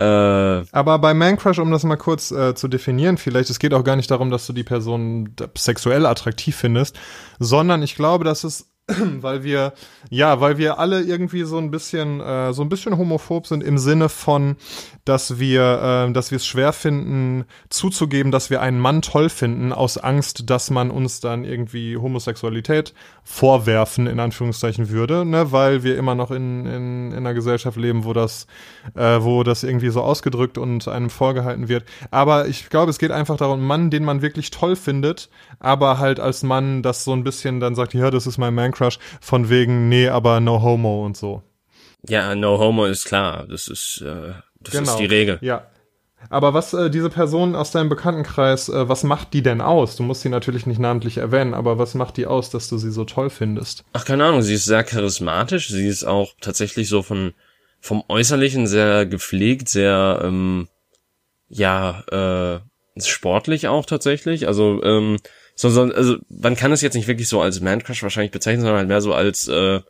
Äh, 0.00 0.64
Aber 0.72 0.98
bei 0.98 1.12
Man 1.12 1.36
Crush, 1.36 1.58
um 1.58 1.70
das 1.70 1.84
mal 1.84 1.96
kurz 1.96 2.30
äh, 2.30 2.54
zu 2.54 2.68
definieren, 2.68 3.18
vielleicht, 3.18 3.50
es 3.50 3.58
geht 3.58 3.74
auch 3.74 3.84
gar 3.84 3.96
nicht 3.96 4.10
darum, 4.10 4.30
dass 4.30 4.46
du 4.46 4.54
die 4.54 4.64
Person 4.64 5.34
sexuell 5.56 6.06
attraktiv 6.06 6.56
findest, 6.56 6.98
sondern 7.38 7.82
ich 7.82 7.96
glaube, 7.96 8.24
dass 8.24 8.42
es 8.44 8.69
weil 9.20 9.42
wir 9.42 9.72
ja, 10.08 10.40
weil 10.40 10.58
wir 10.58 10.78
alle 10.78 11.02
irgendwie 11.02 11.44
so 11.44 11.58
ein 11.58 11.70
bisschen 11.70 12.20
äh, 12.20 12.52
so 12.52 12.62
ein 12.62 12.68
bisschen 12.68 12.96
homophob 12.96 13.46
sind 13.46 13.62
im 13.62 13.78
Sinne 13.78 14.08
von, 14.08 14.56
dass 15.04 15.38
wir 15.38 16.06
äh, 16.08 16.12
dass 16.12 16.30
wir 16.30 16.36
es 16.36 16.46
schwer 16.46 16.72
finden 16.72 17.44
zuzugeben, 17.68 18.32
dass 18.32 18.50
wir 18.50 18.60
einen 18.60 18.78
Mann 18.78 19.02
toll 19.02 19.28
finden 19.28 19.72
aus 19.72 19.98
Angst, 19.98 20.50
dass 20.50 20.70
man 20.70 20.90
uns 20.90 21.20
dann 21.20 21.44
irgendwie 21.44 21.96
Homosexualität 21.96 22.94
vorwerfen 23.24 24.06
in 24.06 24.20
Anführungszeichen 24.20 24.90
würde, 24.90 25.24
ne, 25.24 25.52
weil 25.52 25.82
wir 25.82 25.96
immer 25.96 26.14
noch 26.14 26.30
in 26.30 26.66
in, 26.66 27.12
in 27.12 27.16
einer 27.18 27.34
Gesellschaft 27.34 27.76
leben, 27.76 28.04
wo 28.04 28.12
das 28.12 28.46
äh, 28.94 29.18
wo 29.20 29.42
das 29.42 29.62
irgendwie 29.62 29.90
so 29.90 30.02
ausgedrückt 30.02 30.58
und 30.58 30.88
einem 30.88 31.10
vorgehalten 31.10 31.68
wird. 31.68 31.84
Aber 32.10 32.48
ich 32.48 32.68
glaube, 32.70 32.90
es 32.90 32.98
geht 32.98 33.10
einfach 33.10 33.36
darum, 33.36 33.58
einen 33.58 33.66
Mann, 33.66 33.90
den 33.90 34.04
man 34.04 34.22
wirklich 34.22 34.50
toll 34.50 34.76
findet, 34.76 35.28
aber 35.58 35.98
halt 35.98 36.20
als 36.20 36.42
Mann 36.42 36.82
das 36.82 37.04
so 37.04 37.12
ein 37.12 37.24
bisschen 37.24 37.60
dann 37.60 37.74
sagt, 37.74 37.94
ja, 37.94 38.10
das 38.10 38.26
ist 38.26 38.38
mein 38.38 38.54
Man 38.54 38.72
Crush, 38.80 38.98
von 39.20 39.50
wegen, 39.50 39.88
nee, 39.90 40.08
aber 40.08 40.40
no 40.40 40.62
homo 40.62 41.04
und 41.04 41.16
so. 41.16 41.42
Ja, 42.08 42.34
no 42.34 42.58
homo 42.58 42.86
ist 42.86 43.04
klar. 43.04 43.46
Das 43.46 43.68
ist, 43.68 44.00
äh, 44.00 44.32
das 44.60 44.72
Genau. 44.72 44.90
ist 44.90 44.96
die 44.98 45.04
Regel. 45.06 45.38
Ja. 45.42 45.66
Aber 46.30 46.52
was 46.54 46.72
äh, 46.74 46.90
diese 46.90 47.08
Person 47.10 47.54
aus 47.54 47.70
deinem 47.72 47.88
Bekanntenkreis, 47.90 48.68
äh, 48.68 48.88
was 48.88 49.04
macht 49.04 49.32
die 49.34 49.42
denn 49.42 49.60
aus? 49.60 49.96
Du 49.96 50.02
musst 50.02 50.22
sie 50.22 50.28
natürlich 50.30 50.66
nicht 50.66 50.78
namentlich 50.78 51.18
erwähnen, 51.18 51.54
aber 51.54 51.78
was 51.78 51.94
macht 51.94 52.16
die 52.16 52.26
aus, 52.26 52.50
dass 52.50 52.68
du 52.68 52.78
sie 52.78 52.90
so 52.90 53.04
toll 53.04 53.30
findest? 53.30 53.84
Ach, 53.92 54.04
keine 54.04 54.24
Ahnung, 54.24 54.42
sie 54.42 54.54
ist 54.54 54.64
sehr 54.66 54.84
charismatisch. 54.84 55.68
Sie 55.68 55.86
ist 55.86 56.04
auch 56.04 56.32
tatsächlich 56.40 56.88
so 56.88 57.02
von, 57.02 57.32
vom 57.80 58.02
Äußerlichen 58.08 58.66
sehr 58.66 59.06
gepflegt, 59.06 59.68
sehr, 59.68 60.20
ähm, 60.22 60.68
ja, 61.48 62.00
äh, 62.10 63.00
sportlich 63.00 63.68
auch 63.68 63.86
tatsächlich. 63.86 64.46
Also, 64.46 64.82
ähm, 64.84 65.16
so, 65.60 65.68
so, 65.68 65.82
also 65.82 66.16
man 66.30 66.56
kann 66.56 66.72
es 66.72 66.80
jetzt 66.80 66.94
nicht 66.94 67.06
wirklich 67.06 67.28
so 67.28 67.42
als 67.42 67.60
Man 67.60 67.82
Crush 67.82 68.02
wahrscheinlich 68.02 68.30
bezeichnen, 68.30 68.62
sondern 68.62 68.78
halt 68.78 68.88
mehr 68.88 69.02
so 69.02 69.12
als, 69.12 69.46
äh, 69.46 69.82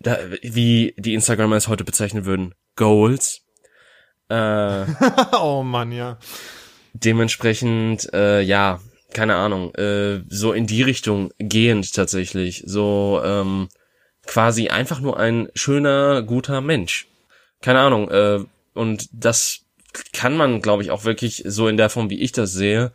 da, 0.00 0.18
wie 0.40 0.94
die 0.96 1.12
Instagramer 1.12 1.56
es 1.56 1.68
heute 1.68 1.84
bezeichnen 1.84 2.24
würden, 2.24 2.54
Goals. 2.74 3.42
Äh, 4.30 4.86
oh 5.38 5.62
Mann, 5.62 5.92
ja. 5.92 6.18
dementsprechend, 6.94 8.14
äh, 8.14 8.40
ja, 8.40 8.80
keine 9.12 9.34
Ahnung, 9.34 9.74
äh, 9.74 10.22
so 10.30 10.54
in 10.54 10.66
die 10.66 10.80
Richtung 10.80 11.34
gehend 11.38 11.92
tatsächlich. 11.92 12.62
So 12.64 13.20
ähm, 13.22 13.68
quasi 14.24 14.68
einfach 14.68 15.00
nur 15.00 15.18
ein 15.18 15.50
schöner, 15.54 16.22
guter 16.22 16.62
Mensch. 16.62 17.08
Keine 17.60 17.80
Ahnung, 17.80 18.10
äh, 18.10 18.42
und 18.72 19.10
das 19.12 19.66
kann 20.14 20.34
man, 20.34 20.62
glaube 20.62 20.82
ich, 20.82 20.90
auch 20.90 21.04
wirklich 21.04 21.42
so 21.46 21.68
in 21.68 21.76
der 21.76 21.90
Form, 21.90 22.08
wie 22.08 22.22
ich 22.22 22.32
das 22.32 22.54
sehe, 22.54 22.90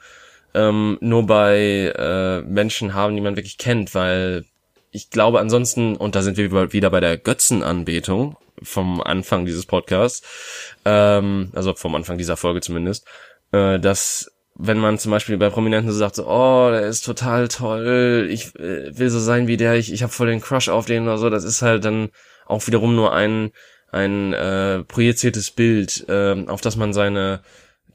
ähm, 0.53 0.97
nur 1.01 1.25
bei 1.25 1.93
äh, 1.95 2.41
Menschen 2.41 2.93
haben, 2.93 3.15
die 3.15 3.21
man 3.21 3.35
wirklich 3.35 3.57
kennt, 3.57 3.93
weil 3.95 4.45
ich 4.91 5.09
glaube 5.09 5.39
ansonsten, 5.39 5.95
und 5.95 6.15
da 6.15 6.21
sind 6.21 6.37
wir 6.37 6.73
wieder 6.73 6.89
bei 6.89 6.99
der 6.99 7.17
Götzenanbetung 7.17 8.37
vom 8.61 9.01
Anfang 9.01 9.45
dieses 9.45 9.65
Podcasts, 9.65 10.27
ähm, 10.85 11.51
also 11.53 11.73
vom 11.73 11.95
Anfang 11.95 12.17
dieser 12.17 12.37
Folge 12.37 12.61
zumindest, 12.61 13.07
äh, 13.51 13.79
dass 13.79 14.31
wenn 14.61 14.79
man 14.79 14.97
zum 14.97 15.11
Beispiel 15.11 15.37
bei 15.37 15.49
Prominenten 15.49 15.89
so 15.89 15.97
sagt, 15.97 16.15
so, 16.15 16.27
oh, 16.27 16.69
der 16.69 16.81
ist 16.81 17.05
total 17.05 17.47
toll, 17.47 18.27
ich 18.29 18.53
äh, 18.55 18.97
will 18.97 19.09
so 19.09 19.19
sein 19.19 19.47
wie 19.47 19.55
der, 19.55 19.75
ich, 19.75 19.93
ich 19.93 20.03
habe 20.03 20.11
voll 20.11 20.27
den 20.27 20.41
Crush 20.41 20.67
auf 20.67 20.85
den 20.85 21.03
oder 21.03 21.17
so, 21.17 21.29
das 21.29 21.45
ist 21.45 21.61
halt 21.61 21.85
dann 21.85 22.09
auch 22.45 22.67
wiederum 22.67 22.95
nur 22.95 23.13
ein, 23.13 23.51
ein 23.91 24.33
äh, 24.33 24.83
projiziertes 24.83 25.51
Bild, 25.51 26.05
äh, 26.09 26.45
auf 26.47 26.59
das 26.59 26.75
man 26.75 26.91
seine 26.91 27.41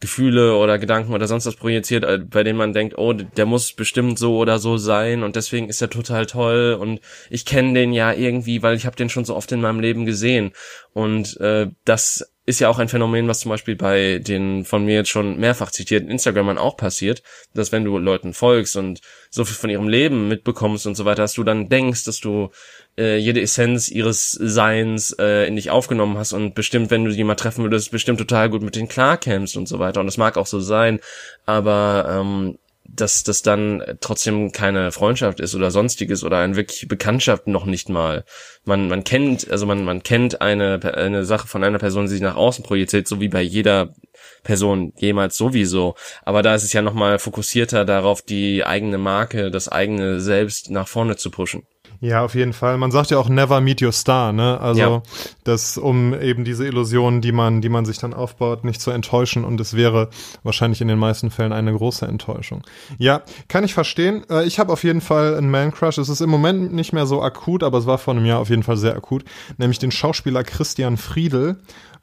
Gefühle 0.05 0.59
oder 0.59 0.78
Gedanken 0.78 1.14
oder 1.14 1.26
sonst 1.26 1.46
was 1.46 1.57
projiziert, 1.57 2.05
äh, 2.05 2.18
bei 2.18 2.44
denen 2.44 2.59
man 2.59 2.74
denkt, 2.74 2.98
oh, 2.98 3.14
der 3.14 3.46
muss 3.46 3.72
bestimmt 3.72 4.18
so 4.18 4.36
oder 4.36 4.59
so 4.59 4.76
sein 4.76 5.22
und 5.22 5.34
deswegen 5.34 5.70
ist 5.70 5.80
er 5.80 5.88
total 5.88 6.26
toll 6.26 6.76
und 6.78 7.00
ich 7.30 7.46
kenne 7.46 7.72
den 7.72 7.94
ja 7.94 8.12
irgendwie, 8.12 8.62
weil 8.62 8.76
ich 8.76 8.84
habe 8.84 8.96
den 8.96 9.09
schon 9.09 9.24
so 9.24 9.34
oft 9.34 9.50
in 9.52 9.62
meinem 9.62 9.80
Leben 9.80 10.05
gesehen. 10.05 10.52
Und 10.92 11.40
äh, 11.40 11.68
das 11.86 12.34
ist 12.44 12.61
ja 12.61 12.68
auch 12.68 12.78
ein 12.78 12.90
Phänomen, 12.90 13.26
was 13.28 13.40
zum 13.40 13.48
Beispiel 13.48 13.76
bei 13.76 14.18
den 14.18 14.66
von 14.66 14.84
mir 14.84 14.96
jetzt 14.96 15.09
schon 15.09 15.38
mehrfach 15.38 15.70
zitierten 15.70 16.11
Instagramern 16.11 16.59
auch 16.59 16.76
passiert, 16.76 17.22
dass 17.55 17.72
wenn 17.72 17.84
du 17.84 17.96
Leuten 17.96 18.34
folgst 18.34 18.76
und 18.76 19.00
so 19.30 19.46
viel 19.46 19.57
von 19.57 19.70
ihrem 19.70 19.88
Leben 19.88 20.28
mitbekommst 20.28 20.86
und 20.86 20.96
so 20.96 21.07
weiter, 21.07 21.22
dass 21.22 21.32
du 21.32 21.44
dann 21.44 21.70
denkst, 21.70 22.05
dass 22.05 22.20
du 22.20 22.50
äh, 22.99 23.16
jede 23.16 23.40
Essenz 23.40 23.88
ihres 23.90 24.32
Seins 24.32 25.12
äh, 25.18 25.47
in 25.47 25.57
dich 25.57 25.70
aufgenommen 25.70 26.18
hast 26.18 26.32
und 26.32 26.55
bestimmt, 26.55 26.90
wenn 26.90 27.05
du 27.05 27.11
die 27.11 27.24
mal 27.24 27.34
treffen 27.34 27.64
würdest, 27.64 27.90
bestimmt 27.90 28.18
total 28.18 28.51
gut 28.51 28.62
mit 28.62 28.76
denen 28.76 28.88
klarkämst 28.88 29.57
und 29.57 29.66
so 29.66 29.78
weiter. 29.78 30.01
Und 30.01 30.07
das 30.07 30.16
mag 30.16 30.36
auch 30.36 30.47
so 30.47 30.61
sein, 30.61 31.01
aber 31.47 32.07
ähm, 32.09 32.59
dass 32.86 33.24
das 33.24 33.42
dann 33.42 33.82
trotzdem 34.01 34.53
keine 34.53 34.92
Freundschaft 34.92 35.40
ist 35.40 35.55
oder 35.55 35.70
sonstiges 35.70 36.22
oder 36.22 36.38
eine 36.38 36.57
wirkliche 36.57 36.86
Bekanntschaft 36.86 37.47
noch 37.47 37.64
nicht 37.64 37.88
mal. 37.88 38.24
Man, 38.64 38.88
man 38.88 39.05
kennt, 39.05 39.51
also 39.51 39.66
man, 39.66 39.84
man 39.84 40.03
kennt 40.03 40.40
eine, 40.40 40.80
eine 40.95 41.24
Sache 41.24 41.49
von 41.49 41.64
einer 41.64 41.78
Person, 41.78 42.05
die 42.05 42.12
sich 42.12 42.20
nach 42.20 42.36
außen 42.36 42.64
projiziert, 42.64 43.09
so 43.09 43.20
wie 43.20 43.28
bei 43.28 43.42
jeder 43.42 43.95
Person 44.42 44.92
jemals 44.97 45.36
sowieso. 45.36 45.97
Aber 46.24 46.42
da 46.42 46.55
ist 46.55 46.64
es 46.64 46.72
ja 46.72 46.82
nochmal 46.82 47.18
fokussierter 47.18 47.84
darauf, 47.84 48.22
die 48.22 48.64
eigene 48.64 48.99
Marke, 48.99 49.51
das 49.51 49.68
eigene 49.68 50.20
Selbst 50.20 50.70
nach 50.70 50.86
vorne 50.86 51.16
zu 51.16 51.30
pushen. 51.30 51.66
Ja, 52.05 52.22
auf 52.22 52.34
jeden 52.34 52.52
Fall. 52.52 52.76
Man 52.76 52.90
sagt 52.90 53.11
ja 53.11 53.18
auch 53.18 53.30
never 53.30 53.62
meet 53.62 53.80
your 53.80 53.90
star, 53.90 54.34
ne? 54.34 54.61
Also, 54.61 54.80
ja. 54.80 55.02
das, 55.42 55.78
um 55.78 56.12
eben 56.12 56.44
diese 56.44 56.66
Illusionen, 56.66 57.22
die 57.22 57.32
man, 57.32 57.62
die 57.62 57.70
man 57.70 57.86
sich 57.86 57.96
dann 57.96 58.12
aufbaut, 58.12 58.62
nicht 58.62 58.82
zu 58.82 58.90
enttäuschen. 58.90 59.42
Und 59.42 59.59
es 59.59 59.74
wäre 59.74 60.11
wahrscheinlich 60.42 60.82
in 60.82 60.88
den 60.88 60.98
meisten 60.98 61.30
Fällen 61.30 61.55
eine 61.55 61.72
große 61.72 62.05
Enttäuschung. 62.07 62.62
Ja, 62.98 63.22
kann 63.48 63.64
ich 63.64 63.72
verstehen. 63.72 64.22
Äh, 64.28 64.44
ich 64.44 64.59
habe 64.59 64.70
auf 64.70 64.84
jeden 64.84 65.00
Fall 65.00 65.34
einen 65.34 65.50
Man-Crush. 65.50 65.96
Es 65.96 66.11
ist 66.11 66.20
im 66.20 66.28
Moment 66.28 66.74
nicht 66.74 66.92
mehr 66.92 67.07
so 67.07 67.22
akut, 67.22 67.62
aber 67.62 67.78
es 67.78 67.86
war 67.86 67.96
vor 67.96 68.12
einem 68.12 68.26
Jahr 68.26 68.40
auf 68.40 68.50
jeden 68.50 68.64
Fall 68.64 68.76
sehr 68.76 68.94
akut. 68.94 69.24
Nämlich 69.57 69.78
den 69.78 69.90
Schauspieler 69.90 70.44
Christian 70.44 70.98
Friedel 70.98 71.57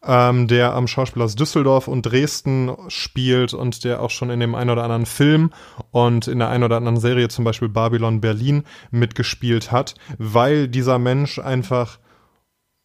ähm, 0.06 0.47
der 0.47 0.74
am 0.74 0.88
Schauspiel 0.88 1.22
aus 1.22 1.36
Düsseldorf 1.36 1.88
und 1.88 2.04
Dresden 2.04 2.72
spielt 2.88 3.54
und 3.54 3.84
der 3.84 4.02
auch 4.02 4.10
schon 4.10 4.30
in 4.30 4.39
dem 4.39 4.56
einen 4.56 4.70
oder 4.70 4.84
anderen 4.84 5.06
Film 5.06 5.52
und 5.91 6.28
in 6.28 6.39
der 6.39 6.49
einen 6.49 6.64
oder 6.64 6.78
anderen 6.78 6.99
Serie, 6.99 7.28
zum 7.28 7.45
Beispiel 7.45 7.70
Babylon 7.70 8.22
Berlin, 8.22 8.64
mitgespielt 8.89 9.72
hat, 9.72 9.95
weil 10.18 10.68
dieser 10.68 10.99
Mensch 10.99 11.39
einfach 11.39 11.99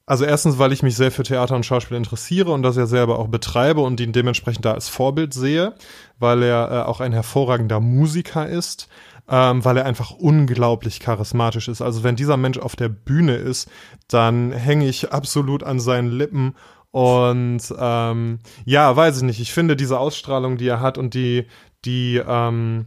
also 0.08 0.24
erstens, 0.24 0.60
weil 0.60 0.72
ich 0.72 0.84
mich 0.84 0.94
sehr 0.94 1.10
für 1.10 1.24
Theater 1.24 1.56
und 1.56 1.66
Schauspiel 1.66 1.96
interessiere 1.96 2.52
und 2.52 2.62
das 2.62 2.76
ja 2.76 2.86
selber 2.86 3.18
auch 3.18 3.26
betreibe 3.26 3.80
und 3.80 3.98
ihn 3.98 4.12
dementsprechend 4.12 4.64
da 4.64 4.72
als 4.72 4.88
Vorbild 4.88 5.34
sehe, 5.34 5.74
weil 6.20 6.44
er 6.44 6.70
äh, 6.70 6.82
auch 6.82 7.00
ein 7.00 7.12
hervorragender 7.12 7.80
Musiker 7.80 8.48
ist, 8.48 8.88
ähm, 9.28 9.64
weil 9.64 9.76
er 9.76 9.84
einfach 9.84 10.12
unglaublich 10.12 11.00
charismatisch 11.00 11.66
ist. 11.66 11.82
Also 11.82 12.04
wenn 12.04 12.14
dieser 12.14 12.36
Mensch 12.36 12.58
auf 12.58 12.76
der 12.76 12.88
Bühne 12.88 13.34
ist, 13.34 13.68
dann 14.06 14.52
hänge 14.52 14.86
ich 14.86 15.12
absolut 15.12 15.64
an 15.64 15.80
seinen 15.80 16.10
Lippen 16.10 16.54
und 16.96 17.60
ähm, 17.78 18.38
ja, 18.64 18.96
weiß 18.96 19.18
ich 19.18 19.22
nicht. 19.22 19.38
Ich 19.38 19.52
finde 19.52 19.76
diese 19.76 19.98
Ausstrahlung, 19.98 20.56
die 20.56 20.66
er 20.66 20.80
hat 20.80 20.96
und 20.96 21.12
die, 21.12 21.44
die, 21.84 22.22
ähm, 22.26 22.86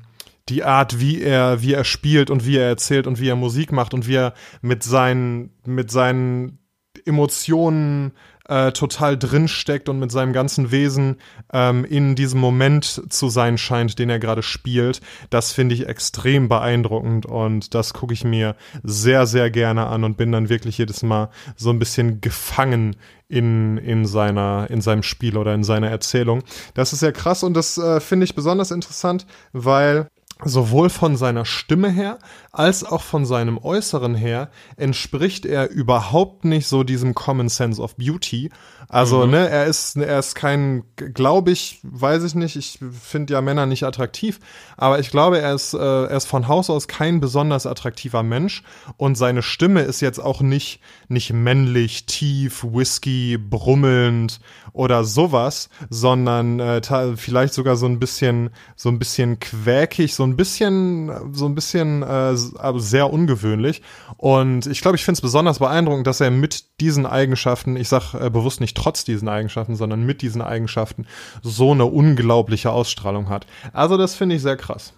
die 0.50 0.64
Art, 0.64 1.00
wie 1.00 1.22
er, 1.22 1.62
wie 1.62 1.76
er 1.76 1.84
spielt 1.84 2.32
und 2.32 2.44
wie 2.44 2.58
er 2.58 2.68
erzählt 2.68 3.06
und 3.06 3.20
wie 3.20 3.30
er 3.30 3.36
Musik 3.36 3.72
macht 3.72 3.94
und 3.94 4.08
wie 4.08 4.16
er 4.16 4.34
mit 4.64 4.82
seinen, 4.82 5.52
mit 5.64 5.92
seinen 5.92 6.58
Emotionen 7.06 8.14
äh, 8.50 8.72
total 8.72 9.18
drinsteckt 9.18 9.90
und 9.90 10.00
mit 10.00 10.12
seinem 10.12 10.34
ganzen 10.34 10.72
Wesen 10.72 11.18
ähm, 11.54 11.86
in 11.86 12.16
diesem 12.16 12.40
Moment 12.40 13.04
zu 13.10 13.30
sein 13.30 13.58
scheint, 13.58 14.00
den 14.00 14.10
er 14.10 14.20
gerade 14.20 14.42
spielt. 14.42 15.02
Das 15.30 15.52
finde 15.52 15.76
ich 15.76 15.88
extrem 15.88 16.50
beeindruckend 16.50 17.26
und 17.26 17.74
das 17.76 17.94
gucke 17.94 18.14
ich 18.14 18.24
mir 18.24 18.56
sehr, 18.84 19.28
sehr 19.28 19.52
gerne 19.52 19.88
an 19.88 20.04
und 20.04 20.18
bin 20.18 20.32
dann 20.32 20.50
wirklich 20.50 20.78
jedes 20.80 21.04
Mal 21.04 21.30
so 21.56 21.70
ein 21.70 21.80
bisschen 21.80 22.22
gefangen 22.22 22.96
in, 23.28 23.78
in 23.78 24.06
seiner, 24.06 24.68
in 24.70 24.82
seinem 24.82 25.04
Spiel 25.04 25.38
oder 25.38 25.54
in 25.54 25.64
seiner 25.64 25.90
Erzählung. 25.90 26.44
Das 26.74 26.92
ist 26.92 27.00
sehr 27.00 27.14
krass 27.14 27.44
und 27.44 27.54
das 27.54 27.78
äh, 27.78 28.00
finde 28.00 28.24
ich 28.24 28.34
besonders 28.34 28.72
interessant, 28.72 29.28
weil 29.54 30.08
sowohl 30.44 30.90
von 30.90 31.18
seiner 31.18 31.46
Stimme 31.46 31.90
her 31.90 32.18
als 32.52 32.84
auch 32.84 33.02
von 33.02 33.26
seinem 33.26 33.58
Äußeren 33.58 34.16
her 34.16 34.50
entspricht 34.76 35.46
er 35.46 35.70
überhaupt 35.70 36.46
nicht 36.46 36.68
so 36.68 36.84
diesem 36.84 37.14
Common 37.14 37.50
Sense 37.50 37.82
of 37.82 37.96
Beauty. 37.96 38.50
Also, 38.88 39.26
mhm. 39.26 39.32
ne, 39.32 39.50
er 39.50 39.66
ist, 39.66 39.96
er 39.98 40.18
ist 40.18 40.34
kein, 40.34 40.84
glaube 40.96 41.52
ich, 41.52 41.80
weiß 41.84 42.24
ich 42.24 42.34
nicht, 42.34 42.56
ich 42.56 42.80
finde 43.02 43.34
ja 43.34 43.42
Männer 43.42 43.68
nicht 43.68 43.84
attraktiv, 43.84 44.40
aber 44.78 45.00
ich 45.00 45.12
glaube, 45.12 45.40
er 45.40 45.54
ist, 45.54 45.74
äh, 45.74 45.78
er 45.78 46.18
ist 46.18 46.26
von 46.26 46.48
Haus 46.48 46.70
aus 46.70 46.88
kein 46.88 47.20
besonders 47.20 47.68
attraktiver 47.68 48.24
Mensch 48.24 48.64
und 48.98 49.16
seine 49.16 49.44
Stimme 49.44 49.82
ist 49.82 50.02
jetzt 50.02 50.20
auch 50.20 50.42
nicht, 50.42 50.82
nicht 51.08 51.32
männlich, 51.34 52.08
tief, 52.08 52.64
Whisky, 52.64 53.38
brummelnd 53.38 54.40
oder 54.74 55.04
sowas, 55.04 55.70
sondern 55.90 56.60
äh, 56.60 56.82
vielleicht 57.16 57.54
sogar 57.54 57.76
so 57.76 57.86
ein 57.86 58.00
bisschen, 58.00 58.50
so 58.76 58.90
ein 58.90 58.98
bisschen 58.98 59.40
quäkig, 59.40 60.16
so 60.16 60.24
ein 60.24 60.36
bisschen, 60.36 61.12
so 61.34 61.46
ein 61.46 61.56
bisschen, 61.56 62.02
äh, 62.02 62.36
aber 62.58 62.80
sehr 62.80 63.12
ungewöhnlich. 63.12 63.82
Und 64.18 64.66
ich 64.66 64.82
glaube, 64.82 64.98
ich 64.98 65.06
finde 65.06 65.18
es 65.18 65.22
besonders 65.22 65.60
beeindruckend, 65.60 66.08
dass 66.08 66.22
er 66.22 66.32
mit 66.32 66.80
diesen 66.80 67.06
Eigenschaften, 67.06 67.76
ich 67.76 67.90
sag 67.90 68.14
äh, 68.14 68.30
bewusst 68.30 68.62
nicht 68.62 68.76
trotz 68.76 69.04
diesen 69.04 69.28
Eigenschaften, 69.28 69.76
sondern 69.76 70.06
mit 70.06 70.22
diesen 70.22 70.42
Eigenschaften 70.42 71.08
so 71.42 71.72
eine 71.72 71.86
unglaubliche 71.86 72.72
Ausstrahlung 72.72 73.30
hat. 73.30 73.46
Also 73.74 73.98
das 73.98 74.16
finde 74.16 74.36
ich 74.36 74.42
sehr 74.42 74.58
krass. 74.58 74.94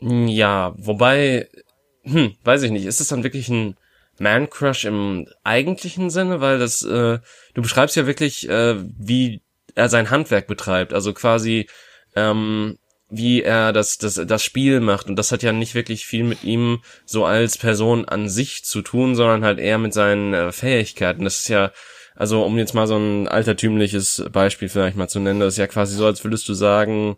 Ja, 0.00 0.72
wobei, 0.78 1.48
hm, 2.04 2.34
weiß 2.44 2.62
ich 2.62 2.70
nicht, 2.70 2.86
ist 2.86 3.00
es 3.00 3.08
dann 3.08 3.22
wirklich 3.22 3.48
ein 3.48 3.76
Man-Crush 4.18 4.84
im 4.84 5.26
eigentlichen 5.44 6.10
Sinne, 6.10 6.40
weil 6.40 6.58
das, 6.58 6.82
äh, 6.82 7.18
du 7.54 7.62
beschreibst 7.62 7.96
ja 7.96 8.06
wirklich, 8.06 8.48
äh, 8.48 8.76
wie 8.98 9.42
er 9.74 9.88
sein 9.88 10.10
Handwerk 10.10 10.46
betreibt, 10.46 10.92
also 10.92 11.12
quasi, 11.12 11.68
ähm, 12.16 12.78
wie 13.10 13.42
er 13.42 13.72
das, 13.72 13.98
das, 13.98 14.14
das 14.14 14.44
Spiel 14.44 14.80
macht. 14.80 15.08
Und 15.08 15.16
das 15.16 15.32
hat 15.32 15.42
ja 15.42 15.52
nicht 15.52 15.74
wirklich 15.74 16.06
viel 16.06 16.24
mit 16.24 16.44
ihm 16.44 16.80
so 17.04 17.24
als 17.24 17.58
Person 17.58 18.04
an 18.04 18.28
sich 18.28 18.64
zu 18.64 18.82
tun, 18.82 19.14
sondern 19.14 19.44
halt 19.44 19.58
eher 19.58 19.78
mit 19.78 19.92
seinen 19.92 20.32
äh, 20.32 20.52
Fähigkeiten. 20.52 21.24
Das 21.24 21.40
ist 21.40 21.48
ja, 21.48 21.72
also 22.14 22.44
um 22.44 22.56
jetzt 22.56 22.74
mal 22.74 22.86
so 22.86 22.96
ein 22.96 23.28
altertümliches 23.28 24.24
Beispiel 24.32 24.68
vielleicht 24.68 24.96
mal 24.96 25.08
zu 25.08 25.20
nennen, 25.20 25.40
das 25.40 25.54
ist 25.54 25.58
ja 25.58 25.66
quasi 25.66 25.96
so, 25.96 26.06
als 26.06 26.24
würdest 26.24 26.48
du 26.48 26.54
sagen, 26.54 27.16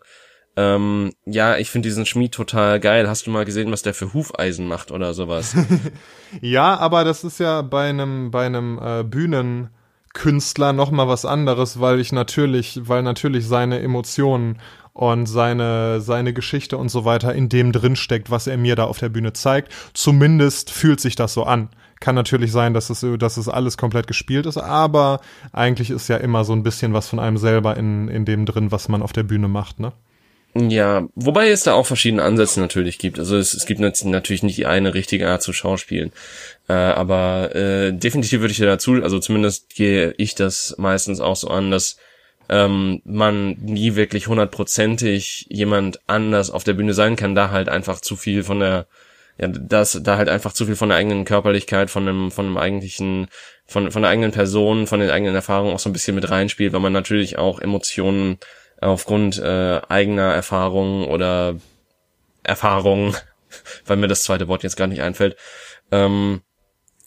ähm, 0.55 1.13
ja, 1.25 1.57
ich 1.57 1.69
finde 1.69 1.89
diesen 1.89 2.05
Schmied 2.05 2.31
total 2.31 2.79
geil. 2.79 3.09
Hast 3.09 3.25
du 3.25 3.31
mal 3.31 3.45
gesehen, 3.45 3.71
was 3.71 3.81
der 3.81 3.93
für 3.93 4.13
Hufeisen 4.13 4.67
macht 4.67 4.91
oder 4.91 5.13
sowas? 5.13 5.55
ja, 6.41 6.77
aber 6.77 7.03
das 7.03 7.23
ist 7.23 7.39
ja 7.39 7.61
bei 7.63 7.89
einem, 7.89 8.29
bei 8.29 8.45
einem 8.45 8.79
äh, 8.79 9.03
Bühnenkünstler 9.03 10.73
noch 10.73 10.91
mal 10.91 11.07
was 11.07 11.25
anderes, 11.25 11.79
weil 11.79 11.99
ich 11.99 12.11
natürlich, 12.11 12.81
weil 12.83 13.01
natürlich 13.01 13.47
seine 13.47 13.79
Emotionen 13.79 14.59
und 14.93 15.25
seine, 15.25 16.01
seine 16.01 16.33
Geschichte 16.33 16.77
und 16.77 16.89
so 16.89 17.03
weiter 17.03 17.33
in 17.33 17.49
dem 17.49 17.71
drin 17.71 17.95
steckt, 17.95 18.29
was 18.29 18.47
er 18.47 18.57
mir 18.57 18.75
da 18.75 18.85
auf 18.85 18.99
der 18.99 19.09
Bühne 19.09 19.33
zeigt. 19.33 19.71
Zumindest 19.93 20.71
fühlt 20.71 20.99
sich 20.99 21.15
das 21.15 21.33
so 21.33 21.43
an. 21.43 21.69
Kann 21.99 22.15
natürlich 22.15 22.51
sein, 22.51 22.73
dass 22.73 22.89
es, 22.89 23.05
dass 23.17 23.37
es 23.37 23.47
alles 23.47 23.77
komplett 23.77 24.07
gespielt 24.07 24.45
ist, 24.45 24.57
aber 24.57 25.21
eigentlich 25.51 25.89
ist 25.89 26.09
ja 26.09 26.17
immer 26.17 26.43
so 26.43 26.53
ein 26.53 26.63
bisschen 26.63 26.93
was 26.93 27.07
von 27.07 27.19
einem 27.19 27.37
selber 27.37 27.77
in, 27.77 28.07
in 28.07 28.25
dem 28.25 28.45
drin, 28.45 28.71
was 28.71 28.89
man 28.89 29.01
auf 29.01 29.13
der 29.13 29.23
Bühne 29.23 29.47
macht, 29.47 29.79
ne? 29.79 29.93
Ja, 30.55 31.07
wobei 31.15 31.49
es 31.49 31.63
da 31.63 31.73
auch 31.73 31.87
verschiedene 31.87 32.21
Ansätze 32.21 32.59
natürlich 32.59 32.99
gibt. 32.99 33.17
Also 33.17 33.37
es, 33.37 33.55
es 33.55 33.65
gibt 33.65 33.79
natürlich 33.79 34.43
nicht 34.43 34.57
die 34.57 34.67
eine 34.67 34.93
richtige 34.93 35.27
Art 35.27 35.41
zu 35.41 35.51
schauspielen. 35.51 36.11
Äh, 36.67 36.73
aber 36.73 37.55
äh, 37.55 37.91
definitiv 37.91 38.41
würde 38.41 38.51
ich 38.51 38.57
dir 38.57 38.67
dazu, 38.67 39.01
also 39.01 39.17
zumindest 39.17 39.73
gehe 39.73 40.13
ich 40.17 40.35
das 40.35 40.75
meistens 40.77 41.21
auch 41.21 41.35
so 41.35 41.47
an, 41.47 41.71
dass 41.71 41.97
ähm, 42.49 43.01
man 43.05 43.51
nie 43.61 43.95
wirklich 43.95 44.27
hundertprozentig 44.27 45.47
jemand 45.49 45.99
anders 46.07 46.49
auf 46.51 46.63
der 46.63 46.73
Bühne 46.73 46.93
sein 46.93 47.15
kann, 47.15 47.35
da 47.35 47.51
halt 47.51 47.69
einfach 47.69 48.01
zu 48.01 48.15
viel 48.15 48.43
von 48.43 48.59
der, 48.59 48.87
ja, 49.37 49.47
das, 49.47 49.99
da 50.03 50.17
halt 50.17 50.29
einfach 50.29 50.53
zu 50.53 50.65
viel 50.65 50.75
von 50.75 50.89
der 50.89 50.97
eigenen 50.97 51.25
Körperlichkeit, 51.25 51.89
von 51.89 52.05
dem, 52.05 52.31
von 52.31 52.45
dem 52.45 52.57
eigentlichen, 52.57 53.27
von, 53.65 53.91
von 53.91 54.01
der 54.01 54.11
eigenen 54.11 54.31
Person, 54.31 54.87
von 54.87 54.99
den 54.99 55.09
eigenen 55.09 55.35
Erfahrungen 55.35 55.73
auch 55.73 55.79
so 55.79 55.89
ein 55.89 55.93
bisschen 55.93 56.15
mit 56.15 56.29
reinspielt, 56.29 56.73
weil 56.73 56.79
man 56.79 56.93
natürlich 56.93 57.37
auch 57.37 57.59
Emotionen 57.59 58.37
aufgrund 58.81 59.39
äh, 59.39 59.81
eigener 59.87 60.33
Erfahrungen 60.33 61.05
oder 61.05 61.55
Erfahrungen, 62.43 63.15
weil 63.85 63.97
mir 63.97 64.07
das 64.07 64.23
zweite 64.23 64.47
Wort 64.47 64.63
jetzt 64.63 64.75
gar 64.75 64.87
nicht 64.87 65.01
einfällt, 65.01 65.37
ähm, 65.91 66.41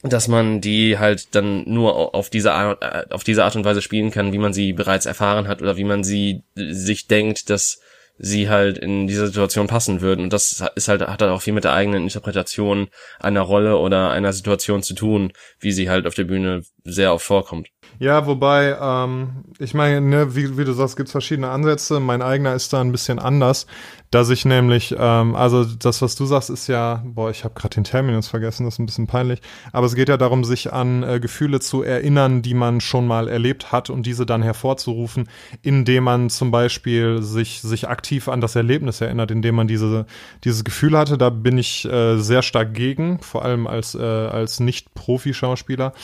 dass 0.03 0.29
man 0.29 0.61
die 0.61 0.99
halt 0.99 1.35
dann 1.35 1.65
nur 1.69 2.15
auf 2.15 2.31
diese 2.31 2.53
Art, 2.53 2.83
äh, 2.83 3.13
auf 3.13 3.25
diese 3.25 3.45
Art 3.45 3.57
und 3.57 3.65
Weise 3.65 3.83
spielen 3.83 4.11
kann, 4.11 4.33
wie 4.33 4.39
man 4.39 4.53
sie 4.53 4.73
bereits 4.73 5.07
erfahren 5.07 5.49
hat 5.49 5.63
oder 5.63 5.77
wie 5.77 5.85
man 5.85 6.05
sie 6.05 6.43
sich 6.55 7.07
denkt, 7.07 7.51
dass 7.51 7.81
sie 8.19 8.49
halt 8.49 8.79
in 8.79 9.07
dieser 9.07 9.27
Situation 9.27 9.67
passen 9.67 10.01
würden. 10.01 10.25
Und 10.25 10.33
das 10.33 10.65
ist 10.75 10.89
halt, 10.89 11.03
hat 11.03 11.21
halt 11.21 11.31
auch 11.31 11.43
viel 11.43 11.53
mit 11.53 11.65
der 11.65 11.75
eigenen 11.75 12.05
Interpretation 12.05 12.89
einer 13.21 13.43
Rolle 13.43 13.77
oder 13.77 14.11
einer 14.11 14.33
Situation 14.33 14.83
zu 14.83 14.95
tun, 14.95 15.33
wie 15.61 15.73
sie 15.73 15.91
halt 15.91 16.07
auf 16.07 16.15
der 16.15 16.25
Bühne 16.25 16.63
sehr 16.85 17.13
oft 17.13 17.27
vorkommt. 17.27 17.69
Ja, 17.99 18.27
wobei, 18.27 18.77
ähm, 18.79 19.45
ich 19.59 19.73
meine, 19.73 20.01
ne, 20.03 20.37
wie, 20.37 20.59
wie 20.59 20.65
du 20.65 20.73
sagst, 20.73 20.97
gibt's 20.97 21.13
verschiedene 21.13 21.49
Ansätze. 21.49 21.99
Mein 21.99 22.21
eigener 22.21 22.55
ist 22.55 22.73
da 22.73 22.81
ein 22.81 22.93
bisschen 22.93 23.19
anders, 23.19 23.67
dass 24.11 24.29
ich 24.29 24.45
nämlich, 24.45 24.95
ähm, 24.99 25.35
also 25.35 25.65
das, 25.65 26.03
was 26.03 26.15
du 26.15 26.27
sagst, 26.27 26.51
ist 26.51 26.67
ja, 26.69 27.03
boah, 27.07 27.31
ich 27.31 27.45
habe 27.45 27.55
gerade 27.55 27.75
den 27.75 27.85
Terminus 27.85 28.29
vergessen, 28.29 28.65
das 28.65 28.75
ist 28.75 28.79
ein 28.81 28.87
bisschen 28.87 29.07
peinlich, 29.07 29.41
aber 29.73 29.87
es 29.87 29.95
geht 29.95 30.11
ja 30.11 30.19
darum, 30.19 30.45
sich 30.45 30.73
an 30.73 31.03
äh, 31.03 31.21
Gefühle 31.21 31.61
zu 31.61 31.83
erinnern, 31.83 32.43
die 32.43 32.55
man 32.55 32.83
schon 32.83 33.07
mal 33.07 33.29
erlebt 33.29 33.73
hat 33.73 33.89
und 33.89 34.05
diese 34.05 34.27
dann 34.27 34.43
hervorzurufen, 34.43 35.29
indem 35.63 36.05
man 36.05 36.29
zum 36.29 36.51
Beispiel 36.51 37.23
sich, 37.23 37.63
sich 37.63 37.89
aktiv 37.89 38.29
an 38.29 38.43
das 38.43 38.57
Erlebnis 38.57 39.01
erinnert, 39.01 39.31
indem 39.31 39.55
man 39.55 39.69
diese, 39.69 40.05
dieses 40.45 40.65
Gefühl 40.65 40.99
hatte. 40.99 41.17
Da 41.17 41.31
bin 41.31 41.57
ich 41.57 41.87
äh, 41.87 42.19
sehr 42.19 42.43
stark 42.43 42.75
gegen, 42.75 43.21
vor 43.21 43.45
allem 43.45 43.67
als, 43.67 43.95
äh, 43.95 44.03
als 44.03 44.61
Nicht-Profi-Schauspieler. 44.61 45.95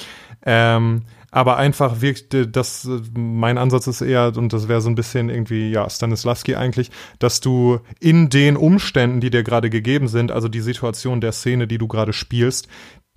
Ähm, 0.45 1.03
aber 1.33 1.57
einfach 1.57 2.01
wirkt 2.01 2.37
das 2.55 2.89
mein 3.17 3.59
Ansatz 3.59 3.89
ist 3.89 4.03
eher 4.03 4.33
und 4.37 4.53
das 4.53 4.69
wäre 4.69 4.81
so 4.81 4.89
ein 4.89 4.95
bisschen 4.95 5.31
irgendwie 5.31 5.71
ja 5.71 5.89
Stanislavski 5.91 6.55
eigentlich, 6.55 6.91
dass 7.19 7.41
du 7.41 7.81
in 7.99 8.29
den 8.29 8.57
Umständen, 8.57 9.21
die 9.21 9.31
dir 9.31 9.43
gerade 9.43 9.71
gegeben 9.71 10.07
sind, 10.07 10.31
also 10.31 10.47
die 10.47 10.61
Situation 10.61 11.21
der 11.21 11.33
Szene, 11.33 11.67
die 11.67 11.79
du 11.79 11.89
gerade 11.89 12.13
spielst, 12.13 12.69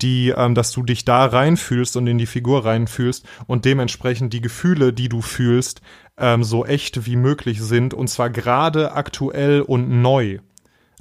die, 0.02 0.30
ähm, 0.36 0.54
dass 0.54 0.72
du 0.72 0.82
dich 0.82 1.04
da 1.04 1.26
reinfühlst 1.26 1.96
und 1.96 2.06
in 2.06 2.18
die 2.18 2.26
Figur 2.26 2.64
reinfühlst 2.64 3.26
und 3.46 3.64
dementsprechend 3.64 4.32
die 4.32 4.40
Gefühle, 4.40 4.92
die 4.92 5.08
du 5.08 5.20
fühlst, 5.20 5.80
ähm, 6.18 6.42
so 6.42 6.64
echt 6.64 7.06
wie 7.06 7.16
möglich 7.16 7.60
sind 7.60 7.94
und 7.94 8.08
zwar 8.08 8.30
gerade 8.30 8.92
aktuell 8.92 9.60
und 9.60 9.88
neu. 10.02 10.38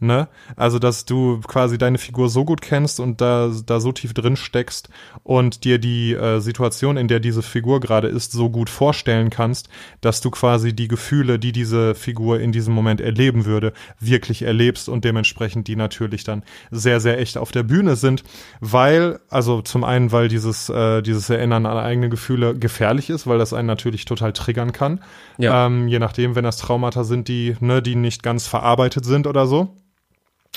Ne? 0.02 0.28
Also, 0.58 0.78
dass 0.78 1.06
du 1.06 1.40
quasi 1.48 1.78
deine 1.78 1.98
Figur 1.98 2.28
so 2.28 2.44
gut 2.44 2.62
kennst 2.62 3.00
und 3.00 3.22
da, 3.22 3.50
da 3.66 3.80
so 3.80 3.94
tief 3.94 4.14
drin 4.14 4.36
steckst 4.36 4.90
und 5.24 5.64
dir 5.64 5.80
die 5.80 6.14
äh, 6.14 6.40
Situation, 6.40 6.98
in 6.98 7.08
der 7.08 7.22
diese 7.22 7.42
Figur 7.42 7.80
gerade 7.80 8.10
ist, 8.10 8.34
so 8.34 8.50
gut 8.50 8.70
vorstellen 8.70 9.30
kannst, 9.30 9.70
dass 10.02 10.20
du 10.20 10.32
quasi 10.32 10.76
die 10.76 10.90
Gefühle, 10.90 11.40
die 11.40 11.54
diese 11.54 11.96
Figur 11.96 12.42
in 12.42 12.52
diesem 12.52 12.74
Moment 12.74 13.00
erleben 13.00 13.46
würde, 13.46 13.72
wirklich 13.98 14.42
erlebst 14.42 14.90
und 14.90 15.06
dementsprechend 15.06 15.70
die 15.70 15.78
natürlich 15.78 16.26
dann 16.26 16.44
sehr, 16.72 17.00
sehr 17.00 17.18
echt 17.18 17.38
auf 17.38 17.54
der 17.54 17.64
Bühne 17.64 17.96
sind, 17.96 18.26
weil, 18.60 19.22
also 19.30 19.62
zum 19.62 19.86
einen, 19.86 20.12
weil 20.12 20.28
dieses, 20.28 20.68
äh, 20.68 21.04
dieses 21.04 21.30
Erinnern 21.30 21.66
an 21.66 21.78
eigene 21.78 22.10
Gefühle 22.10 22.54
gefährlich 22.60 23.10
ist, 23.10 23.28
weil 23.28 23.38
das 23.38 23.54
einen 23.54 23.68
natürlich 23.68 24.04
total 24.04 24.34
triggern 24.34 24.74
kann. 24.74 25.00
Ja. 25.38 25.68
Ähm, 25.68 25.88
je 25.88 26.00
nachdem, 26.00 26.36
wenn 26.36 26.44
das 26.44 26.58
Traumata 26.58 27.06
sind, 27.06 27.30
die, 27.30 27.56
ne, 27.62 27.82
die 27.82 27.96
nicht 27.96 28.24
ganz 28.24 28.46
verarbeitet 28.46 29.06
sind 29.06 29.26
oder 29.26 29.48
so 29.48 29.78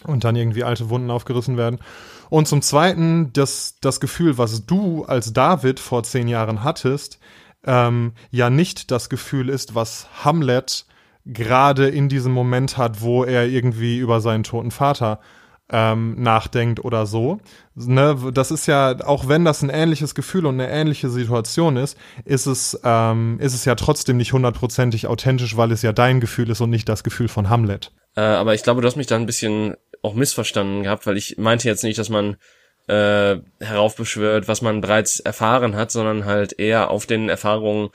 und 0.05 0.25
dann 0.25 0.37
irgendwie 0.37 0.65
alte 0.65 0.91
Wunden 0.91 1.11
aufgerissen 1.11 1.57
werden. 1.57 1.79
Und 2.31 2.47
zum 2.47 2.63
Zweiten, 2.63 3.33
das, 3.33 3.77
das 3.81 4.01
Gefühl, 4.01 4.39
was 4.39 4.67
du 4.67 5.05
als 5.05 5.33
David 5.33 5.81
vor 5.81 6.03
zehn 6.03 6.29
Jahren 6.29 6.63
hattest, 6.63 7.19
ähm, 7.65 8.13
ja 8.31 8.51
nicht 8.51 8.91
das 8.91 9.09
Gefühl 9.09 9.49
ist, 9.49 9.75
was 9.75 10.09
Hamlet 10.25 10.87
gerade 11.25 11.89
in 11.89 12.09
diesem 12.09 12.33
Moment 12.33 12.77
hat, 12.79 13.03
wo 13.03 13.25
er 13.25 13.47
irgendwie 13.47 13.99
über 13.99 14.21
seinen 14.21 14.45
toten 14.45 14.71
Vater 14.71 15.21
ähm, 15.71 16.21
nachdenkt 16.23 16.85
oder 16.85 17.07
so. 17.07 17.39
Ne, 17.75 18.17
das 18.33 18.51
ist 18.51 18.67
ja, 18.67 18.97
auch 19.05 19.29
wenn 19.29 19.45
das 19.45 19.63
ein 19.63 19.71
ähnliches 19.71 20.15
Gefühl 20.15 20.47
und 20.47 20.55
eine 20.55 20.71
ähnliche 20.71 21.11
Situation 21.11 21.77
ist, 21.77 21.99
ist 22.25 22.47
es, 22.47 22.81
ähm, 22.85 23.39
ist 23.41 23.55
es 23.55 23.65
ja 23.65 23.75
trotzdem 23.75 24.17
nicht 24.17 24.33
hundertprozentig 24.33 25.07
authentisch, 25.07 25.57
weil 25.57 25.71
es 25.71 25.83
ja 25.83 25.93
dein 25.93 26.21
Gefühl 26.21 26.51
ist 26.51 26.61
und 26.61 26.71
nicht 26.71 26.89
das 26.89 27.05
Gefühl 27.05 27.29
von 27.29 27.51
Hamlet. 27.51 27.93
Äh, 28.17 28.23
aber 28.23 28.55
ich 28.55 28.63
glaube, 28.63 28.81
du 28.81 28.87
hast 28.87 28.97
mich 28.97 29.07
da 29.07 29.17
ein 29.17 29.27
bisschen 29.27 29.75
auch 30.03 30.15
missverstanden 30.15 30.83
gehabt, 30.85 31.07
weil 31.07 31.17
ich 31.17 31.39
meinte 31.39 31.69
jetzt 31.69 31.85
nicht, 31.85 31.99
dass 31.99 32.09
man 32.09 32.37
äh, 32.89 33.37
heraufbeschwört, 33.61 34.49
was 34.49 34.63
man 34.63 34.81
bereits 34.81 35.21
erfahren 35.21 35.77
hat, 35.77 35.91
sondern 35.91 36.25
halt 36.25 36.59
eher 36.59 36.91
auf 36.91 37.07
den 37.07 37.29
Erfahrungen, 37.29 37.91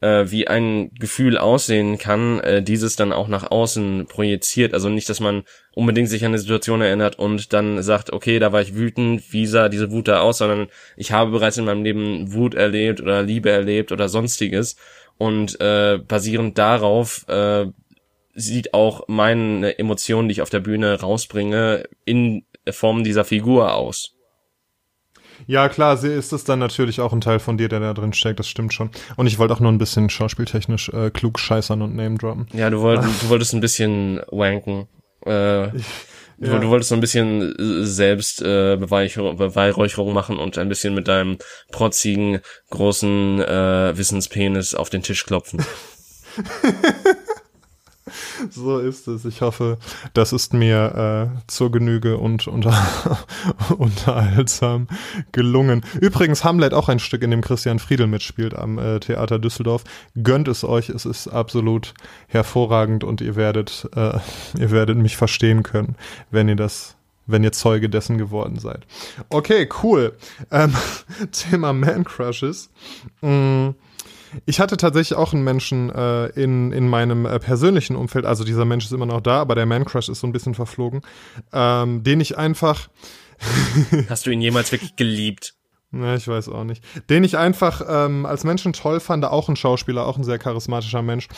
äh, 0.00 0.30
wie 0.30 0.46
ein 0.48 0.90
Gefühl 0.94 1.36
aussehen 1.38 1.98
kann, 1.98 2.40
äh, 2.40 2.62
dieses 2.62 2.96
dann 2.96 3.12
auch 3.12 3.28
nach 3.28 3.50
außen 3.50 4.06
projiziert. 4.06 4.74
Also 4.74 4.88
nicht, 4.88 5.08
dass 5.08 5.20
man 5.20 5.42
unbedingt 5.74 6.08
sich 6.08 6.24
an 6.24 6.30
eine 6.30 6.38
Situation 6.38 6.80
erinnert 6.80 7.18
und 7.18 7.52
dann 7.52 7.82
sagt, 7.82 8.12
okay, 8.12 8.38
da 8.38 8.52
war 8.52 8.60
ich 8.60 8.74
wütend, 8.74 9.32
wie 9.32 9.46
sah 9.46 9.68
diese 9.68 9.90
Wut 9.90 10.08
da 10.08 10.20
aus, 10.20 10.38
sondern 10.38 10.68
ich 10.96 11.12
habe 11.12 11.30
bereits 11.32 11.58
in 11.58 11.64
meinem 11.64 11.84
Leben 11.84 12.32
Wut 12.32 12.54
erlebt 12.54 13.00
oder 13.00 13.22
Liebe 13.22 13.50
erlebt 13.50 13.92
oder 13.92 14.08
sonstiges 14.08 14.76
und 15.18 15.60
äh, 15.60 15.98
basierend 15.98 16.56
darauf 16.58 17.26
äh, 17.28 17.66
sieht 18.38 18.72
auch 18.72 19.02
meine 19.08 19.78
Emotionen, 19.78 20.28
die 20.28 20.32
ich 20.32 20.42
auf 20.42 20.50
der 20.50 20.60
Bühne 20.60 21.00
rausbringe, 21.00 21.84
in 22.04 22.44
Form 22.70 23.04
dieser 23.04 23.24
Figur 23.24 23.74
aus. 23.74 24.14
Ja, 25.46 25.68
klar, 25.68 26.02
ist 26.02 26.32
es 26.32 26.44
dann 26.44 26.58
natürlich 26.58 27.00
auch 27.00 27.12
ein 27.12 27.20
Teil 27.20 27.38
von 27.38 27.58
dir, 27.58 27.68
der 27.68 27.80
da 27.80 27.94
drin 27.94 28.12
steckt, 28.12 28.38
das 28.38 28.48
stimmt 28.48 28.74
schon. 28.74 28.90
Und 29.16 29.26
ich 29.26 29.38
wollte 29.38 29.54
auch 29.54 29.60
nur 29.60 29.70
ein 29.70 29.78
bisschen 29.78 30.10
schauspieltechnisch 30.10 30.88
äh, 30.90 31.10
klug 31.10 31.38
scheißern 31.38 31.80
und 31.82 31.94
Name 31.94 32.18
droppen. 32.18 32.46
Ja, 32.52 32.70
du, 32.70 32.80
wollt, 32.80 33.02
du 33.22 33.28
wolltest 33.28 33.54
ein 33.54 33.60
bisschen 33.60 34.20
wanken. 34.30 34.88
Äh, 35.26 35.76
ich, 35.76 35.84
ja. 36.38 36.58
du, 36.58 36.68
wolltest 36.68 36.90
so 36.90 36.94
ein 36.94 37.00
bisschen 37.00 37.54
selbst 37.84 38.42
äh, 38.42 38.76
Beweihräucherung 38.76 40.12
machen 40.12 40.38
und 40.38 40.58
ein 40.58 40.68
bisschen 40.68 40.94
mit 40.94 41.08
deinem 41.08 41.38
protzigen, 41.70 42.40
großen 42.70 43.40
äh, 43.40 43.96
Wissenspenis 43.96 44.74
auf 44.74 44.90
den 44.90 45.02
Tisch 45.02 45.24
klopfen. 45.24 45.64
so 48.50 48.78
ist 48.78 49.08
es. 49.08 49.24
Ich 49.24 49.40
hoffe, 49.40 49.78
das 50.14 50.32
ist 50.32 50.52
mir 50.54 51.32
äh, 51.36 51.40
zur 51.46 51.70
Genüge 51.70 52.18
und 52.18 52.46
unter, 52.46 52.74
unterhaltsam 53.78 54.88
gelungen. 55.32 55.84
Übrigens, 56.00 56.44
Hamlet 56.44 56.74
auch 56.74 56.88
ein 56.88 56.98
Stück, 56.98 57.22
in 57.22 57.30
dem 57.30 57.40
Christian 57.40 57.78
Friedel 57.78 58.06
mitspielt 58.06 58.54
am 58.54 58.78
äh, 58.78 59.00
Theater 59.00 59.38
Düsseldorf. 59.38 59.84
Gönnt 60.22 60.48
es 60.48 60.64
euch, 60.64 60.88
es 60.88 61.06
ist 61.06 61.28
absolut 61.28 61.94
hervorragend 62.26 63.04
und 63.04 63.20
ihr 63.20 63.36
werdet, 63.36 63.88
äh, 63.94 64.18
ihr 64.58 64.70
werdet 64.70 64.98
mich 64.98 65.16
verstehen 65.16 65.62
können, 65.62 65.96
wenn 66.30 66.48
ihr 66.48 66.56
das 66.56 66.94
wenn 67.30 67.44
ihr 67.44 67.52
Zeuge 67.52 67.90
dessen 67.90 68.16
geworden 68.16 68.58
seid. 68.58 68.86
Okay, 69.28 69.68
cool. 69.82 70.16
Ähm, 70.50 70.72
Thema 71.30 71.74
Man 71.74 72.04
Crushes. 72.04 72.70
Mm 73.20 73.72
ich 74.46 74.60
hatte 74.60 74.76
tatsächlich 74.76 75.16
auch 75.16 75.32
einen 75.32 75.44
Menschen 75.44 75.90
äh, 75.90 76.26
in, 76.28 76.72
in 76.72 76.88
meinem 76.88 77.26
äh, 77.26 77.38
persönlichen 77.38 77.96
Umfeld, 77.96 78.24
also 78.24 78.44
dieser 78.44 78.64
Mensch 78.64 78.84
ist 78.84 78.92
immer 78.92 79.06
noch 79.06 79.20
da, 79.20 79.40
aber 79.40 79.54
der 79.54 79.66
Man-Crush 79.66 80.08
ist 80.08 80.20
so 80.20 80.26
ein 80.26 80.32
bisschen 80.32 80.54
verflogen, 80.54 81.02
ähm, 81.52 82.02
den 82.02 82.20
ich 82.20 82.38
einfach. 82.38 82.88
Hast 84.08 84.26
du 84.26 84.30
ihn 84.30 84.40
jemals 84.40 84.72
wirklich 84.72 84.96
geliebt? 84.96 85.54
Na, 85.90 86.14
ich 86.16 86.28
weiß 86.28 86.50
auch 86.50 86.64
nicht. 86.64 86.84
Den 87.08 87.24
ich 87.24 87.38
einfach 87.38 87.80
ähm, 87.88 88.26
als 88.26 88.44
Menschen 88.44 88.74
toll 88.74 89.00
fand, 89.00 89.24
auch 89.24 89.48
ein 89.48 89.56
Schauspieler, 89.56 90.06
auch 90.06 90.18
ein 90.18 90.24
sehr 90.24 90.38
charismatischer 90.38 91.00
Mensch. 91.00 91.28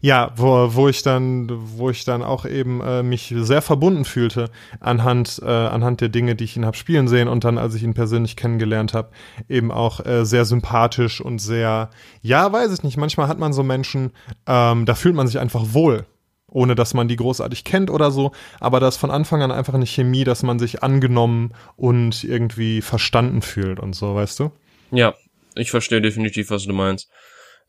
Ja, 0.00 0.32
wo, 0.34 0.74
wo 0.74 0.88
ich 0.88 1.04
dann, 1.04 1.48
wo 1.48 1.88
ich 1.88 2.04
dann 2.04 2.24
auch 2.24 2.44
eben 2.44 2.80
äh, 2.80 3.04
mich 3.04 3.32
sehr 3.36 3.62
verbunden 3.62 4.04
fühlte 4.04 4.50
anhand, 4.80 5.40
äh, 5.44 5.48
anhand 5.48 6.00
der 6.00 6.08
Dinge, 6.08 6.34
die 6.34 6.42
ich 6.44 6.56
ihn 6.56 6.66
habe 6.66 6.76
spielen 6.76 7.06
sehen 7.06 7.28
und 7.28 7.44
dann, 7.44 7.58
als 7.58 7.76
ich 7.76 7.84
ihn 7.84 7.94
persönlich 7.94 8.34
kennengelernt 8.34 8.92
habe, 8.92 9.10
eben 9.48 9.70
auch 9.70 10.04
äh, 10.04 10.24
sehr 10.24 10.46
sympathisch 10.46 11.20
und 11.20 11.38
sehr, 11.38 11.90
ja, 12.22 12.52
weiß 12.52 12.72
ich 12.72 12.82
nicht. 12.82 12.96
Manchmal 12.96 13.28
hat 13.28 13.38
man 13.38 13.52
so 13.52 13.62
Menschen, 13.62 14.10
ähm, 14.48 14.84
da 14.84 14.96
fühlt 14.96 15.14
man 15.14 15.28
sich 15.28 15.38
einfach 15.38 15.62
wohl 15.74 16.06
ohne 16.52 16.74
dass 16.74 16.94
man 16.94 17.08
die 17.08 17.16
großartig 17.16 17.64
kennt 17.64 17.90
oder 17.90 18.10
so, 18.10 18.32
aber 18.60 18.80
das 18.80 18.96
von 18.96 19.10
Anfang 19.10 19.42
an 19.42 19.50
einfach 19.50 19.74
eine 19.74 19.86
Chemie, 19.86 20.24
dass 20.24 20.42
man 20.42 20.58
sich 20.58 20.82
angenommen 20.82 21.52
und 21.76 22.24
irgendwie 22.24 22.82
verstanden 22.82 23.42
fühlt 23.42 23.80
und 23.80 23.94
so, 23.94 24.14
weißt 24.14 24.40
du? 24.40 24.52
Ja, 24.90 25.14
ich 25.54 25.70
verstehe 25.70 26.00
definitiv, 26.00 26.50
was 26.50 26.64
du 26.64 26.72
meinst. 26.72 27.10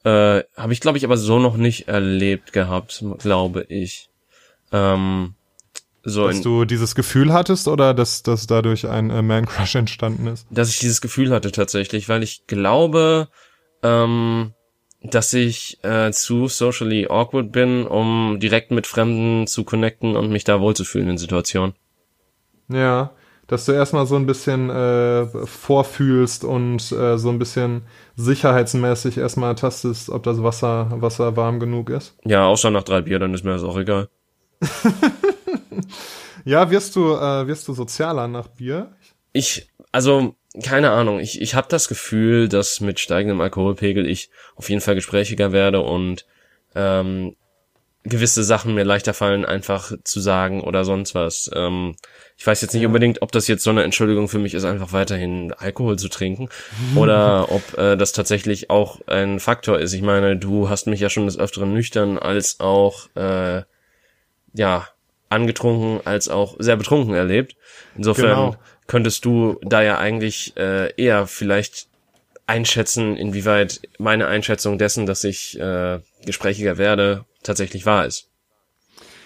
Äh, 0.03 0.43
Habe 0.57 0.73
ich, 0.73 0.81
glaube 0.81 0.97
ich, 0.97 1.05
aber 1.05 1.17
so 1.17 1.39
noch 1.39 1.55
nicht 1.55 1.88
erlebt 1.88 2.51
gehabt, 2.53 3.03
glaube 3.19 3.65
ich. 3.69 4.09
Ähm, 4.71 5.36
so 6.03 6.27
dass 6.27 6.41
du 6.41 6.65
dieses 6.65 6.95
Gefühl 6.95 7.31
hattest 7.31 7.69
oder 7.69 7.93
dass, 7.93 8.23
dass 8.23 8.45
dadurch 8.45 8.88
ein 8.88 9.09
äh, 9.09 9.21
Man-Crush 9.21 9.75
entstanden 9.75 10.27
ist? 10.27 10.45
Dass 10.49 10.69
ich 10.69 10.79
dieses 10.79 10.99
Gefühl 10.99 11.31
hatte 11.31 11.51
tatsächlich, 11.51 12.09
weil 12.09 12.23
ich 12.23 12.45
glaube, 12.45 13.29
ähm, 13.84 14.53
dass 15.04 15.34
ich 15.34 15.84
äh, 15.84 16.12
zu 16.12 16.47
socially 16.47 17.08
awkward 17.08 17.51
bin, 17.51 17.86
um 17.86 18.39
direkt 18.39 18.72
mit 18.72 18.88
Fremden 18.88 19.47
zu 19.47 19.64
connecten 19.64 20.16
und 20.16 20.32
mich 20.32 20.45
da 20.45 20.62
wohlzufühlen 20.62 21.10
in 21.10 21.18
Situationen. 21.18 21.76
Ja, 22.70 23.12
dass 23.47 23.66
du 23.66 23.74
erstmal 23.74 24.06
so 24.06 24.16
ein 24.16 24.26
bisschen 24.26 24.70
äh, 24.70 25.26
vorfühlst 25.28 26.45
und 26.45 26.91
äh, 26.93 27.18
so 27.18 27.30
ein 27.30 27.39
bisschen 27.39 27.84
sicherheitsmäßig 28.16 29.18
erstmal 29.18 29.56
tastest, 29.56 30.10
ob 30.10 30.24
das 30.24 30.41
Wasser, 30.41 30.89
Wasser 30.95 31.36
warm 31.36 31.60
genug 31.60 31.89
ist. 31.89 32.16
Ja, 32.24 32.45
außer 32.45 32.72
nach 32.72 32.84
drei 32.84 33.01
Bier, 33.01 33.20
dann 33.20 33.34
ist 33.34 33.43
mir 33.43 33.51
das 33.51 33.64
auch 33.64 33.78
egal. 33.78 34.10
ja, 36.45 36.72
wirst 36.72 36.95
du, 36.95 37.14
äh, 37.14 37.45
wirst 37.45 37.68
du 37.68 37.74
sozialer 37.74 38.30
nach 38.30 38.47
Bier? 38.47 38.93
Ich, 39.34 39.68
also 39.91 40.36
keine 40.62 40.91
Ahnung, 40.91 41.20
ich, 41.20 41.41
ich 41.41 41.56
habe 41.56 41.68
das 41.70 41.88
Gefühl, 41.88 42.47
dass 42.47 42.80
mit 42.80 42.99
steigendem 42.99 43.41
Alkoholpegel 43.41 44.08
ich 44.08 44.30
auf 44.56 44.70
jeden 44.70 44.82
Fall 44.82 44.95
gesprächiger 44.95 45.51
werde 45.51 45.82
und 45.82 46.26
ähm, 46.76 47.36
gewisse 48.04 48.43
Sachen 48.43 48.76
mir 48.76 48.84
leichter 48.84 49.14
fallen, 49.14 49.45
einfach 49.45 49.93
zu 50.04 50.20
sagen 50.20 50.62
oder 50.62 50.84
sonst 50.84 51.16
was. 51.16 51.49
Ähm, 51.56 51.95
ich 52.38 52.45
weiß 52.45 52.62
jetzt 52.62 52.74
nicht 52.74 52.84
ja. 52.84 52.88
unbedingt, 52.88 53.22
ob 53.22 53.32
das 53.32 53.47
jetzt 53.47 53.64
so 53.64 53.70
eine 53.70 53.84
Entschuldigung 53.84 54.28
für 54.28 54.39
mich 54.39 54.54
ist, 54.54 54.66
einfach 54.66 54.91
weiterhin 54.91 55.54
Alkohol 55.54 55.97
zu 55.97 56.10
trinken 56.10 56.49
oder 56.95 57.51
ob 57.51 57.78
äh, 57.78 57.95
das 57.95 58.12
tatsächlich 58.12 58.70
auch 58.70 58.99
ein 59.08 59.39
Faktor 59.39 59.80
ist. 59.80 59.93
Ich 59.93 60.01
meine, 60.01 60.38
du 60.38 60.70
hast 60.70 60.86
mich 60.86 60.99
ja 60.99 61.10
schon 61.10 61.26
des 61.26 61.39
Öfteren 61.39 61.74
nüchtern 61.74 62.20
als 62.20 62.60
auch 62.60 63.08
äh, 63.16 63.64
ja 64.54 64.88
angetrunken 65.30 66.06
als 66.06 66.30
auch 66.30 66.58
sehr 66.60 66.76
betrunken 66.76 67.16
erlebt. 67.16 67.56
Insofern 67.95 68.51
genau 68.51 68.56
könntest 68.88 69.25
du 69.25 69.59
da 69.63 69.81
ja 69.81 69.97
eigentlich 69.97 70.55
äh, 70.57 70.93
eher 70.95 71.27
vielleicht 71.27 71.88
einschätzen, 72.45 73.15
inwieweit 73.15 73.81
meine 73.97 74.27
Einschätzung 74.27 74.77
dessen, 74.77 75.05
dass 75.05 75.23
ich 75.23 75.59
äh, 75.59 75.99
gesprächiger 76.25 76.77
werde, 76.77 77.25
tatsächlich 77.41 77.86
wahr 77.86 78.05
ist. 78.05 78.29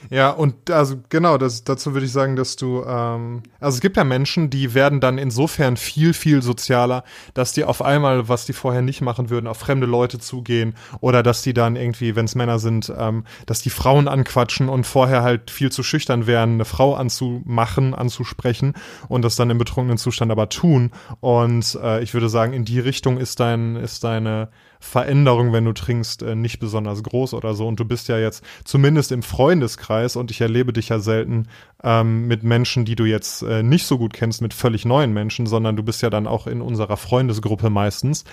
Ja, 0.09 0.29
und 0.29 0.69
also 0.69 0.95
genau, 1.09 1.37
das, 1.37 1.63
dazu 1.63 1.93
würde 1.93 2.05
ich 2.05 2.11
sagen, 2.11 2.35
dass 2.35 2.55
du, 2.55 2.83
ähm, 2.83 3.43
also 3.59 3.75
es 3.75 3.81
gibt 3.81 3.97
ja 3.97 4.03
Menschen, 4.03 4.49
die 4.49 4.73
werden 4.73 4.99
dann 4.99 5.17
insofern 5.17 5.77
viel, 5.77 6.13
viel 6.13 6.41
sozialer, 6.41 7.03
dass 7.33 7.53
die 7.53 7.63
auf 7.63 7.81
einmal, 7.81 8.29
was 8.29 8.45
die 8.45 8.53
vorher 8.53 8.81
nicht 8.81 9.01
machen 9.01 9.29
würden, 9.29 9.47
auf 9.47 9.57
fremde 9.57 9.87
Leute 9.87 10.19
zugehen 10.19 10.75
oder 11.01 11.23
dass 11.23 11.41
die 11.41 11.53
dann 11.53 11.75
irgendwie, 11.75 12.15
wenn 12.15 12.25
es 12.25 12.35
Männer 12.35 12.59
sind, 12.59 12.91
ähm, 12.97 13.25
dass 13.45 13.61
die 13.61 13.69
Frauen 13.69 14.07
anquatschen 14.07 14.69
und 14.69 14.85
vorher 14.85 15.23
halt 15.23 15.51
viel 15.51 15.71
zu 15.71 15.83
schüchtern 15.83 16.27
wären, 16.27 16.53
eine 16.53 16.65
Frau 16.65 16.95
anzumachen, 16.95 17.93
anzusprechen 17.93 18.73
und 19.09 19.23
das 19.23 19.35
dann 19.35 19.49
im 19.49 19.57
betrunkenen 19.57 19.97
Zustand 19.97 20.31
aber 20.31 20.49
tun. 20.49 20.91
Und 21.19 21.77
äh, 21.81 22.01
ich 22.01 22.13
würde 22.13 22.29
sagen, 22.29 22.53
in 22.53 22.65
die 22.65 22.79
Richtung 22.79 23.17
ist 23.17 23.39
dein, 23.39 23.75
ist 23.75 24.03
deine 24.03 24.49
Veränderung, 24.79 25.53
wenn 25.53 25.65
du 25.65 25.73
trinkst, 25.73 26.21
äh, 26.21 26.35
nicht 26.35 26.59
besonders 26.59 27.03
groß 27.03 27.33
oder 27.33 27.53
so. 27.53 27.67
Und 27.67 27.79
du 27.79 27.85
bist 27.85 28.07
ja 28.07 28.17
jetzt 28.17 28.43
zumindest 28.63 29.11
im 29.11 29.23
Freundeskreis 29.23 30.15
und 30.15 30.31
ich 30.31 30.41
erlebe 30.41 30.73
dich 30.73 30.89
ja 30.89 30.99
selten 30.99 31.47
ähm, 31.83 32.27
mit 32.27 32.43
Menschen, 32.43 32.85
die 32.85 32.95
du 32.95 33.05
jetzt 33.05 33.41
äh, 33.43 33.63
nicht 33.63 33.85
so 33.85 33.97
gut 33.97 34.13
kennst, 34.13 34.41
mit 34.41 34.53
völlig 34.53 34.85
neuen 34.85 35.13
Menschen, 35.13 35.45
sondern 35.45 35.75
du 35.75 35.83
bist 35.83 36.01
ja 36.01 36.09
dann 36.09 36.27
auch 36.27 36.47
in 36.47 36.61
unserer 36.61 36.97
Freundesgruppe 36.97 37.69
meistens. 37.69 38.23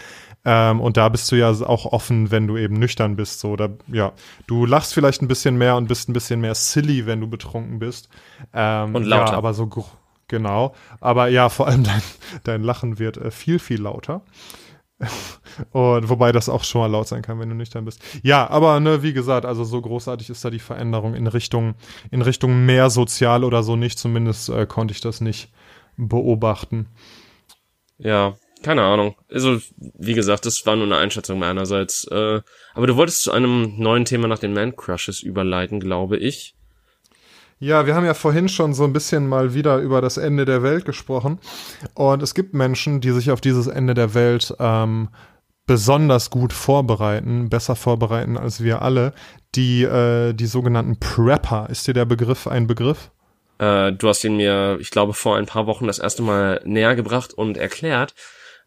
Ähm, 0.44 0.80
und 0.80 0.96
da 0.96 1.08
bist 1.08 1.30
du 1.32 1.36
ja 1.36 1.50
auch 1.50 1.86
offen, 1.86 2.30
wenn 2.30 2.46
du 2.46 2.56
eben 2.56 2.74
nüchtern 2.74 3.16
bist. 3.16 3.40
So, 3.40 3.50
oder 3.50 3.70
ja, 3.86 4.12
du 4.46 4.66
lachst 4.66 4.94
vielleicht 4.94 5.22
ein 5.22 5.28
bisschen 5.28 5.56
mehr 5.56 5.76
und 5.76 5.88
bist 5.88 6.08
ein 6.08 6.12
bisschen 6.12 6.40
mehr 6.40 6.54
silly, 6.54 7.06
wenn 7.06 7.20
du 7.20 7.28
betrunken 7.28 7.78
bist. 7.78 8.08
Ähm, 8.52 8.94
und 8.94 9.04
lauter. 9.04 9.32
Ja, 9.32 9.38
aber 9.38 9.54
so 9.54 9.68
genau. 10.28 10.74
Aber 11.00 11.28
ja, 11.28 11.48
vor 11.48 11.66
allem 11.66 11.84
dein, 11.84 12.02
dein 12.44 12.62
Lachen 12.62 12.98
wird 12.98 13.16
äh, 13.16 13.30
viel, 13.30 13.58
viel 13.58 13.80
lauter. 13.80 14.22
Und 15.72 16.08
wobei 16.08 16.32
das 16.32 16.48
auch 16.48 16.64
schon 16.64 16.80
mal 16.80 16.90
laut 16.90 17.08
sein 17.08 17.22
kann, 17.22 17.38
wenn 17.40 17.48
du 17.48 17.54
nüchtern 17.54 17.84
bist. 17.84 18.00
Ja, 18.22 18.48
aber 18.48 18.80
ne, 18.80 19.02
wie 19.02 19.12
gesagt, 19.12 19.44
also 19.44 19.64
so 19.64 19.80
großartig 19.80 20.30
ist 20.30 20.44
da 20.44 20.50
die 20.50 20.58
Veränderung 20.58 21.14
in 21.14 21.26
Richtung, 21.26 21.74
in 22.10 22.22
Richtung 22.22 22.64
mehr 22.64 22.90
sozial 22.90 23.44
oder 23.44 23.62
so 23.62 23.76
nicht. 23.76 23.98
Zumindest 23.98 24.48
äh, 24.48 24.66
konnte 24.66 24.92
ich 24.92 25.00
das 25.00 25.20
nicht 25.20 25.52
beobachten. 25.96 26.88
Ja, 27.98 28.36
keine 28.62 28.82
Ahnung. 28.82 29.14
Also, 29.30 29.60
wie 29.76 30.14
gesagt, 30.14 30.46
das 30.46 30.64
war 30.66 30.74
nur 30.76 30.86
eine 30.86 30.96
Einschätzung 30.96 31.38
meinerseits. 31.38 32.06
Äh, 32.10 32.40
aber 32.74 32.86
du 32.86 32.96
wolltest 32.96 33.22
zu 33.22 33.32
einem 33.32 33.78
neuen 33.78 34.04
Thema 34.04 34.26
nach 34.26 34.38
den 34.38 34.54
Man-Crushes 34.54 35.22
überleiten, 35.22 35.80
glaube 35.80 36.16
ich. 36.16 36.54
Ja, 37.64 37.86
wir 37.86 37.94
haben 37.94 38.04
ja 38.04 38.12
vorhin 38.12 38.50
schon 38.50 38.74
so 38.74 38.84
ein 38.84 38.92
bisschen 38.92 39.26
mal 39.26 39.54
wieder 39.54 39.78
über 39.78 40.02
das 40.02 40.18
Ende 40.18 40.44
der 40.44 40.62
Welt 40.62 40.84
gesprochen. 40.84 41.38
Und 41.94 42.22
es 42.22 42.34
gibt 42.34 42.52
Menschen, 42.52 43.00
die 43.00 43.10
sich 43.10 43.30
auf 43.30 43.40
dieses 43.40 43.68
Ende 43.68 43.94
der 43.94 44.12
Welt 44.12 44.54
ähm, 44.58 45.08
besonders 45.66 46.28
gut 46.28 46.52
vorbereiten, 46.52 47.48
besser 47.48 47.74
vorbereiten 47.74 48.36
als 48.36 48.62
wir 48.62 48.82
alle. 48.82 49.14
Die, 49.54 49.82
äh, 49.82 50.34
die 50.34 50.44
sogenannten 50.44 51.00
Prepper. 51.00 51.68
Ist 51.70 51.86
dir 51.86 51.94
der 51.94 52.04
Begriff 52.04 52.46
ein 52.46 52.66
Begriff? 52.66 53.10
Äh, 53.56 53.92
du 53.92 54.08
hast 54.10 54.22
ihn 54.24 54.36
mir, 54.36 54.76
ich 54.78 54.90
glaube, 54.90 55.14
vor 55.14 55.38
ein 55.38 55.46
paar 55.46 55.66
Wochen 55.66 55.86
das 55.86 55.98
erste 55.98 56.20
Mal 56.20 56.60
näher 56.66 56.94
gebracht 56.94 57.32
und 57.32 57.56
erklärt. 57.56 58.14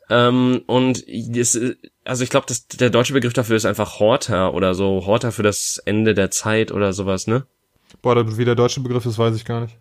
Ähm, 0.09 0.63
und 0.65 1.03
das, 1.07 1.59
also 2.03 2.23
ich 2.23 2.31
glaube, 2.31 2.47
der 2.79 2.89
deutsche 2.89 3.13
Begriff 3.13 3.33
dafür 3.33 3.57
ist 3.57 3.65
einfach 3.65 3.99
Horter 3.99 4.55
oder 4.55 4.73
so. 4.73 5.05
Horter 5.05 5.31
für 5.31 5.43
das 5.43 5.79
Ende 5.85 6.15
der 6.15 6.31
Zeit 6.31 6.71
oder 6.71 6.93
sowas, 6.93 7.27
ne? 7.27 7.45
Boah, 8.07 8.37
wie 8.37 8.45
der 8.45 8.55
deutsche 8.55 8.79
Begriff 8.79 9.05
ist, 9.05 9.19
weiß 9.19 9.35
ich 9.35 9.43
gar 9.43 9.59
nicht. 9.59 9.75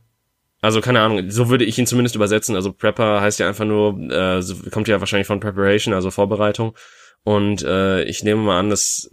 Also 0.61 0.81
keine 0.81 1.01
Ahnung, 1.01 1.31
so 1.31 1.49
würde 1.49 1.64
ich 1.64 1.79
ihn 1.79 1.87
zumindest 1.87 2.16
übersetzen. 2.16 2.57
Also 2.57 2.72
Prepper 2.72 3.20
heißt 3.20 3.39
ja 3.39 3.47
einfach 3.47 3.64
nur, 3.64 3.97
äh, 4.11 4.43
kommt 4.72 4.89
ja 4.89 4.99
wahrscheinlich 4.99 5.29
von 5.29 5.39
Preparation, 5.39 5.95
also 5.95 6.11
Vorbereitung. 6.11 6.77
Und 7.22 7.62
äh, 7.62 8.03
ich 8.03 8.24
nehme 8.24 8.43
mal 8.43 8.59
an, 8.59 8.70
dass 8.70 9.09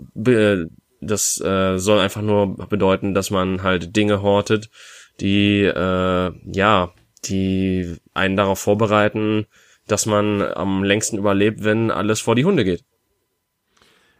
das 0.99 1.39
äh, 1.41 1.77
soll 1.77 1.99
einfach 1.99 2.23
nur 2.23 2.55
bedeuten, 2.55 3.13
dass 3.13 3.29
man 3.29 3.61
halt 3.61 3.95
Dinge 3.95 4.23
hortet, 4.23 4.71
die 5.19 5.61
äh, 5.61 6.31
ja, 6.51 6.91
die 7.25 7.95
einen 8.15 8.35
darauf 8.35 8.57
vorbereiten, 8.57 9.45
dass 9.85 10.07
man 10.07 10.41
am 10.41 10.83
längsten 10.83 11.19
überlebt, 11.19 11.63
wenn 11.63 11.91
alles 11.91 12.19
vor 12.19 12.33
die 12.33 12.45
Hunde 12.45 12.63
geht. 12.63 12.83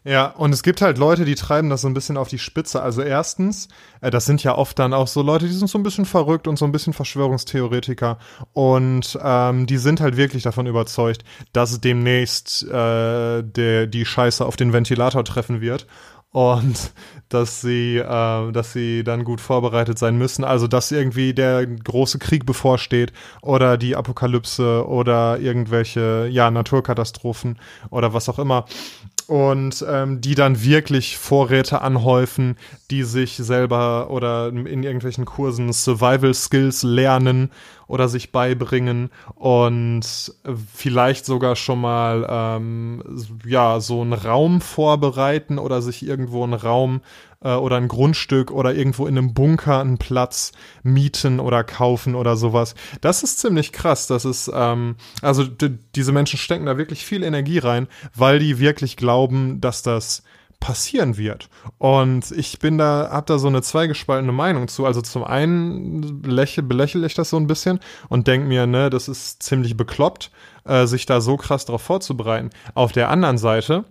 Ja, 0.05 0.27
und 0.27 0.53
es 0.53 0.63
gibt 0.63 0.81
halt 0.81 0.97
Leute, 0.97 1.23
die 1.23 1.35
treiben 1.35 1.69
das 1.69 1.81
so 1.81 1.87
ein 1.87 1.93
bisschen 1.93 2.17
auf 2.17 2.27
die 2.27 2.37
Spitze. 2.37 2.81
Also 2.81 3.01
erstens, 3.01 3.69
äh, 4.01 4.11
das 4.11 4.25
sind 4.25 4.43
ja 4.43 4.55
oft 4.57 4.77
dann 4.77 4.93
auch 4.93 5.07
so 5.07 5.21
Leute, 5.21 5.47
die 5.47 5.53
sind 5.53 5.69
so 5.69 5.77
ein 5.77 5.83
bisschen 5.83 6.05
verrückt 6.05 6.47
und 6.47 6.57
so 6.57 6.65
ein 6.65 6.73
bisschen 6.73 6.91
Verschwörungstheoretiker. 6.91 8.17
Und 8.51 9.17
ähm, 9.23 9.65
die 9.65 9.77
sind 9.77 10.01
halt 10.01 10.17
wirklich 10.17 10.43
davon 10.43 10.67
überzeugt, 10.67 11.23
dass 11.53 11.79
demnächst 11.79 12.63
äh, 12.63 13.43
der, 13.43 13.87
die 13.87 14.05
Scheiße 14.05 14.45
auf 14.45 14.57
den 14.57 14.73
Ventilator 14.73 15.23
treffen 15.23 15.61
wird 15.61 15.87
und 16.33 16.91
dass 17.29 17.61
sie, 17.61 17.97
äh, 17.97 18.51
dass 18.51 18.73
sie 18.73 19.05
dann 19.05 19.23
gut 19.23 19.39
vorbereitet 19.39 19.97
sein 19.97 20.17
müssen. 20.17 20.43
Also 20.43 20.67
dass 20.67 20.91
irgendwie 20.91 21.33
der 21.33 21.65
große 21.65 22.19
Krieg 22.19 22.45
bevorsteht 22.45 23.13
oder 23.41 23.77
die 23.77 23.95
Apokalypse 23.95 24.85
oder 24.85 25.39
irgendwelche 25.39 26.27
ja 26.29 26.51
Naturkatastrophen 26.51 27.57
oder 27.89 28.13
was 28.13 28.27
auch 28.27 28.39
immer 28.39 28.65
und 29.28 29.86
ähm, 29.88 30.21
die 30.21 30.36
dann 30.36 30.63
wirklich 30.63 31.17
Vorräte 31.17 31.82
anhäufen, 31.82 32.57
die 32.91 33.03
sich 33.03 33.38
selber 33.38 34.09
oder 34.09 34.49
in 34.49 34.84
irgendwelchen 34.84 35.26
Kursen 35.26 35.71
Survival 35.74 36.34
Skills 36.34 36.84
lernen 36.84 37.51
oder 37.93 38.09
sich 38.09 38.31
beibringen 38.31 39.11
und 39.35 40.01
vielleicht 40.73 41.27
sogar 41.27 41.55
schon 41.55 41.79
mal 41.79 42.25
ähm, 42.27 43.03
ja 43.45 43.79
so 43.79 44.01
einen 44.01 44.13
Raum 44.13 44.61
vorbereiten 44.61 45.59
oder 45.59 45.83
sich 45.83 46.03
irgendwo 46.03 46.43
einen 46.43 46.55
Raum 46.55 47.01
äh, 47.43 47.53
oder 47.53 47.77
ein 47.77 47.87
Grundstück 47.87 48.49
oder 48.49 48.73
irgendwo 48.73 49.05
in 49.05 49.15
einem 49.15 49.35
Bunker 49.35 49.79
einen 49.79 49.99
Platz 49.99 50.53
mieten 50.81 51.39
oder 51.39 51.63
kaufen 51.63 52.15
oder 52.15 52.35
sowas. 52.35 52.73
Das 53.01 53.21
ist 53.21 53.37
ziemlich 53.37 53.71
krass. 53.71 54.07
Das 54.07 54.25
ist, 54.25 54.49
ähm, 54.51 54.95
also 55.21 55.43
diese 55.95 56.11
Menschen 56.13 56.39
stecken 56.39 56.65
da 56.65 56.79
wirklich 56.79 57.05
viel 57.05 57.21
Energie 57.21 57.59
rein, 57.59 57.87
weil 58.15 58.39
die 58.39 58.57
wirklich 58.57 58.97
glauben, 58.97 59.61
dass 59.61 59.83
das 59.83 60.23
passieren 60.64 61.18
wird. 61.18 61.49
Und 61.78 62.32
ich 62.32 62.57
bin 62.57 62.78
da, 62.78 63.09
hab 63.11 63.26
da 63.26 63.38
so 63.38 63.49
eine 63.49 63.61
zweigespaltene 63.61 64.32
Meinung 64.32 64.70
zu. 64.70 64.86
Also 64.86 65.01
zum 65.01 65.26
einen 65.26 66.24
lächle, 66.24 66.64
belächle 66.64 67.05
ich 67.05 67.16
das 67.16 67.30
so 67.32 67.36
ein 67.36 67.47
bisschen 67.47 67.82
und 68.07 68.28
denk 68.28 68.47
mir, 68.47 68.66
ne, 68.66 68.89
das 68.89 69.09
ist 69.09 69.43
ziemlich 69.43 69.76
bekloppt, 69.76 70.32
äh, 70.64 70.88
sich 70.88 71.05
da 71.05 71.20
so 71.20 71.36
krass 71.36 71.66
drauf 71.66 71.82
vorzubereiten. 71.82 72.49
Auf 72.76 72.93
der 72.93 73.09
anderen 73.09 73.38
Seite 73.38 73.84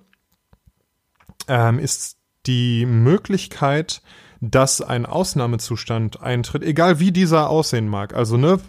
ähm, 1.47 1.79
ist 1.79 2.17
die 2.47 2.87
Möglichkeit, 2.87 4.01
dass 4.41 4.81
ein 4.81 5.05
Ausnahmezustand 5.05 6.23
eintritt, 6.23 6.63
egal 6.63 7.01
wie 7.01 7.13
dieser 7.13 7.51
aussehen 7.51 7.87
mag. 7.87 8.15
Also 8.15 8.39
ne, 8.39 8.61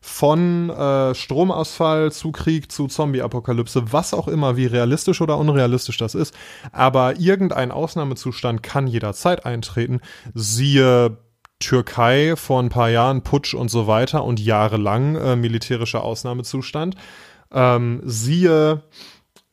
von 0.00 0.70
äh, 0.70 1.14
Stromausfall 1.14 2.12
zu 2.12 2.32
Krieg 2.32 2.70
zu 2.70 2.86
Zombie-Apokalypse, 2.86 3.92
was 3.92 4.14
auch 4.14 4.28
immer, 4.28 4.56
wie 4.56 4.66
realistisch 4.66 5.20
oder 5.20 5.38
unrealistisch 5.38 5.98
das 5.98 6.14
ist. 6.14 6.34
Aber 6.72 7.18
irgendein 7.18 7.70
Ausnahmezustand 7.70 8.62
kann 8.62 8.86
jederzeit 8.86 9.44
eintreten. 9.44 10.00
Siehe 10.34 11.18
Türkei 11.58 12.36
vor 12.36 12.62
ein 12.62 12.68
paar 12.68 12.88
Jahren, 12.88 13.22
Putsch 13.22 13.54
und 13.54 13.70
so 13.70 13.86
weiter 13.86 14.24
und 14.24 14.38
jahrelang 14.40 15.16
äh, 15.16 15.36
militärischer 15.36 16.04
Ausnahmezustand. 16.04 16.94
Ähm, 17.52 18.00
siehe 18.04 18.82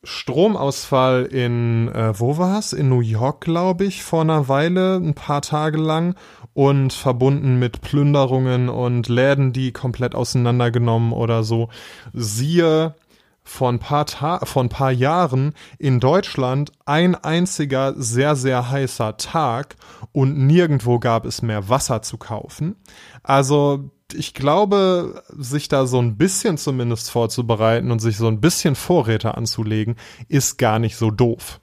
Stromausfall 0.06 1.24
in, 1.24 1.88
äh, 1.88 2.18
wo 2.18 2.38
war's? 2.38 2.72
In 2.72 2.88
New 2.88 3.00
York, 3.00 3.42
glaube 3.42 3.84
ich, 3.84 4.02
vor 4.02 4.22
einer 4.22 4.48
Weile, 4.48 4.96
ein 4.96 5.14
paar 5.14 5.42
Tage 5.42 5.78
lang 5.78 6.14
und 6.54 6.92
verbunden 6.92 7.58
mit 7.58 7.80
Plünderungen 7.80 8.68
und 8.68 9.08
Läden, 9.08 9.52
die 9.52 9.72
komplett 9.72 10.14
auseinandergenommen 10.14 11.12
oder 11.12 11.42
so. 11.42 11.68
Siehe 12.12 12.94
vor 13.42 13.68
ein 13.68 13.78
paar 13.78 14.06
Ta 14.06 14.44
vor 14.44 14.64
ein 14.64 14.68
paar 14.68 14.90
Jahren 14.90 15.54
in 15.78 16.00
Deutschland 16.00 16.72
ein 16.84 17.14
einziger 17.14 17.94
sehr 17.96 18.34
sehr 18.34 18.70
heißer 18.70 19.16
Tag 19.18 19.76
und 20.12 20.36
nirgendwo 20.36 20.98
gab 20.98 21.24
es 21.24 21.42
mehr 21.42 21.68
Wasser 21.68 22.02
zu 22.02 22.18
kaufen. 22.18 22.74
Also 23.22 23.90
ich 24.14 24.34
glaube, 24.34 25.22
sich 25.36 25.68
da 25.68 25.86
so 25.86 26.00
ein 26.00 26.16
bisschen 26.16 26.58
zumindest 26.58 27.10
vorzubereiten 27.10 27.90
und 27.90 27.98
sich 28.00 28.16
so 28.16 28.28
ein 28.28 28.40
bisschen 28.40 28.74
Vorräte 28.74 29.34
anzulegen, 29.36 29.96
ist 30.28 30.58
gar 30.58 30.78
nicht 30.78 30.96
so 30.96 31.10
doof. 31.10 31.60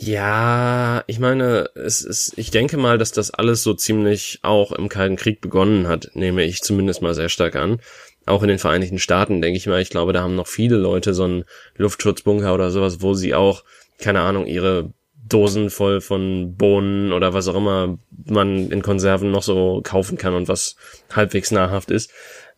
Ja, 0.00 1.02
ich 1.08 1.18
meine, 1.18 1.70
es 1.74 2.02
ist, 2.02 2.38
ich 2.38 2.52
denke 2.52 2.76
mal, 2.76 2.98
dass 2.98 3.10
das 3.10 3.32
alles 3.32 3.64
so 3.64 3.74
ziemlich 3.74 4.38
auch 4.42 4.70
im 4.70 4.88
Kalten 4.88 5.16
Krieg 5.16 5.40
begonnen 5.40 5.88
hat, 5.88 6.10
nehme 6.14 6.44
ich 6.44 6.62
zumindest 6.62 7.02
mal 7.02 7.14
sehr 7.14 7.28
stark 7.28 7.56
an. 7.56 7.80
Auch 8.24 8.42
in 8.42 8.48
den 8.48 8.60
Vereinigten 8.60 9.00
Staaten, 9.00 9.42
denke 9.42 9.56
ich 9.56 9.66
mal, 9.66 9.82
ich 9.82 9.90
glaube, 9.90 10.12
da 10.12 10.22
haben 10.22 10.36
noch 10.36 10.46
viele 10.46 10.76
Leute 10.76 11.14
so 11.14 11.24
einen 11.24 11.44
Luftschutzbunker 11.76 12.54
oder 12.54 12.70
sowas, 12.70 13.00
wo 13.00 13.14
sie 13.14 13.34
auch, 13.34 13.64
keine 13.98 14.20
Ahnung, 14.20 14.46
ihre 14.46 14.92
Dosen 15.28 15.70
voll 15.70 16.00
von 16.00 16.54
Bohnen 16.56 17.12
oder 17.12 17.34
was 17.34 17.48
auch 17.48 17.54
immer 17.54 17.98
man 18.26 18.70
in 18.70 18.82
Konserven 18.82 19.30
noch 19.30 19.42
so 19.42 19.80
kaufen 19.82 20.18
kann 20.18 20.34
und 20.34 20.48
was 20.48 20.76
halbwegs 21.14 21.50
nahrhaft 21.50 21.90
ist, 21.90 22.10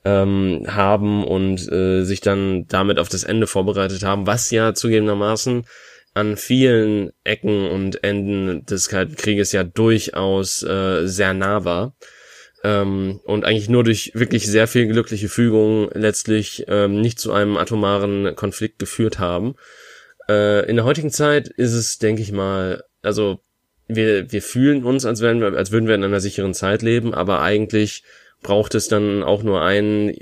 ähm, 0.04 0.64
haben 0.68 1.24
und 1.24 1.70
äh, 1.70 2.04
sich 2.04 2.20
dann 2.20 2.66
damit 2.68 2.98
auf 2.98 3.08
das 3.08 3.24
Ende 3.24 3.46
vorbereitet 3.46 4.02
haben, 4.02 4.26
was 4.26 4.50
ja 4.50 4.74
zugegebenermaßen 4.74 5.64
an 6.14 6.36
vielen 6.36 7.12
Ecken 7.24 7.70
und 7.70 8.02
Enden 8.02 8.64
des 8.66 8.88
Kalten 8.88 9.16
Krieges 9.16 9.52
ja 9.52 9.62
durchaus 9.62 10.62
äh, 10.62 11.06
sehr 11.06 11.34
nah 11.34 11.64
war. 11.64 11.94
Ähm, 12.62 13.20
und 13.24 13.44
eigentlich 13.44 13.68
nur 13.68 13.84
durch 13.84 14.12
wirklich 14.14 14.46
sehr 14.46 14.66
viel 14.66 14.86
glückliche 14.86 15.28
Fügung 15.28 15.88
letztlich 15.94 16.64
ähm, 16.68 17.00
nicht 17.00 17.18
zu 17.18 17.32
einem 17.32 17.56
atomaren 17.56 18.34
Konflikt 18.36 18.78
geführt 18.78 19.18
haben. 19.18 19.54
Äh, 20.30 20.68
in 20.70 20.76
der 20.76 20.84
heutigen 20.84 21.10
Zeit 21.10 21.48
ist 21.48 21.72
es, 21.72 21.98
denke 21.98 22.22
ich 22.22 22.30
mal, 22.30 22.84
also 23.02 23.40
wir, 23.88 24.30
wir 24.30 24.42
fühlen 24.42 24.84
uns, 24.84 25.04
als, 25.04 25.20
wären 25.20 25.40
wir, 25.40 25.54
als 25.54 25.72
würden 25.72 25.88
wir 25.88 25.96
in 25.96 26.04
einer 26.04 26.20
sicheren 26.20 26.54
Zeit 26.54 26.82
leben, 26.82 27.12
aber 27.14 27.42
eigentlich 27.42 28.04
braucht 28.40 28.76
es 28.76 28.86
dann 28.86 29.24
auch 29.24 29.42
nur 29.42 29.62
einen, 29.62 30.14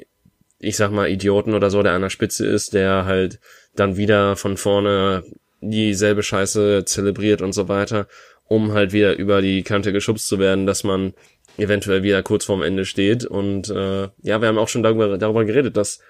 ich 0.59 0.77
sag 0.77 0.93
mal, 0.93 1.11
Idioten 1.11 1.53
oder 1.53 1.71
so, 1.71 1.83
der 1.83 1.93
an 1.93 2.01
der 2.01 2.11
Spitze 2.11 2.47
ist, 2.47 2.73
der 2.73 3.05
halt 3.05 3.39
dann 3.77 3.99
wieder 3.99 4.37
von 4.37 4.57
vorne 4.57 5.25
dieselbe 5.61 6.23
Scheiße 6.23 6.85
zelebriert 6.87 7.43
und 7.43 7.53
so 7.53 7.69
weiter, 7.69 8.09
um 8.47 8.73
halt 8.73 8.93
wieder 8.95 9.17
über 9.17 9.43
die 9.43 9.63
Kante 9.63 9.93
geschubst 9.93 10.27
zu 10.27 10.39
werden, 10.39 10.67
dass 10.67 10.85
man 10.85 11.13
eventuell 11.59 12.03
wieder 12.03 12.23
kurz 12.23 12.47
vorm 12.47 12.63
Ende 12.63 12.87
steht. 12.87 13.27
Und 13.27 13.69
äh, 13.69 14.09
ja, 14.23 14.41
wir 14.41 14.49
haben 14.49 14.59
auch 14.59 14.69
schon 14.69 14.83
darüber, 14.83 15.19
darüber 15.19 15.45
geredet, 15.45 15.77
dass 15.77 16.01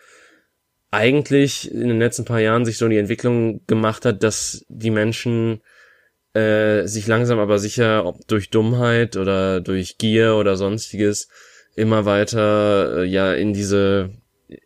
eigentlich 0.90 1.70
in 1.70 1.88
den 1.88 1.98
letzten 1.98 2.24
paar 2.24 2.40
Jahren 2.40 2.64
sich 2.64 2.78
so 2.78 2.88
die 2.88 2.96
Entwicklung 2.96 3.60
gemacht 3.66 4.04
hat, 4.04 4.22
dass 4.22 4.64
die 4.68 4.90
Menschen 4.90 5.60
äh, 6.34 6.86
sich 6.86 7.06
langsam 7.06 7.38
aber 7.38 7.58
sicher, 7.58 8.06
ob 8.06 8.26
durch 8.26 8.50
Dummheit 8.50 9.16
oder 9.16 9.60
durch 9.60 9.98
Gier 9.98 10.36
oder 10.36 10.56
sonstiges, 10.56 11.28
immer 11.74 12.04
weiter 12.04 12.98
äh, 12.98 13.04
ja 13.04 13.34
in 13.34 13.52
diese 13.52 14.10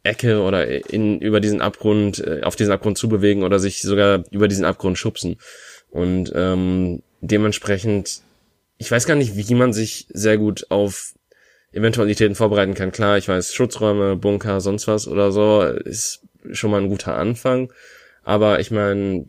Ecke 0.03 0.43
oder 0.43 0.93
in 0.93 1.21
über 1.21 1.41
diesen 1.41 1.61
Abgrund, 1.61 2.19
äh, 2.21 2.43
auf 2.43 2.57
diesen 2.57 2.73
Abgrund 2.73 2.99
zubewegen 2.99 3.43
oder 3.43 3.59
sich 3.59 3.83
sogar 3.83 4.25
über 4.31 4.49
diesen 4.49 4.65
Abgrund 4.65 4.99
schubsen. 4.99 5.37
Und 5.91 6.33
ähm, 6.35 7.03
dementsprechend, 7.21 8.23
ich 8.79 8.91
weiß 8.91 9.07
gar 9.07 9.17
nicht, 9.17 9.37
wie 9.37 9.55
man 9.55 9.73
sich 9.73 10.07
sehr 10.11 10.39
gut 10.39 10.67
auf 10.71 11.15
Eventualitäten 11.73 12.35
vorbereiten 12.35 12.75
kann. 12.75 12.93
Klar, 12.93 13.19
ich 13.19 13.29
weiß, 13.29 13.55
Schutzräume, 13.55 14.17
Bunker, 14.17 14.61
sonst 14.61 14.89
was 14.89 15.09
oder 15.09 15.33
so 15.33 15.63
ist 15.63 16.23
schon 16.53 16.71
mal 16.71 16.81
ein 16.81 16.89
guter 16.89 17.17
Anfang. 17.17 17.73
Aber 18.23 18.61
ich 18.61 18.71
meine, 18.71 19.27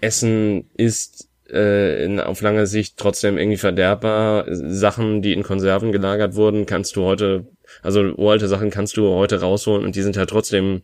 Essen 0.00 0.70
ist 0.76 1.28
äh, 1.50 2.04
in, 2.04 2.20
auf 2.20 2.40
lange 2.40 2.66
Sicht 2.66 2.96
trotzdem 2.96 3.38
irgendwie 3.38 3.58
verderbbar. 3.58 4.46
Sachen, 4.48 5.22
die 5.22 5.32
in 5.32 5.42
Konserven 5.42 5.92
gelagert 5.92 6.34
wurden, 6.34 6.66
kannst 6.66 6.96
du 6.96 7.04
heute, 7.04 7.46
also 7.82 8.00
uralte 8.00 8.48
Sachen 8.48 8.70
kannst 8.70 8.96
du 8.96 9.08
heute 9.10 9.40
rausholen 9.40 9.84
und 9.84 9.96
die 9.96 10.02
sind 10.02 10.16
halt 10.16 10.30
trotzdem 10.30 10.82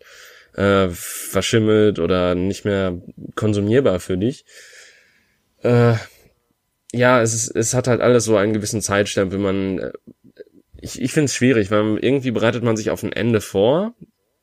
äh, 0.54 0.88
verschimmelt 0.90 1.98
oder 1.98 2.34
nicht 2.34 2.64
mehr 2.64 3.00
konsumierbar 3.34 4.00
für 4.00 4.18
dich. 4.18 4.44
Äh, 5.62 5.94
ja, 6.92 7.22
es, 7.22 7.48
es 7.48 7.74
hat 7.74 7.88
halt 7.88 8.00
alles 8.00 8.24
so 8.24 8.36
einen 8.36 8.52
gewissen 8.52 8.82
Zeitstempel. 8.82 9.38
Man 9.38 9.78
äh, 9.78 9.92
ich, 10.82 11.00
ich 11.00 11.12
finde 11.12 11.26
es 11.26 11.34
schwierig, 11.34 11.70
weil 11.70 11.98
irgendwie 11.98 12.32
bereitet 12.32 12.62
man 12.64 12.76
sich 12.76 12.90
auf 12.90 13.02
ein 13.02 13.12
Ende 13.12 13.40
vor, 13.40 13.94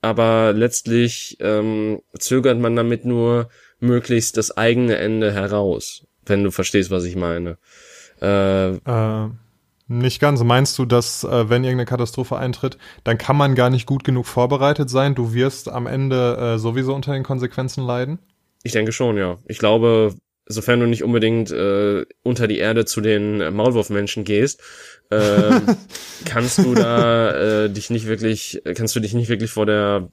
aber 0.02 0.54
letztlich 0.54 1.38
ähm, 1.42 2.02
zögert 2.18 2.58
man 2.58 2.76
damit 2.76 3.06
nur 3.06 3.50
möglichst 3.80 4.38
das 4.38 4.56
eigene 4.58 4.98
Ende 4.98 5.34
heraus, 5.34 6.08
wenn 6.26 6.44
du 6.44 6.52
verstehst, 6.52 6.92
was 6.92 7.04
ich 7.04 7.16
meine. 7.16 7.58
Äh, 8.22 8.70
äh, 8.76 9.30
nicht 9.88 10.22
ganz. 10.22 10.44
Meinst 10.44 10.78
du, 10.80 10.86
dass 10.86 11.24
äh, 11.24 11.50
wenn 11.50 11.64
irgendeine 11.64 11.86
Katastrophe 11.86 12.38
eintritt, 12.38 12.78
dann 13.04 13.18
kann 13.18 13.36
man 13.36 13.56
gar 13.56 13.70
nicht 13.70 13.86
gut 13.86 14.04
genug 14.04 14.26
vorbereitet 14.26 14.90
sein? 14.90 15.16
Du 15.16 15.34
wirst 15.34 15.68
am 15.68 15.88
Ende 15.88 16.38
äh, 16.38 16.58
sowieso 16.58 16.94
unter 16.94 17.14
den 17.14 17.24
Konsequenzen 17.24 17.84
leiden? 17.84 18.20
Ich 18.64 18.72
denke 18.72 18.92
schon, 18.92 19.18
ja. 19.18 19.38
Ich 19.48 19.58
glaube, 19.58 20.16
sofern 20.50 20.80
du 20.80 20.88
nicht 20.88 21.04
unbedingt 21.04 21.52
äh, 21.52 22.06
unter 22.24 22.48
die 22.48 22.58
Erde 22.58 22.86
zu 22.86 23.02
den 23.02 23.54
Maulwurfmenschen 23.56 24.24
gehst, 24.24 24.62
äh, 25.10 25.62
kannst 26.26 26.58
du 26.58 26.74
da 26.74 27.66
äh, 27.66 27.70
dich 27.70 27.90
nicht 27.90 28.08
wirklich, 28.08 28.62
kannst 28.76 28.96
du 28.96 29.00
dich 29.00 29.14
nicht 29.14 29.30
wirklich 29.30 29.52
vor 29.52 29.66
der 29.66 30.10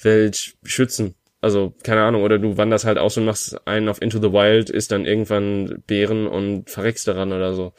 Welt 0.00 0.54
schützen. 0.62 1.14
Also, 1.40 1.74
keine 1.84 2.02
Ahnung, 2.02 2.22
oder 2.22 2.38
du 2.38 2.56
wanderst 2.56 2.84
halt 2.84 2.98
aus 2.98 3.16
und 3.16 3.24
machst 3.24 3.66
einen 3.66 3.88
auf 3.88 4.02
Into 4.02 4.18
the 4.20 4.32
Wild, 4.32 4.70
ist 4.70 4.92
dann 4.92 5.06
irgendwann 5.06 5.82
Bären 5.86 6.26
und 6.26 6.68
verreckst 6.68 7.08
daran 7.08 7.32
oder 7.32 7.54
so. 7.54 7.72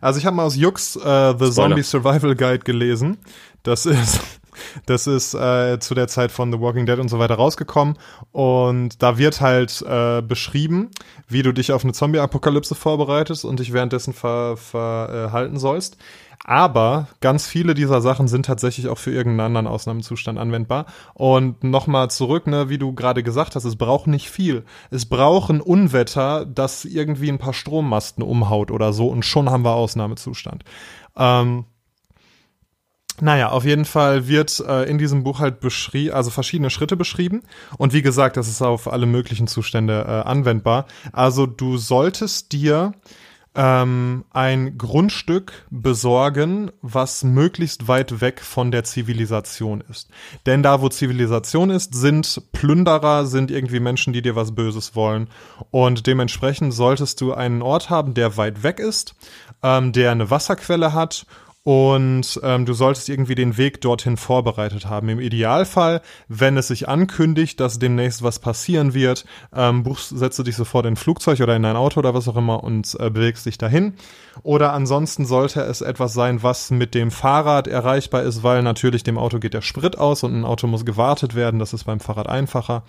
Also 0.00 0.20
ich 0.20 0.26
habe 0.26 0.36
mal 0.36 0.44
aus 0.44 0.56
Jux 0.56 0.96
äh, 0.96 1.00
The 1.00 1.34
Spoiler. 1.34 1.52
Zombie 1.52 1.82
Survival 1.82 2.36
Guide 2.36 2.60
gelesen. 2.60 3.18
Das 3.62 3.86
ist 3.86 4.20
das 4.86 5.06
ist 5.06 5.34
äh, 5.34 5.78
zu 5.80 5.94
der 5.94 6.08
Zeit 6.08 6.32
von 6.32 6.52
The 6.52 6.60
Walking 6.60 6.86
Dead 6.86 6.98
und 6.98 7.08
so 7.08 7.18
weiter 7.18 7.34
rausgekommen. 7.34 7.98
Und 8.32 9.02
da 9.02 9.18
wird 9.18 9.40
halt 9.40 9.82
äh, 9.82 10.22
beschrieben, 10.22 10.90
wie 11.28 11.42
du 11.42 11.52
dich 11.52 11.72
auf 11.72 11.84
eine 11.84 11.92
Zombie-Apokalypse 11.92 12.74
vorbereitest 12.74 13.44
und 13.44 13.60
dich 13.60 13.72
währenddessen 13.72 14.12
ver 14.12 14.56
verhalten 14.56 15.58
sollst. 15.58 15.96
Aber 16.44 17.08
ganz 17.20 17.46
viele 17.46 17.74
dieser 17.74 18.00
Sachen 18.00 18.26
sind 18.26 18.46
tatsächlich 18.46 18.88
auch 18.88 18.96
für 18.96 19.10
irgendeinen 19.10 19.48
anderen 19.48 19.66
Ausnahmezustand 19.66 20.38
anwendbar. 20.38 20.86
Und 21.12 21.62
nochmal 21.62 22.10
zurück, 22.10 22.46
ne, 22.46 22.70
wie 22.70 22.78
du 22.78 22.94
gerade 22.94 23.22
gesagt 23.22 23.56
hast, 23.56 23.64
es 23.64 23.76
braucht 23.76 24.06
nicht 24.06 24.30
viel. 24.30 24.64
Es 24.90 25.06
braucht 25.06 25.50
ein 25.50 25.60
Unwetter, 25.60 26.46
das 26.46 26.86
irgendwie 26.86 27.28
ein 27.28 27.38
paar 27.38 27.52
Strommasten 27.52 28.24
umhaut 28.24 28.70
oder 28.70 28.92
so 28.92 29.08
und 29.08 29.24
schon 29.24 29.50
haben 29.50 29.64
wir 29.64 29.74
Ausnahmezustand. 29.74 30.64
Ähm, 31.16 31.66
naja, 33.20 33.50
auf 33.50 33.64
jeden 33.64 33.84
Fall 33.84 34.28
wird 34.28 34.60
äh, 34.60 34.84
in 34.84 34.98
diesem 34.98 35.22
Buch 35.22 35.40
halt 35.40 35.60
beschrieben, 35.60 36.14
also 36.14 36.30
verschiedene 36.30 36.70
Schritte 36.70 36.96
beschrieben. 36.96 37.42
Und 37.78 37.92
wie 37.92 38.02
gesagt, 38.02 38.36
das 38.36 38.48
ist 38.48 38.62
auf 38.62 38.90
alle 38.90 39.06
möglichen 39.06 39.46
Zustände 39.46 40.04
äh, 40.06 40.28
anwendbar. 40.28 40.86
Also 41.12 41.46
du 41.46 41.76
solltest 41.76 42.52
dir 42.52 42.92
ähm, 43.54 44.24
ein 44.30 44.78
Grundstück 44.78 45.66
besorgen, 45.70 46.70
was 46.82 47.24
möglichst 47.24 47.88
weit 47.88 48.20
weg 48.20 48.40
von 48.40 48.70
der 48.70 48.84
Zivilisation 48.84 49.82
ist. 49.90 50.08
Denn 50.46 50.62
da, 50.62 50.80
wo 50.80 50.88
Zivilisation 50.88 51.70
ist, 51.70 51.94
sind 51.94 52.42
Plünderer, 52.52 53.26
sind 53.26 53.50
irgendwie 53.50 53.80
Menschen, 53.80 54.12
die 54.12 54.22
dir 54.22 54.36
was 54.36 54.54
Böses 54.54 54.94
wollen. 54.94 55.28
Und 55.70 56.06
dementsprechend 56.06 56.74
solltest 56.74 57.20
du 57.20 57.34
einen 57.34 57.62
Ort 57.62 57.90
haben, 57.90 58.14
der 58.14 58.36
weit 58.36 58.62
weg 58.62 58.78
ist, 58.78 59.14
ähm, 59.62 59.92
der 59.92 60.12
eine 60.12 60.30
Wasserquelle 60.30 60.92
hat 60.92 61.26
und 61.70 62.40
ähm, 62.42 62.66
du 62.66 62.72
solltest 62.72 63.08
irgendwie 63.08 63.36
den 63.36 63.56
Weg 63.56 63.80
dorthin 63.80 64.16
vorbereitet 64.16 64.86
haben. 64.86 65.08
Im 65.08 65.20
Idealfall, 65.20 66.00
wenn 66.26 66.56
es 66.56 66.66
sich 66.66 66.88
ankündigt, 66.88 67.60
dass 67.60 67.78
demnächst 67.78 68.24
was 68.24 68.40
passieren 68.40 68.92
wird, 68.92 69.24
ähm, 69.54 69.84
buchst, 69.84 70.08
setzt 70.08 70.36
du 70.40 70.42
dich 70.42 70.56
sofort 70.56 70.84
in 70.86 70.94
ein 70.94 70.96
Flugzeug 70.96 71.38
oder 71.38 71.54
in 71.54 71.64
ein 71.64 71.76
Auto 71.76 72.00
oder 72.00 72.12
was 72.12 72.26
auch 72.26 72.34
immer 72.34 72.64
und 72.64 72.96
äh, 72.98 73.08
bewegst 73.08 73.46
dich 73.46 73.56
dahin. 73.56 73.94
Oder 74.42 74.72
ansonsten 74.72 75.26
sollte 75.26 75.60
es 75.60 75.80
etwas 75.80 76.12
sein, 76.12 76.42
was 76.42 76.70
mit 76.70 76.94
dem 76.94 77.10
Fahrrad 77.10 77.66
erreichbar 77.66 78.22
ist, 78.22 78.42
weil 78.42 78.62
natürlich 78.62 79.02
dem 79.02 79.18
Auto 79.18 79.38
geht 79.38 79.54
der 79.54 79.62
Sprit 79.62 79.98
aus 79.98 80.22
und 80.22 80.34
ein 80.34 80.44
Auto 80.44 80.66
muss 80.66 80.84
gewartet 80.84 81.34
werden. 81.34 81.60
Das 81.60 81.72
ist 81.72 81.84
beim 81.84 82.00
Fahrrad 82.00 82.28
einfacher. 82.28 82.82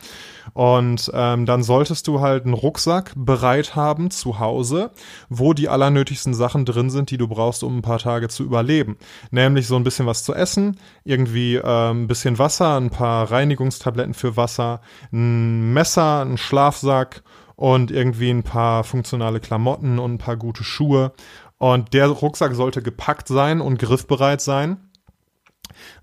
Und 0.53 1.11
ähm, 1.13 1.45
dann 1.45 1.63
solltest 1.63 2.07
du 2.07 2.21
halt 2.21 2.45
einen 2.45 2.53
Rucksack 2.53 3.11
bereit 3.15 3.75
haben 3.75 4.11
zu 4.11 4.39
Hause, 4.39 4.91
wo 5.29 5.53
die 5.53 5.69
allernötigsten 5.69 6.33
Sachen 6.33 6.65
drin 6.65 6.89
sind, 6.89 7.11
die 7.11 7.17
du 7.17 7.27
brauchst, 7.27 7.63
um 7.63 7.77
ein 7.77 7.81
paar 7.81 7.99
Tage 7.99 8.29
zu 8.29 8.43
überleben. 8.43 8.97
Nämlich 9.31 9.67
so 9.67 9.75
ein 9.75 9.83
bisschen 9.83 10.05
was 10.05 10.23
zu 10.23 10.33
essen, 10.33 10.77
irgendwie 11.03 11.55
ähm, 11.55 12.03
ein 12.03 12.07
bisschen 12.07 12.39
Wasser, 12.39 12.77
ein 12.77 12.89
paar 12.89 13.29
Reinigungstabletten 13.29 14.13
für 14.13 14.37
Wasser, 14.37 14.81
ein 15.11 15.73
Messer, 15.73 16.21
ein 16.21 16.37
Schlafsack 16.37 17.23
und 17.61 17.91
irgendwie 17.91 18.31
ein 18.31 18.41
paar 18.41 18.83
funktionale 18.83 19.39
Klamotten 19.39 19.99
und 19.99 20.15
ein 20.15 20.17
paar 20.17 20.35
gute 20.35 20.63
Schuhe. 20.63 21.11
Und 21.59 21.93
der 21.93 22.07
Rucksack 22.07 22.55
sollte 22.55 22.81
gepackt 22.81 23.27
sein 23.27 23.61
und 23.61 23.77
griffbereit 23.77 24.41
sein 24.41 24.77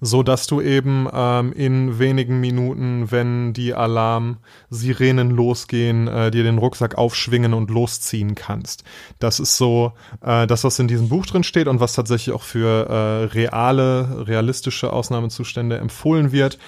so 0.01 0.23
dass 0.23 0.47
du 0.47 0.61
eben 0.61 1.09
ähm, 1.13 1.53
in 1.53 1.99
wenigen 1.99 2.41
Minuten, 2.41 3.11
wenn 3.11 3.53
die 3.53 3.75
Alarm-Sirenen 3.75 5.31
losgehen, 5.31 6.09
äh, 6.09 6.31
dir 6.31 6.43
den 6.43 6.59
Rucksack 6.59 6.97
aufschwingen 6.97 7.55
und 7.55 7.71
losziehen 7.71 8.35
kannst. 8.35 8.85
Das 9.19 9.41
ist 9.41 9.57
so 9.57 9.93
äh, 10.21 10.47
das, 10.47 10.65
was 10.65 10.79
in 10.79 10.89
diesem 10.89 11.09
Buch 11.09 11.27
drin 11.27 11.45
steht 11.45 11.69
und 11.69 11.81
was 11.81 11.95
tatsächlich 11.95 12.35
auch 12.35 12.43
für 12.43 12.89
äh, 12.89 13.25
reale, 13.27 14.27
realistische 14.27 14.93
Ausnahmezustände 14.93 15.79
empfohlen 15.79 16.33
wird. 16.33 16.59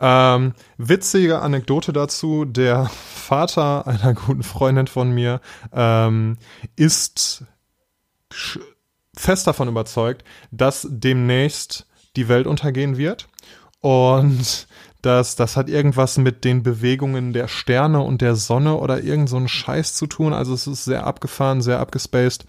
Ähm, 0.00 0.54
witzige 0.76 1.40
Anekdote 1.40 1.92
dazu, 1.92 2.44
der 2.44 2.86
Vater 3.14 3.86
einer 3.86 4.14
guten 4.14 4.42
Freundin 4.42 4.86
von 4.86 5.10
mir 5.10 5.40
ähm, 5.72 6.38
ist 6.76 7.44
fest 9.14 9.46
davon 9.46 9.68
überzeugt, 9.68 10.24
dass 10.50 10.86
demnächst 10.88 11.86
die 12.16 12.28
Welt 12.28 12.46
untergehen 12.46 12.96
wird. 12.96 13.28
Und 13.80 14.68
das, 15.02 15.36
das 15.36 15.56
hat 15.56 15.68
irgendwas 15.68 16.18
mit 16.18 16.44
den 16.44 16.62
Bewegungen 16.62 17.32
der 17.32 17.46
Sterne 17.46 18.00
und 18.00 18.20
der 18.20 18.34
Sonne 18.34 18.76
oder 18.76 19.02
irgend 19.02 19.28
so 19.28 19.36
ein 19.36 19.48
Scheiß 19.48 19.94
zu 19.94 20.06
tun. 20.06 20.32
Also 20.32 20.54
es 20.54 20.66
ist 20.66 20.84
sehr 20.84 21.06
abgefahren, 21.06 21.62
sehr 21.62 21.78
abgespaced. 21.78 22.46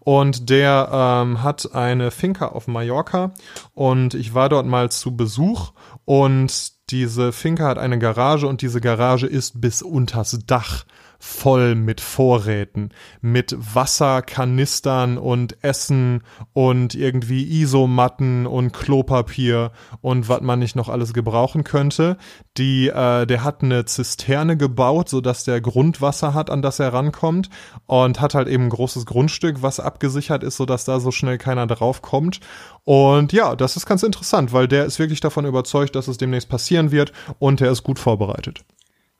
Und 0.00 0.48
der 0.48 0.88
ähm, 0.92 1.42
hat 1.42 1.74
eine 1.74 2.10
Finca 2.10 2.46
auf 2.46 2.68
Mallorca 2.68 3.32
und 3.74 4.14
ich 4.14 4.32
war 4.34 4.48
dort 4.48 4.66
mal 4.66 4.90
zu 4.90 5.16
Besuch 5.16 5.72
und 6.04 6.77
diese 6.90 7.32
Finca 7.32 7.66
hat 7.66 7.78
eine 7.78 7.98
Garage 7.98 8.46
und 8.46 8.62
diese 8.62 8.80
Garage 8.80 9.26
ist 9.26 9.60
bis 9.60 9.82
unters 9.82 10.38
Dach 10.46 10.84
voll 11.18 11.74
mit 11.74 12.00
Vorräten, 12.00 12.90
mit 13.20 13.56
Wasserkanistern 13.58 15.18
und 15.18 15.62
Essen 15.64 16.22
und 16.52 16.94
irgendwie 16.94 17.60
Isomatten 17.60 18.46
und 18.46 18.72
Klopapier 18.72 19.72
und 20.00 20.28
was 20.28 20.42
man 20.42 20.60
nicht 20.60 20.76
noch 20.76 20.88
alles 20.88 21.12
gebrauchen 21.12 21.64
könnte. 21.64 22.18
Die, 22.56 22.88
äh, 22.88 23.26
der 23.26 23.42
hat 23.42 23.62
eine 23.62 23.84
Zisterne 23.84 24.56
gebaut, 24.56 25.08
so 25.08 25.20
dass 25.20 25.42
der 25.42 25.60
Grundwasser 25.60 26.34
hat, 26.34 26.50
an 26.50 26.62
das 26.62 26.78
er 26.78 26.92
rankommt 26.92 27.50
und 27.86 28.20
hat 28.20 28.34
halt 28.34 28.46
eben 28.46 28.64
ein 28.64 28.70
großes 28.70 29.04
Grundstück, 29.04 29.60
was 29.60 29.80
abgesichert 29.80 30.44
ist, 30.44 30.56
so 30.56 30.66
dass 30.66 30.84
da 30.84 31.00
so 31.00 31.10
schnell 31.10 31.38
keiner 31.38 31.66
drauf 31.66 32.00
kommt. 32.00 32.40
Und 32.84 33.32
ja, 33.32 33.56
das 33.56 33.76
ist 33.76 33.86
ganz 33.86 34.04
interessant, 34.04 34.52
weil 34.52 34.68
der 34.68 34.84
ist 34.84 35.00
wirklich 35.00 35.20
davon 35.20 35.44
überzeugt, 35.46 35.96
dass 35.96 36.06
es 36.06 36.16
demnächst 36.16 36.48
passieren 36.48 36.92
wird 36.92 37.12
und 37.40 37.58
der 37.60 37.72
ist 37.72 37.82
gut 37.82 37.98
vorbereitet. 37.98 38.64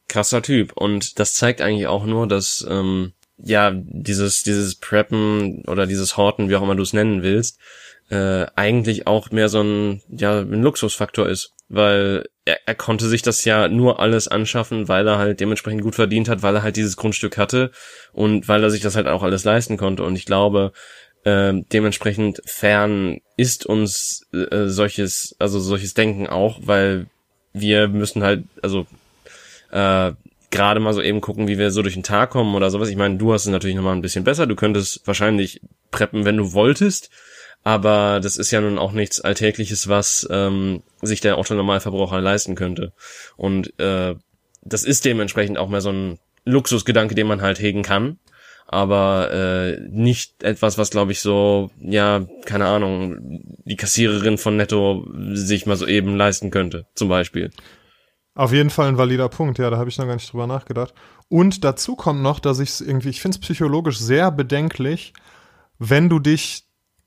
Krasser 0.08 0.42
Typ. 0.42 0.72
Und 0.72 1.18
das 1.18 1.34
zeigt 1.34 1.60
eigentlich 1.60 1.86
auch 1.86 2.04
nur, 2.04 2.26
dass 2.26 2.66
ähm, 2.68 3.12
ja 3.38 3.72
dieses 3.74 4.42
dieses 4.42 4.74
Preppen 4.76 5.64
oder 5.66 5.86
dieses 5.86 6.16
Horten, 6.16 6.48
wie 6.48 6.56
auch 6.56 6.62
immer 6.62 6.76
du 6.76 6.82
es 6.82 6.92
nennen 6.92 7.22
willst, 7.22 7.58
äh, 8.10 8.46
eigentlich 8.56 9.06
auch 9.06 9.30
mehr 9.30 9.48
so 9.48 9.62
ein 9.62 10.02
ja 10.08 10.40
ein 10.40 10.62
Luxusfaktor 10.62 11.28
ist, 11.28 11.52
weil 11.68 12.26
er, 12.44 12.58
er 12.66 12.74
konnte 12.74 13.06
sich 13.06 13.22
das 13.22 13.44
ja 13.44 13.68
nur 13.68 14.00
alles 14.00 14.28
anschaffen, 14.28 14.88
weil 14.88 15.06
er 15.06 15.18
halt 15.18 15.40
dementsprechend 15.40 15.82
gut 15.82 15.94
verdient 15.94 16.28
hat, 16.28 16.42
weil 16.42 16.56
er 16.56 16.62
halt 16.62 16.76
dieses 16.76 16.96
Grundstück 16.96 17.36
hatte 17.36 17.70
und 18.12 18.48
weil 18.48 18.62
er 18.62 18.70
sich 18.70 18.80
das 18.80 18.96
halt 18.96 19.06
auch 19.06 19.22
alles 19.22 19.44
leisten 19.44 19.76
konnte. 19.76 20.02
Und 20.04 20.16
ich 20.16 20.24
glaube, 20.24 20.72
äh, 21.24 21.52
dementsprechend 21.72 22.40
fern 22.46 23.20
ist 23.36 23.66
uns 23.66 24.26
äh, 24.32 24.66
solches, 24.66 25.36
also 25.38 25.60
solches 25.60 25.94
Denken 25.94 26.26
auch, 26.26 26.60
weil 26.62 27.06
wir 27.52 27.88
müssen 27.88 28.22
halt, 28.22 28.44
also 28.62 28.86
äh, 29.70 30.12
gerade 30.50 30.80
mal 30.80 30.94
so 30.94 31.02
eben 31.02 31.20
gucken, 31.20 31.48
wie 31.48 31.58
wir 31.58 31.70
so 31.70 31.82
durch 31.82 31.94
den 31.94 32.02
Tag 32.02 32.30
kommen 32.30 32.54
oder 32.54 32.70
sowas. 32.70 32.88
Ich 32.88 32.96
meine, 32.96 33.16
du 33.16 33.32
hast 33.32 33.42
es 33.42 33.52
natürlich 33.52 33.76
nochmal 33.76 33.94
ein 33.94 34.02
bisschen 34.02 34.24
besser. 34.24 34.46
Du 34.46 34.56
könntest 34.56 35.06
wahrscheinlich 35.06 35.60
preppen, 35.90 36.24
wenn 36.24 36.36
du 36.36 36.52
wolltest. 36.52 37.10
Aber 37.64 38.20
das 38.22 38.36
ist 38.36 38.50
ja 38.50 38.60
nun 38.60 38.78
auch 38.78 38.92
nichts 38.92 39.20
Alltägliches, 39.20 39.88
was 39.88 40.26
ähm, 40.30 40.82
sich 41.02 41.20
der 41.20 41.38
Otto-Normalverbraucher 41.38 42.20
leisten 42.20 42.54
könnte. 42.54 42.92
Und 43.36 43.78
äh, 43.78 44.14
das 44.62 44.84
ist 44.84 45.04
dementsprechend 45.04 45.58
auch 45.58 45.68
mehr 45.68 45.80
so 45.80 45.90
ein 45.90 46.18
Luxusgedanke, 46.44 47.14
den 47.14 47.26
man 47.26 47.42
halt 47.42 47.60
hegen 47.60 47.82
kann. 47.82 48.18
Aber 48.66 49.30
äh, 49.32 49.80
nicht 49.90 50.42
etwas, 50.42 50.76
was, 50.76 50.90
glaube 50.90 51.12
ich, 51.12 51.20
so, 51.20 51.70
ja, 51.80 52.26
keine 52.44 52.66
Ahnung, 52.66 53.42
die 53.64 53.76
Kassiererin 53.76 54.36
von 54.36 54.56
Netto 54.56 55.06
sich 55.32 55.64
mal 55.64 55.76
so 55.76 55.86
eben 55.86 56.16
leisten 56.16 56.50
könnte, 56.50 56.86
zum 56.94 57.08
Beispiel. 57.08 57.50
Auf 58.38 58.52
jeden 58.52 58.70
Fall 58.70 58.86
ein 58.86 58.98
valider 58.98 59.28
Punkt, 59.28 59.58
ja, 59.58 59.68
da 59.68 59.78
habe 59.78 59.90
ich 59.90 59.98
noch 59.98 60.06
gar 60.06 60.14
nicht 60.14 60.32
drüber 60.32 60.46
nachgedacht. 60.46 60.94
Und 61.28 61.64
dazu 61.64 61.96
kommt 61.96 62.22
noch, 62.22 62.38
dass 62.38 62.60
ich 62.60 62.68
es 62.68 62.80
irgendwie, 62.80 63.08
ich 63.08 63.20
finde 63.20 63.34
es 63.34 63.40
psychologisch 63.40 63.98
sehr 63.98 64.30
bedenklich, 64.30 65.12
wenn 65.80 66.08
du 66.08 66.20
dich 66.20 66.62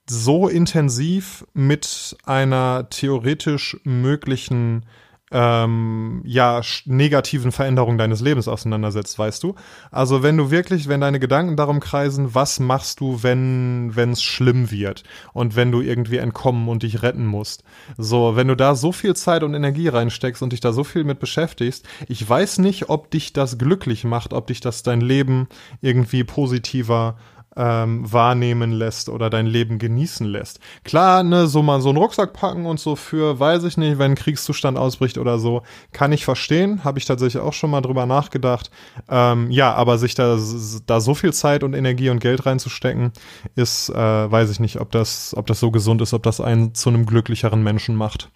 so 0.09 0.49
intensiv 0.49 1.45
mit 1.53 2.17
einer 2.25 2.89
theoretisch 2.89 3.77
möglichen 3.85 4.85
ähm, 5.31 6.21
ja 6.25 6.61
negativen 6.85 7.51
Veränderung 7.51 7.97
deines 7.97 8.21
Lebens 8.21 8.47
auseinandersetzt, 8.47 9.17
weißt 9.17 9.43
du? 9.43 9.55
Also 9.89 10.23
wenn 10.23 10.37
du 10.37 10.51
wirklich, 10.51 10.87
wenn 10.87 11.01
deine 11.01 11.19
Gedanken 11.19 11.55
darum 11.55 11.79
kreisen, 11.79 12.35
was 12.35 12.59
machst 12.59 12.99
du, 12.99 13.23
wenn 13.23 13.91
es 13.95 14.21
schlimm 14.21 14.71
wird 14.71 15.03
und 15.33 15.55
wenn 15.55 15.71
du 15.71 15.81
irgendwie 15.81 16.17
entkommen 16.17 16.67
und 16.67 16.83
dich 16.83 17.01
retten 17.01 17.25
musst. 17.25 17.63
So, 17.97 18.35
wenn 18.35 18.47
du 18.47 18.55
da 18.55 18.75
so 18.75 18.91
viel 18.91 19.15
Zeit 19.15 19.43
und 19.43 19.53
Energie 19.53 19.87
reinsteckst 19.87 20.41
und 20.41 20.51
dich 20.53 20.59
da 20.59 20.73
so 20.73 20.83
viel 20.83 21.03
mit 21.03 21.19
beschäftigst, 21.19 21.87
ich 22.07 22.27
weiß 22.27 22.59
nicht, 22.59 22.89
ob 22.89 23.09
dich 23.11 23.33
das 23.33 23.57
glücklich 23.57 24.03
macht, 24.03 24.33
ob 24.33 24.47
dich 24.47 24.59
das 24.59 24.83
dein 24.83 25.01
Leben 25.01 25.47
irgendwie 25.81 26.23
positiver 26.23 27.15
ähm, 27.55 28.11
wahrnehmen 28.11 28.71
lässt 28.71 29.09
oder 29.09 29.29
dein 29.29 29.45
Leben 29.45 29.77
genießen 29.77 30.25
lässt. 30.25 30.59
Klar, 30.83 31.23
ne, 31.23 31.47
so 31.47 31.61
mal 31.61 31.81
so 31.81 31.89
einen 31.89 31.97
Rucksack 31.97 32.33
packen 32.33 32.65
und 32.65 32.79
so 32.79 32.95
für, 32.95 33.39
weiß 33.39 33.63
ich 33.65 33.77
nicht, 33.77 33.99
wenn 33.99 34.11
ein 34.11 34.15
Kriegszustand 34.15 34.77
ausbricht 34.77 35.17
oder 35.17 35.37
so, 35.37 35.63
kann 35.91 36.13
ich 36.13 36.23
verstehen, 36.23 36.83
habe 36.83 36.99
ich 36.99 37.05
tatsächlich 37.05 37.41
auch 37.41 37.53
schon 37.53 37.71
mal 37.71 37.81
drüber 37.81 38.05
nachgedacht. 38.05 38.71
Ähm, 39.09 39.51
ja, 39.51 39.73
aber 39.73 39.97
sich 39.97 40.15
da, 40.15 40.39
da 40.85 41.01
so 41.01 41.13
viel 41.13 41.33
Zeit 41.33 41.63
und 41.63 41.73
Energie 41.73 42.09
und 42.09 42.19
Geld 42.19 42.45
reinzustecken, 42.45 43.11
ist, 43.55 43.89
äh, 43.89 43.95
weiß 43.95 44.49
ich 44.49 44.59
nicht, 44.59 44.79
ob 44.79 44.91
das, 44.91 45.33
ob 45.35 45.47
das 45.47 45.59
so 45.59 45.71
gesund 45.71 46.01
ist, 46.01 46.13
ob 46.13 46.23
das 46.23 46.39
einen 46.39 46.73
zu 46.73 46.89
einem 46.89 47.05
glücklicheren 47.05 47.61
Menschen 47.61 47.95
macht. 47.95 48.29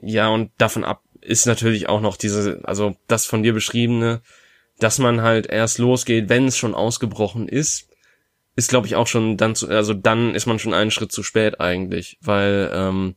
Ja, 0.00 0.28
und 0.28 0.50
davon 0.58 0.84
ab 0.84 1.02
ist 1.20 1.46
natürlich 1.46 1.88
auch 1.88 2.00
noch 2.00 2.16
diese, 2.16 2.60
also 2.64 2.96
das 3.06 3.26
von 3.26 3.44
dir 3.44 3.52
beschriebene, 3.52 4.22
dass 4.80 4.98
man 4.98 5.22
halt 5.22 5.46
erst 5.46 5.78
losgeht, 5.78 6.28
wenn 6.28 6.46
es 6.46 6.56
schon 6.56 6.74
ausgebrochen 6.74 7.46
ist 7.46 7.91
ist, 8.54 8.68
glaube 8.68 8.86
ich, 8.86 8.96
auch 8.96 9.06
schon 9.06 9.36
dann 9.36 9.54
zu, 9.54 9.68
also 9.68 9.94
dann 9.94 10.34
ist 10.34 10.46
man 10.46 10.58
schon 10.58 10.74
einen 10.74 10.90
Schritt 10.90 11.12
zu 11.12 11.22
spät 11.22 11.60
eigentlich, 11.60 12.18
weil 12.20 12.70
ähm, 12.74 13.16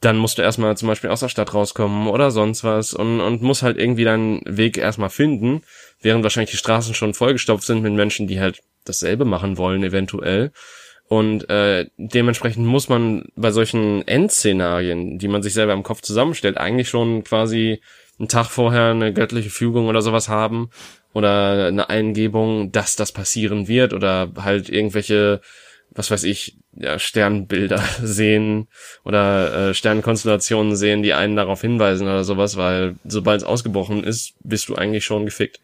dann 0.00 0.18
musst 0.18 0.38
du 0.38 0.42
erstmal 0.42 0.76
zum 0.76 0.88
Beispiel 0.88 1.10
aus 1.10 1.20
der 1.20 1.28
Stadt 1.28 1.54
rauskommen 1.54 2.08
oder 2.08 2.30
sonst 2.30 2.62
was 2.62 2.94
und, 2.94 3.20
und 3.20 3.42
muss 3.42 3.62
halt 3.62 3.78
irgendwie 3.78 4.04
deinen 4.04 4.42
Weg 4.44 4.78
erstmal 4.78 5.10
finden, 5.10 5.62
während 6.00 6.22
wahrscheinlich 6.22 6.52
die 6.52 6.56
Straßen 6.56 6.94
schon 6.94 7.14
vollgestopft 7.14 7.64
sind 7.64 7.82
mit 7.82 7.94
Menschen, 7.94 8.26
die 8.28 8.40
halt 8.40 8.62
dasselbe 8.84 9.24
machen 9.24 9.58
wollen, 9.58 9.82
eventuell. 9.82 10.52
Und 11.08 11.48
äh, 11.48 11.86
dementsprechend 11.96 12.66
muss 12.66 12.90
man 12.90 13.24
bei 13.34 13.50
solchen 13.50 14.06
Endszenarien, 14.06 15.18
die 15.18 15.28
man 15.28 15.42
sich 15.42 15.54
selber 15.54 15.72
im 15.72 15.82
Kopf 15.82 16.02
zusammenstellt, 16.02 16.58
eigentlich 16.58 16.90
schon 16.90 17.24
quasi 17.24 17.80
einen 18.18 18.28
Tag 18.28 18.46
vorher 18.46 18.90
eine 18.90 19.12
göttliche 19.12 19.50
Fügung 19.50 19.86
oder 19.86 20.02
sowas 20.02 20.28
haben 20.28 20.70
oder 21.12 21.66
eine 21.66 21.88
Eingebung, 21.88 22.72
dass 22.72 22.96
das 22.96 23.12
passieren 23.12 23.68
wird 23.68 23.92
oder 23.92 24.30
halt 24.36 24.68
irgendwelche, 24.68 25.40
was 25.90 26.10
weiß 26.10 26.24
ich, 26.24 26.56
ja, 26.76 26.98
Sternbilder 26.98 27.82
sehen 28.02 28.68
oder 29.04 29.70
äh, 29.70 29.74
Sternkonstellationen 29.74 30.76
sehen, 30.76 31.02
die 31.02 31.14
einen 31.14 31.36
darauf 31.36 31.60
hinweisen 31.60 32.06
oder 32.06 32.24
sowas, 32.24 32.56
weil 32.56 32.96
sobald 33.04 33.42
es 33.42 33.46
ausgebrochen 33.46 34.04
ist, 34.04 34.34
bist 34.44 34.68
du 34.68 34.74
eigentlich 34.74 35.04
schon 35.04 35.24
gefickt. 35.24 35.60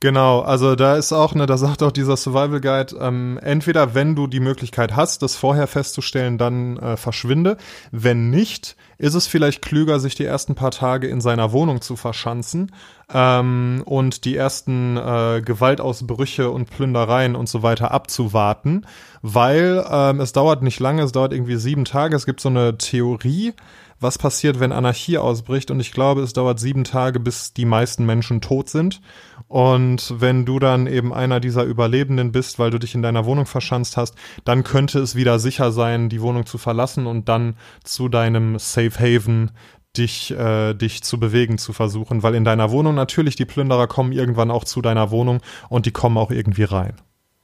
Genau, 0.00 0.42
also 0.42 0.76
da 0.76 0.94
ist 0.94 1.12
auch, 1.12 1.34
ne, 1.34 1.46
da 1.46 1.56
sagt 1.58 1.82
auch 1.82 1.90
dieser 1.90 2.16
Survival 2.16 2.60
Guide, 2.60 2.94
ähm, 3.00 3.36
entweder 3.42 3.96
wenn 3.96 4.14
du 4.14 4.28
die 4.28 4.38
Möglichkeit 4.38 4.94
hast, 4.94 5.22
das 5.22 5.34
vorher 5.34 5.66
festzustellen, 5.66 6.38
dann 6.38 6.76
äh, 6.76 6.96
verschwinde. 6.96 7.56
Wenn 7.90 8.30
nicht, 8.30 8.76
ist 8.98 9.14
es 9.14 9.26
vielleicht 9.26 9.60
klüger, 9.60 9.98
sich 9.98 10.14
die 10.14 10.24
ersten 10.24 10.54
paar 10.54 10.70
Tage 10.70 11.08
in 11.08 11.20
seiner 11.20 11.50
Wohnung 11.50 11.80
zu 11.80 11.96
verschanzen 11.96 12.70
ähm, 13.12 13.82
und 13.86 14.24
die 14.24 14.36
ersten 14.36 14.96
äh, 14.96 15.42
Gewaltausbrüche 15.44 16.48
und 16.48 16.70
Plündereien 16.70 17.34
und 17.34 17.48
so 17.48 17.64
weiter 17.64 17.90
abzuwarten, 17.90 18.86
weil 19.22 19.84
ähm, 19.90 20.20
es 20.20 20.32
dauert 20.32 20.62
nicht 20.62 20.78
lange, 20.78 21.02
es 21.02 21.10
dauert 21.10 21.32
irgendwie 21.32 21.56
sieben 21.56 21.84
Tage. 21.84 22.14
Es 22.14 22.24
gibt 22.24 22.40
so 22.40 22.50
eine 22.50 22.78
Theorie, 22.78 23.52
was 24.00 24.18
passiert, 24.18 24.60
wenn 24.60 24.72
Anarchie 24.72 25.18
ausbricht. 25.18 25.70
Und 25.70 25.80
ich 25.80 25.92
glaube, 25.92 26.22
es 26.22 26.32
dauert 26.32 26.60
sieben 26.60 26.84
Tage, 26.84 27.20
bis 27.20 27.52
die 27.52 27.64
meisten 27.64 28.06
Menschen 28.06 28.40
tot 28.40 28.68
sind. 28.68 29.00
Und 29.48 30.14
wenn 30.18 30.44
du 30.44 30.58
dann 30.58 30.86
eben 30.86 31.12
einer 31.12 31.40
dieser 31.40 31.64
Überlebenden 31.64 32.32
bist, 32.32 32.58
weil 32.58 32.70
du 32.70 32.78
dich 32.78 32.94
in 32.94 33.02
deiner 33.02 33.24
Wohnung 33.24 33.46
verschanzt 33.46 33.96
hast, 33.96 34.14
dann 34.44 34.62
könnte 34.62 35.00
es 35.00 35.14
wieder 35.14 35.38
sicher 35.38 35.72
sein, 35.72 36.08
die 36.08 36.20
Wohnung 36.20 36.46
zu 36.46 36.58
verlassen 36.58 37.06
und 37.06 37.28
dann 37.28 37.56
zu 37.82 38.08
deinem 38.08 38.58
Safe 38.58 38.98
Haven 38.98 39.50
dich, 39.96 40.30
äh, 40.30 40.74
dich 40.74 41.02
zu 41.02 41.18
bewegen, 41.18 41.58
zu 41.58 41.72
versuchen. 41.72 42.22
Weil 42.22 42.34
in 42.34 42.44
deiner 42.44 42.70
Wohnung 42.70 42.94
natürlich 42.94 43.36
die 43.36 43.46
Plünderer 43.46 43.86
kommen 43.86 44.12
irgendwann 44.12 44.50
auch 44.50 44.64
zu 44.64 44.82
deiner 44.82 45.10
Wohnung 45.10 45.40
und 45.68 45.86
die 45.86 45.92
kommen 45.92 46.18
auch 46.18 46.30
irgendwie 46.30 46.64
rein. 46.64 46.94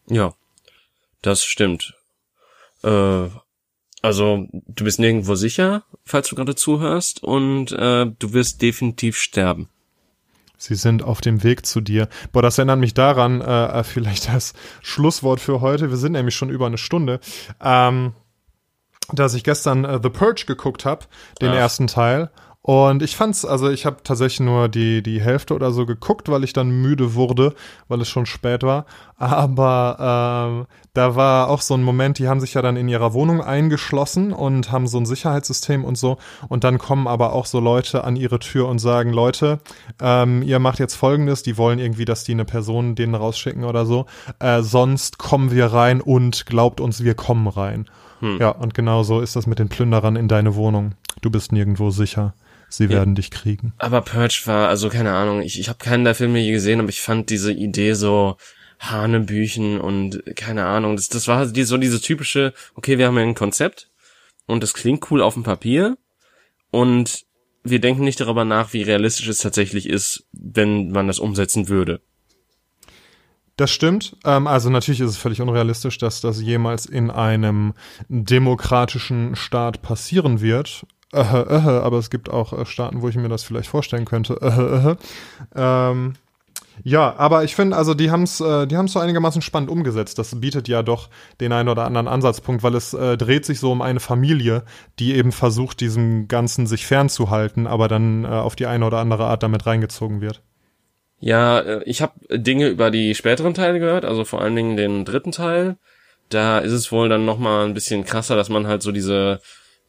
Ja, 0.08 0.34
das 1.22 1.44
stimmt. 1.44 1.94
Äh, 2.82 3.28
also 4.04 4.46
du 4.52 4.84
bist 4.84 4.98
nirgendwo 4.98 5.34
sicher, 5.34 5.84
falls 6.04 6.28
du 6.28 6.36
gerade 6.36 6.54
zuhörst, 6.54 7.22
und 7.22 7.72
äh, 7.72 8.06
du 8.06 8.32
wirst 8.34 8.60
definitiv 8.60 9.16
sterben. 9.16 9.68
Sie 10.58 10.74
sind 10.74 11.02
auf 11.02 11.22
dem 11.22 11.42
Weg 11.42 11.64
zu 11.64 11.80
dir. 11.80 12.08
Boah, 12.30 12.42
das 12.42 12.58
erinnert 12.58 12.78
mich 12.78 12.92
daran, 12.92 13.40
äh, 13.40 13.82
vielleicht 13.82 14.28
das 14.28 14.52
Schlusswort 14.82 15.40
für 15.40 15.62
heute. 15.62 15.88
Wir 15.88 15.96
sind 15.96 16.12
nämlich 16.12 16.34
schon 16.34 16.50
über 16.50 16.66
eine 16.66 16.76
Stunde. 16.76 17.18
Ähm, 17.62 18.12
dass 19.12 19.34
ich 19.34 19.44
gestern 19.44 19.84
äh, 19.84 20.00
The 20.02 20.10
Purge 20.10 20.44
geguckt 20.46 20.84
habe, 20.84 21.06
den 21.40 21.50
Ach. 21.50 21.56
ersten 21.56 21.86
Teil. 21.86 22.30
Und 22.66 23.02
ich 23.02 23.14
fand's, 23.14 23.44
also 23.44 23.68
ich 23.68 23.84
habe 23.84 23.98
tatsächlich 24.04 24.40
nur 24.40 24.70
die, 24.70 25.02
die 25.02 25.20
Hälfte 25.20 25.52
oder 25.52 25.70
so 25.70 25.84
geguckt, 25.84 26.30
weil 26.30 26.44
ich 26.44 26.54
dann 26.54 26.70
müde 26.70 27.12
wurde, 27.12 27.52
weil 27.88 28.00
es 28.00 28.08
schon 28.08 28.24
spät 28.24 28.62
war. 28.62 28.86
Aber 29.18 29.98
ähm, 30.00 30.66
da 30.94 31.14
war 31.14 31.50
auch 31.50 31.60
so 31.60 31.74
ein 31.74 31.82
Moment, 31.82 32.18
die 32.18 32.26
haben 32.26 32.40
sich 32.40 32.54
ja 32.54 32.62
dann 32.62 32.78
in 32.78 32.88
ihrer 32.88 33.12
Wohnung 33.12 33.42
eingeschlossen 33.42 34.32
und 34.32 34.72
haben 34.72 34.86
so 34.86 34.96
ein 34.96 35.04
Sicherheitssystem 35.04 35.84
und 35.84 35.98
so. 35.98 36.16
Und 36.48 36.64
dann 36.64 36.78
kommen 36.78 37.06
aber 37.06 37.34
auch 37.34 37.44
so 37.44 37.60
Leute 37.60 38.02
an 38.04 38.16
ihre 38.16 38.38
Tür 38.38 38.66
und 38.68 38.78
sagen, 38.78 39.12
Leute, 39.12 39.60
ähm, 40.00 40.40
ihr 40.40 40.58
macht 40.58 40.78
jetzt 40.78 40.94
folgendes, 40.94 41.42
die 41.42 41.58
wollen 41.58 41.78
irgendwie, 41.78 42.06
dass 42.06 42.24
die 42.24 42.32
eine 42.32 42.46
Person 42.46 42.94
denen 42.94 43.14
rausschicken 43.14 43.64
oder 43.64 43.84
so. 43.84 44.06
Äh, 44.38 44.62
sonst 44.62 45.18
kommen 45.18 45.50
wir 45.50 45.66
rein 45.66 46.00
und 46.00 46.46
glaubt 46.46 46.80
uns, 46.80 47.04
wir 47.04 47.14
kommen 47.14 47.46
rein. 47.46 47.90
Hm. 48.20 48.38
Ja, 48.40 48.48
und 48.52 48.72
genau 48.72 49.02
so 49.02 49.20
ist 49.20 49.36
das 49.36 49.46
mit 49.46 49.58
den 49.58 49.68
Plünderern 49.68 50.16
in 50.16 50.28
deine 50.28 50.54
Wohnung. 50.54 50.92
Du 51.20 51.30
bist 51.30 51.52
nirgendwo 51.52 51.90
sicher. 51.90 52.32
Sie 52.68 52.88
werden 52.88 53.14
ja. 53.14 53.16
dich 53.16 53.30
kriegen. 53.30 53.72
Aber 53.78 54.00
Purge 54.02 54.42
war, 54.46 54.68
also 54.68 54.88
keine 54.88 55.12
Ahnung, 55.12 55.42
ich, 55.42 55.58
ich 55.58 55.68
habe 55.68 55.78
keinen 55.78 56.04
der 56.04 56.14
Filme 56.14 56.40
je 56.40 56.52
gesehen, 56.52 56.80
aber 56.80 56.88
ich 56.88 57.00
fand 57.00 57.30
diese 57.30 57.52
Idee 57.52 57.94
so 57.94 58.36
Hanebüchen 58.80 59.80
und 59.80 60.22
keine 60.36 60.66
Ahnung, 60.66 60.96
das, 60.96 61.08
das 61.08 61.28
war 61.28 61.46
die, 61.46 61.64
so 61.64 61.78
diese 61.78 62.00
typische, 62.00 62.52
okay, 62.74 62.98
wir 62.98 63.06
haben 63.06 63.16
ja 63.16 63.22
ein 63.22 63.34
Konzept 63.34 63.90
und 64.46 64.62
das 64.62 64.74
klingt 64.74 65.10
cool 65.10 65.22
auf 65.22 65.34
dem 65.34 65.42
Papier 65.42 65.96
und 66.70 67.24
wir 67.62 67.80
denken 67.80 68.04
nicht 68.04 68.20
darüber 68.20 68.44
nach, 68.44 68.72
wie 68.72 68.82
realistisch 68.82 69.28
es 69.28 69.38
tatsächlich 69.38 69.88
ist, 69.88 70.28
wenn 70.32 70.90
man 70.90 71.06
das 71.06 71.18
umsetzen 71.18 71.68
würde. 71.68 72.00
Das 73.56 73.70
stimmt. 73.70 74.16
Ähm, 74.24 74.46
also 74.46 74.68
natürlich 74.68 75.00
ist 75.00 75.10
es 75.10 75.16
völlig 75.16 75.40
unrealistisch, 75.40 75.98
dass 75.98 76.20
das 76.20 76.40
jemals 76.42 76.86
in 76.86 77.10
einem 77.10 77.74
demokratischen 78.08 79.36
Staat 79.36 79.80
passieren 79.80 80.40
wird. 80.40 80.86
Äh, 81.20 81.56
äh, 81.56 81.80
aber 81.80 81.98
es 81.98 82.10
gibt 82.10 82.30
auch 82.30 82.52
äh, 82.52 82.66
Staaten, 82.66 83.02
wo 83.02 83.08
ich 83.08 83.16
mir 83.16 83.28
das 83.28 83.44
vielleicht 83.44 83.68
vorstellen 83.68 84.04
könnte. 84.04 84.38
Äh, 84.40 84.90
äh, 84.90 84.96
ähm, 85.54 86.14
ja, 86.82 87.14
aber 87.16 87.44
ich 87.44 87.54
finde, 87.54 87.76
also 87.76 87.94
die 87.94 88.10
haben 88.10 88.24
es 88.24 88.40
äh, 88.40 88.66
die 88.66 88.76
haben's 88.76 88.92
so 88.92 88.98
einigermaßen 88.98 89.42
spannend 89.42 89.70
umgesetzt. 89.70 90.18
Das 90.18 90.40
bietet 90.40 90.66
ja 90.66 90.82
doch 90.82 91.08
den 91.40 91.52
einen 91.52 91.68
oder 91.68 91.84
anderen 91.84 92.08
Ansatzpunkt, 92.08 92.62
weil 92.62 92.74
es 92.74 92.94
äh, 92.94 93.16
dreht 93.16 93.44
sich 93.44 93.60
so 93.60 93.70
um 93.70 93.82
eine 93.82 94.00
Familie, 94.00 94.64
die 94.98 95.14
eben 95.14 95.30
versucht, 95.30 95.80
diesem 95.80 96.26
Ganzen 96.26 96.66
sich 96.66 96.86
fernzuhalten, 96.86 97.66
aber 97.66 97.88
dann 97.88 98.24
äh, 98.24 98.28
auf 98.28 98.56
die 98.56 98.66
eine 98.66 98.86
oder 98.86 98.98
andere 98.98 99.26
Art 99.26 99.42
damit 99.42 99.66
reingezogen 99.66 100.20
wird. 100.20 100.42
Ja, 101.20 101.60
äh, 101.60 101.82
ich 101.84 102.02
habe 102.02 102.14
Dinge 102.30 102.68
über 102.68 102.90
die 102.90 103.14
späteren 103.14 103.54
Teile 103.54 103.78
gehört, 103.78 104.04
also 104.04 104.24
vor 104.24 104.40
allen 104.40 104.56
Dingen 104.56 104.76
den 104.76 105.04
dritten 105.04 105.32
Teil. 105.32 105.76
Da 106.28 106.58
ist 106.58 106.72
es 106.72 106.90
wohl 106.90 107.08
dann 107.08 107.24
noch 107.24 107.38
mal 107.38 107.64
ein 107.64 107.74
bisschen 107.74 108.04
krasser, 108.04 108.34
dass 108.34 108.48
man 108.48 108.66
halt 108.66 108.82
so 108.82 108.90
diese 108.90 109.40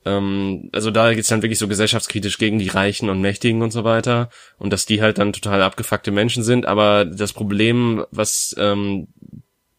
ähm, 0.06 0.70
also 0.72 0.91
da 0.91 1.14
geht's 1.14 1.28
dann 1.28 1.41
wirklich 1.41 1.60
so 1.60 1.68
gesellschaftskritisch 1.68 2.38
gegen 2.38 2.60
die 2.60 2.68
Reichen 2.68 3.10
und 3.10 3.22
Mächtigen 3.22 3.62
und 3.62 3.72
so 3.72 3.84
weiter 3.84 4.30
und 4.58 4.72
dass 4.72 4.86
die 4.86 5.01
halt 5.01 5.18
dann 5.18 5.34
total 5.34 5.62
abgefuckte 5.62 6.12
Menschen 6.12 6.43
sind. 6.43 6.66
Aber 6.66 7.06
das 7.06 7.34
Problem, 7.34 8.06
was 8.12 8.56
ähm, 8.58 9.08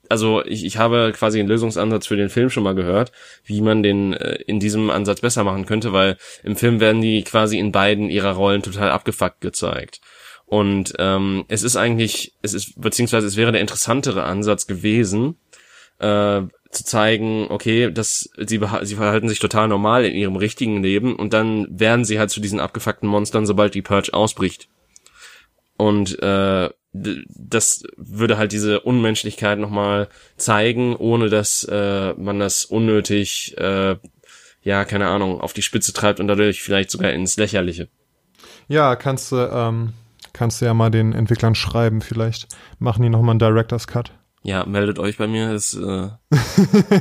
also 0.08 0.44
ich, 0.44 0.64
ich 0.64 0.78
habe 0.78 1.12
quasi 1.14 1.38
einen 1.38 1.48
Lösungsansatz 1.48 2.06
für 2.06 2.16
den 2.16 2.28
Film 2.28 2.50
schon 2.50 2.62
mal 2.62 2.74
gehört, 2.74 3.12
wie 3.44 3.60
man 3.60 3.82
den 3.82 4.12
äh, 4.12 4.34
in 4.46 4.60
diesem 4.60 4.90
Ansatz 4.90 5.20
besser 5.20 5.44
machen 5.44 5.66
könnte, 5.66 5.92
weil 5.92 6.16
im 6.42 6.56
Film 6.56 6.80
werden 6.80 7.00
die 7.00 7.22
quasi 7.22 7.58
in 7.58 7.72
beiden 7.72 8.10
ihrer 8.10 8.32
Rollen 8.32 8.62
total 8.62 8.90
abgefuckt 8.90 9.40
gezeigt. 9.40 10.00
Und 10.44 10.92
ähm, 10.98 11.44
es 11.48 11.64
ist 11.64 11.76
eigentlich, 11.76 12.34
es 12.42 12.54
ist, 12.54 12.80
beziehungsweise 12.80 13.26
es 13.26 13.36
wäre 13.36 13.50
der 13.52 13.60
interessantere 13.60 14.22
Ansatz 14.22 14.66
gewesen, 14.66 15.36
äh, 15.98 16.42
zu 16.76 16.84
zeigen, 16.84 17.46
okay, 17.48 17.90
dass 17.90 18.30
sie, 18.36 18.60
sie 18.82 18.94
verhalten 18.94 19.28
sich 19.28 19.40
total 19.40 19.68
normal 19.68 20.04
in 20.04 20.14
ihrem 20.14 20.36
richtigen 20.36 20.82
Leben 20.82 21.16
und 21.16 21.32
dann 21.32 21.66
werden 21.70 22.04
sie 22.04 22.18
halt 22.18 22.30
zu 22.30 22.40
diesen 22.40 22.60
abgefuckten 22.60 23.08
Monstern, 23.08 23.46
sobald 23.46 23.74
die 23.74 23.82
Purge 23.82 24.12
ausbricht. 24.12 24.68
Und 25.76 26.22
äh, 26.22 26.70
das 26.92 27.82
würde 27.96 28.38
halt 28.38 28.52
diese 28.52 28.80
Unmenschlichkeit 28.80 29.58
nochmal 29.58 30.08
zeigen, 30.36 30.96
ohne 30.96 31.28
dass 31.28 31.64
äh, 31.64 32.14
man 32.14 32.38
das 32.38 32.64
unnötig, 32.64 33.56
äh, 33.58 33.96
ja, 34.62 34.84
keine 34.84 35.08
Ahnung, 35.08 35.40
auf 35.40 35.52
die 35.52 35.62
Spitze 35.62 35.92
treibt 35.92 36.20
und 36.20 36.28
dadurch 36.28 36.62
vielleicht 36.62 36.90
sogar 36.90 37.12
ins 37.12 37.36
Lächerliche. 37.36 37.88
Ja, 38.68 38.96
kannst 38.96 39.30
du, 39.32 39.36
ähm, 39.36 39.92
kannst 40.32 40.60
du 40.60 40.64
ja 40.64 40.74
mal 40.74 40.90
den 40.90 41.12
Entwicklern 41.12 41.54
schreiben, 41.54 42.00
vielleicht 42.00 42.48
machen 42.78 43.02
die 43.02 43.10
nochmal 43.10 43.32
einen 43.32 43.38
Director's 43.38 43.86
Cut. 43.86 44.12
Ja, 44.46 44.64
meldet 44.64 45.00
euch 45.00 45.18
bei 45.18 45.26
mir. 45.26 45.50
Es, 45.50 45.74
äh, 45.74 46.08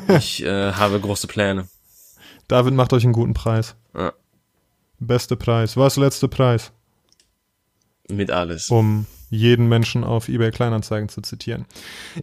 ich 0.17 0.43
äh, 0.43 0.73
habe 0.73 0.99
große 0.99 1.27
Pläne. 1.27 1.67
David 2.47 2.73
macht 2.73 2.91
euch 2.91 3.03
einen 3.03 3.13
guten 3.13 3.35
Preis. 3.35 3.75
Ja. 3.95 4.13
Beste 4.97 5.35
Preis. 5.35 5.77
Was 5.77 5.95
letzte 5.95 6.27
Preis? 6.27 6.71
Mit 8.09 8.31
alles. 8.31 8.71
Um 8.71 9.05
jeden 9.29 9.69
Menschen 9.69 10.03
auf 10.03 10.27
eBay 10.27 10.49
Kleinanzeigen 10.49 11.07
zu 11.07 11.21
zitieren. 11.21 11.67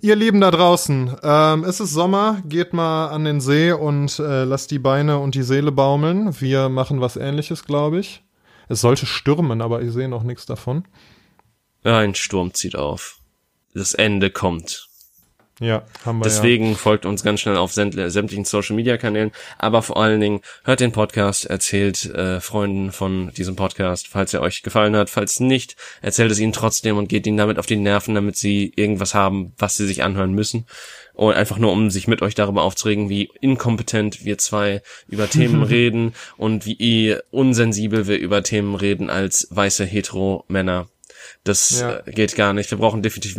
Ihr 0.01 0.17
Lieben 0.17 0.41
da 0.41 0.51
draußen, 0.51 1.17
ähm, 1.23 1.63
es 1.63 1.79
ist 1.79 1.93
Sommer, 1.93 2.43
geht 2.45 2.73
mal 2.73 3.09
an 3.09 3.25
den 3.25 3.41
See 3.41 3.71
und 3.71 4.19
äh, 4.19 4.43
lasst 4.43 4.73
die 4.73 4.81
Beine 4.81 5.21
und 5.21 5.37
die 5.37 5.45
Seele 5.45 5.71
baumeln. 5.71 6.41
Wir 6.41 6.69
machen 6.69 7.01
was 7.01 7.17
ähnliches, 7.17 7.65
glaube 7.65 8.01
ich. 8.01 8.25
Es 8.69 8.81
sollte 8.81 9.07
stürmen, 9.07 9.63
aber 9.63 9.83
ich 9.83 9.93
sehe 9.93 10.09
noch 10.09 10.25
nichts 10.25 10.47
davon. 10.47 10.85
Ein 11.85 12.17
Sturm 12.17 12.55
zieht 12.55 12.75
auf. 12.75 13.19
Das 13.73 13.95
Ende 13.95 14.31
kommt. 14.31 14.89
Ja, 15.61 15.85
haben 16.05 16.19
wir 16.19 16.25
Deswegen 16.25 16.71
ja. 16.71 16.75
folgt 16.75 17.05
uns 17.07 17.23
ganz 17.23 17.41
schnell 17.41 17.57
auf 17.57 17.73
sämtlichen 17.73 18.45
Social 18.45 18.75
Media 18.75 18.97
Kanälen, 18.97 19.33
aber 19.59 19.83
vor 19.83 19.99
allen 19.99 20.21
Dingen 20.21 20.41
hört 20.65 20.81
den 20.81 20.93
Podcast, 20.93 21.45
erzählt 21.45 22.07
äh, 22.07 22.41
Freunden 22.41 22.91
von 22.91 23.33
diesem 23.35 23.55
Podcast, 23.55 24.09
falls 24.09 24.33
er 24.33 24.41
euch 24.41 24.63
gefallen 24.63 24.97
hat. 24.97 25.11
Falls 25.11 25.41
nicht, 25.41 25.77
erzählt 26.01 26.33
es 26.33 26.39
ihnen 26.39 26.53
trotzdem 26.53 26.97
und 26.97 27.09
geht 27.09 27.27
ihnen 27.27 27.37
damit 27.37 27.59
auf 27.59 27.67
die 27.67 27.77
Nerven, 27.77 28.15
damit 28.15 28.37
sie 28.37 28.73
irgendwas 28.77 29.15
haben, 29.15 29.53
was 29.59 29.77
sie 29.77 29.87
sich 29.87 30.03
anhören 30.03 30.33
müssen. 30.33 30.67
Und 31.13 31.35
einfach 31.35 31.59
nur, 31.59 31.73
um 31.73 31.91
sich 31.91 32.09
mit 32.09 32.23
euch 32.23 32.35
darüber 32.35 32.63
aufzuregen, 32.63 33.11
wie 33.11 33.31
inkompetent 33.41 34.25
wir 34.25 34.39
zwei 34.39 34.83
über 35.07 35.29
Themen 35.29 35.63
reden 35.63 36.15
und 36.39 36.65
wie 36.65 37.17
unsensibel 37.31 38.07
wir 38.07 38.19
über 38.19 38.43
Themen 38.43 38.75
reden 38.75 39.11
als 39.11 39.49
weiße 39.51 39.85
Hetero-Männer. 39.85 40.89
Das 41.45 41.81
ja. 41.81 41.99
Äh, 41.99 42.13
geht 42.13 42.35
gar 42.37 42.55
nicht. 42.55 42.71
Wir 42.71 42.79
brauchen 42.79 43.03
definitiv 43.03 43.37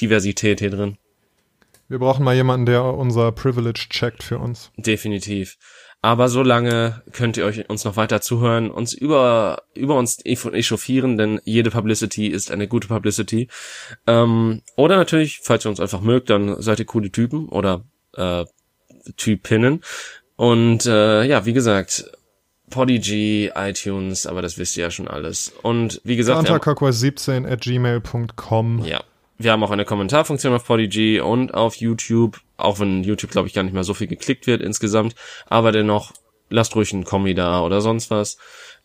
Diversität 0.00 0.58
hier 0.58 0.70
drin. 0.70 0.98
Wir 1.88 1.98
brauchen 1.98 2.24
mal 2.24 2.34
jemanden, 2.34 2.66
der 2.66 2.84
unser 2.84 3.32
Privilege 3.32 3.86
checkt 3.90 4.22
für 4.22 4.38
uns. 4.38 4.70
Definitiv. 4.76 5.58
Aber 6.04 6.28
solange 6.28 7.00
könnt 7.12 7.36
ihr 7.36 7.44
euch 7.44 7.68
uns 7.70 7.84
noch 7.84 7.94
weiter 7.94 8.20
zuhören, 8.20 8.72
uns 8.72 8.92
über, 8.92 9.62
über 9.74 9.94
uns 9.94 10.18
echauffieren, 10.24 11.16
denn 11.16 11.40
jede 11.44 11.70
Publicity 11.70 12.26
ist 12.26 12.50
eine 12.50 12.66
gute 12.66 12.88
Publicity. 12.88 13.48
Ähm, 14.08 14.62
oder 14.74 14.96
natürlich, 14.96 15.40
falls 15.44 15.64
ihr 15.64 15.70
uns 15.70 15.78
einfach 15.78 16.00
mögt, 16.00 16.28
dann 16.28 16.60
seid 16.60 16.80
ihr 16.80 16.86
coole 16.86 17.12
Typen 17.12 17.48
oder 17.48 17.84
äh, 18.16 18.44
Typinnen. 19.16 19.82
Und 20.34 20.86
äh, 20.86 21.22
ja, 21.24 21.46
wie 21.46 21.52
gesagt, 21.52 22.10
Podigy, 22.70 23.52
iTunes, 23.54 24.26
aber 24.26 24.42
das 24.42 24.58
wisst 24.58 24.76
ihr 24.76 24.84
ja 24.84 24.90
schon 24.90 25.06
alles. 25.06 25.52
Und 25.62 26.00
wie 26.02 26.16
gesagt, 26.16 26.48
17 26.48 27.46
at 27.46 27.60
gmail.com. 27.60 28.84
Ja, 28.84 29.04
wir 29.42 29.52
haben 29.52 29.62
auch 29.64 29.70
eine 29.70 29.84
Kommentarfunktion 29.84 30.54
auf 30.54 30.64
Podigy 30.64 31.20
und 31.20 31.54
auf 31.54 31.76
YouTube, 31.76 32.40
auch 32.56 32.80
wenn 32.80 33.04
YouTube, 33.04 33.30
glaube 33.30 33.48
ich, 33.48 33.54
gar 33.54 33.62
nicht 33.62 33.74
mehr 33.74 33.84
so 33.84 33.94
viel 33.94 34.06
geklickt 34.06 34.46
wird 34.46 34.62
insgesamt. 34.62 35.14
Aber 35.46 35.72
dennoch, 35.72 36.12
lasst 36.50 36.76
ruhig 36.76 36.92
einen 36.92 37.04
Kommi 37.04 37.34
da 37.34 37.62
oder 37.62 37.80
sonst 37.80 38.10
was. 38.10 38.36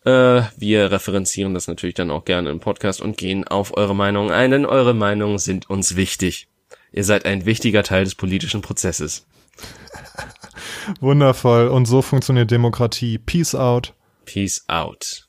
Äh, 0.04 0.42
wir 0.56 0.90
referenzieren 0.90 1.54
das 1.54 1.68
natürlich 1.68 1.94
dann 1.94 2.10
auch 2.10 2.24
gerne 2.24 2.50
im 2.50 2.60
Podcast 2.60 3.00
und 3.00 3.16
gehen 3.16 3.46
auf 3.46 3.76
eure 3.76 3.94
Meinung 3.94 4.30
ein, 4.30 4.50
denn 4.50 4.66
eure 4.66 4.94
Meinungen 4.94 5.38
sind 5.38 5.68
uns 5.68 5.96
wichtig. 5.96 6.48
Ihr 6.92 7.04
seid 7.04 7.26
ein 7.26 7.44
wichtiger 7.44 7.82
Teil 7.82 8.04
des 8.04 8.14
politischen 8.14 8.62
Prozesses. 8.62 9.26
Wundervoll. 11.00 11.68
Und 11.68 11.86
so 11.86 12.02
funktioniert 12.02 12.50
Demokratie. 12.50 13.18
Peace 13.18 13.54
out. 13.54 13.94
Peace 14.24 14.64
out. 14.68 15.27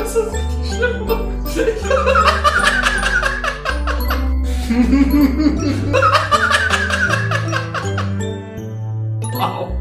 was 0.00 0.14
Das 0.14 0.16
ist 0.16 0.32
richtig 0.32 0.76
schlimm. 0.76 1.08
wow. 9.32 9.77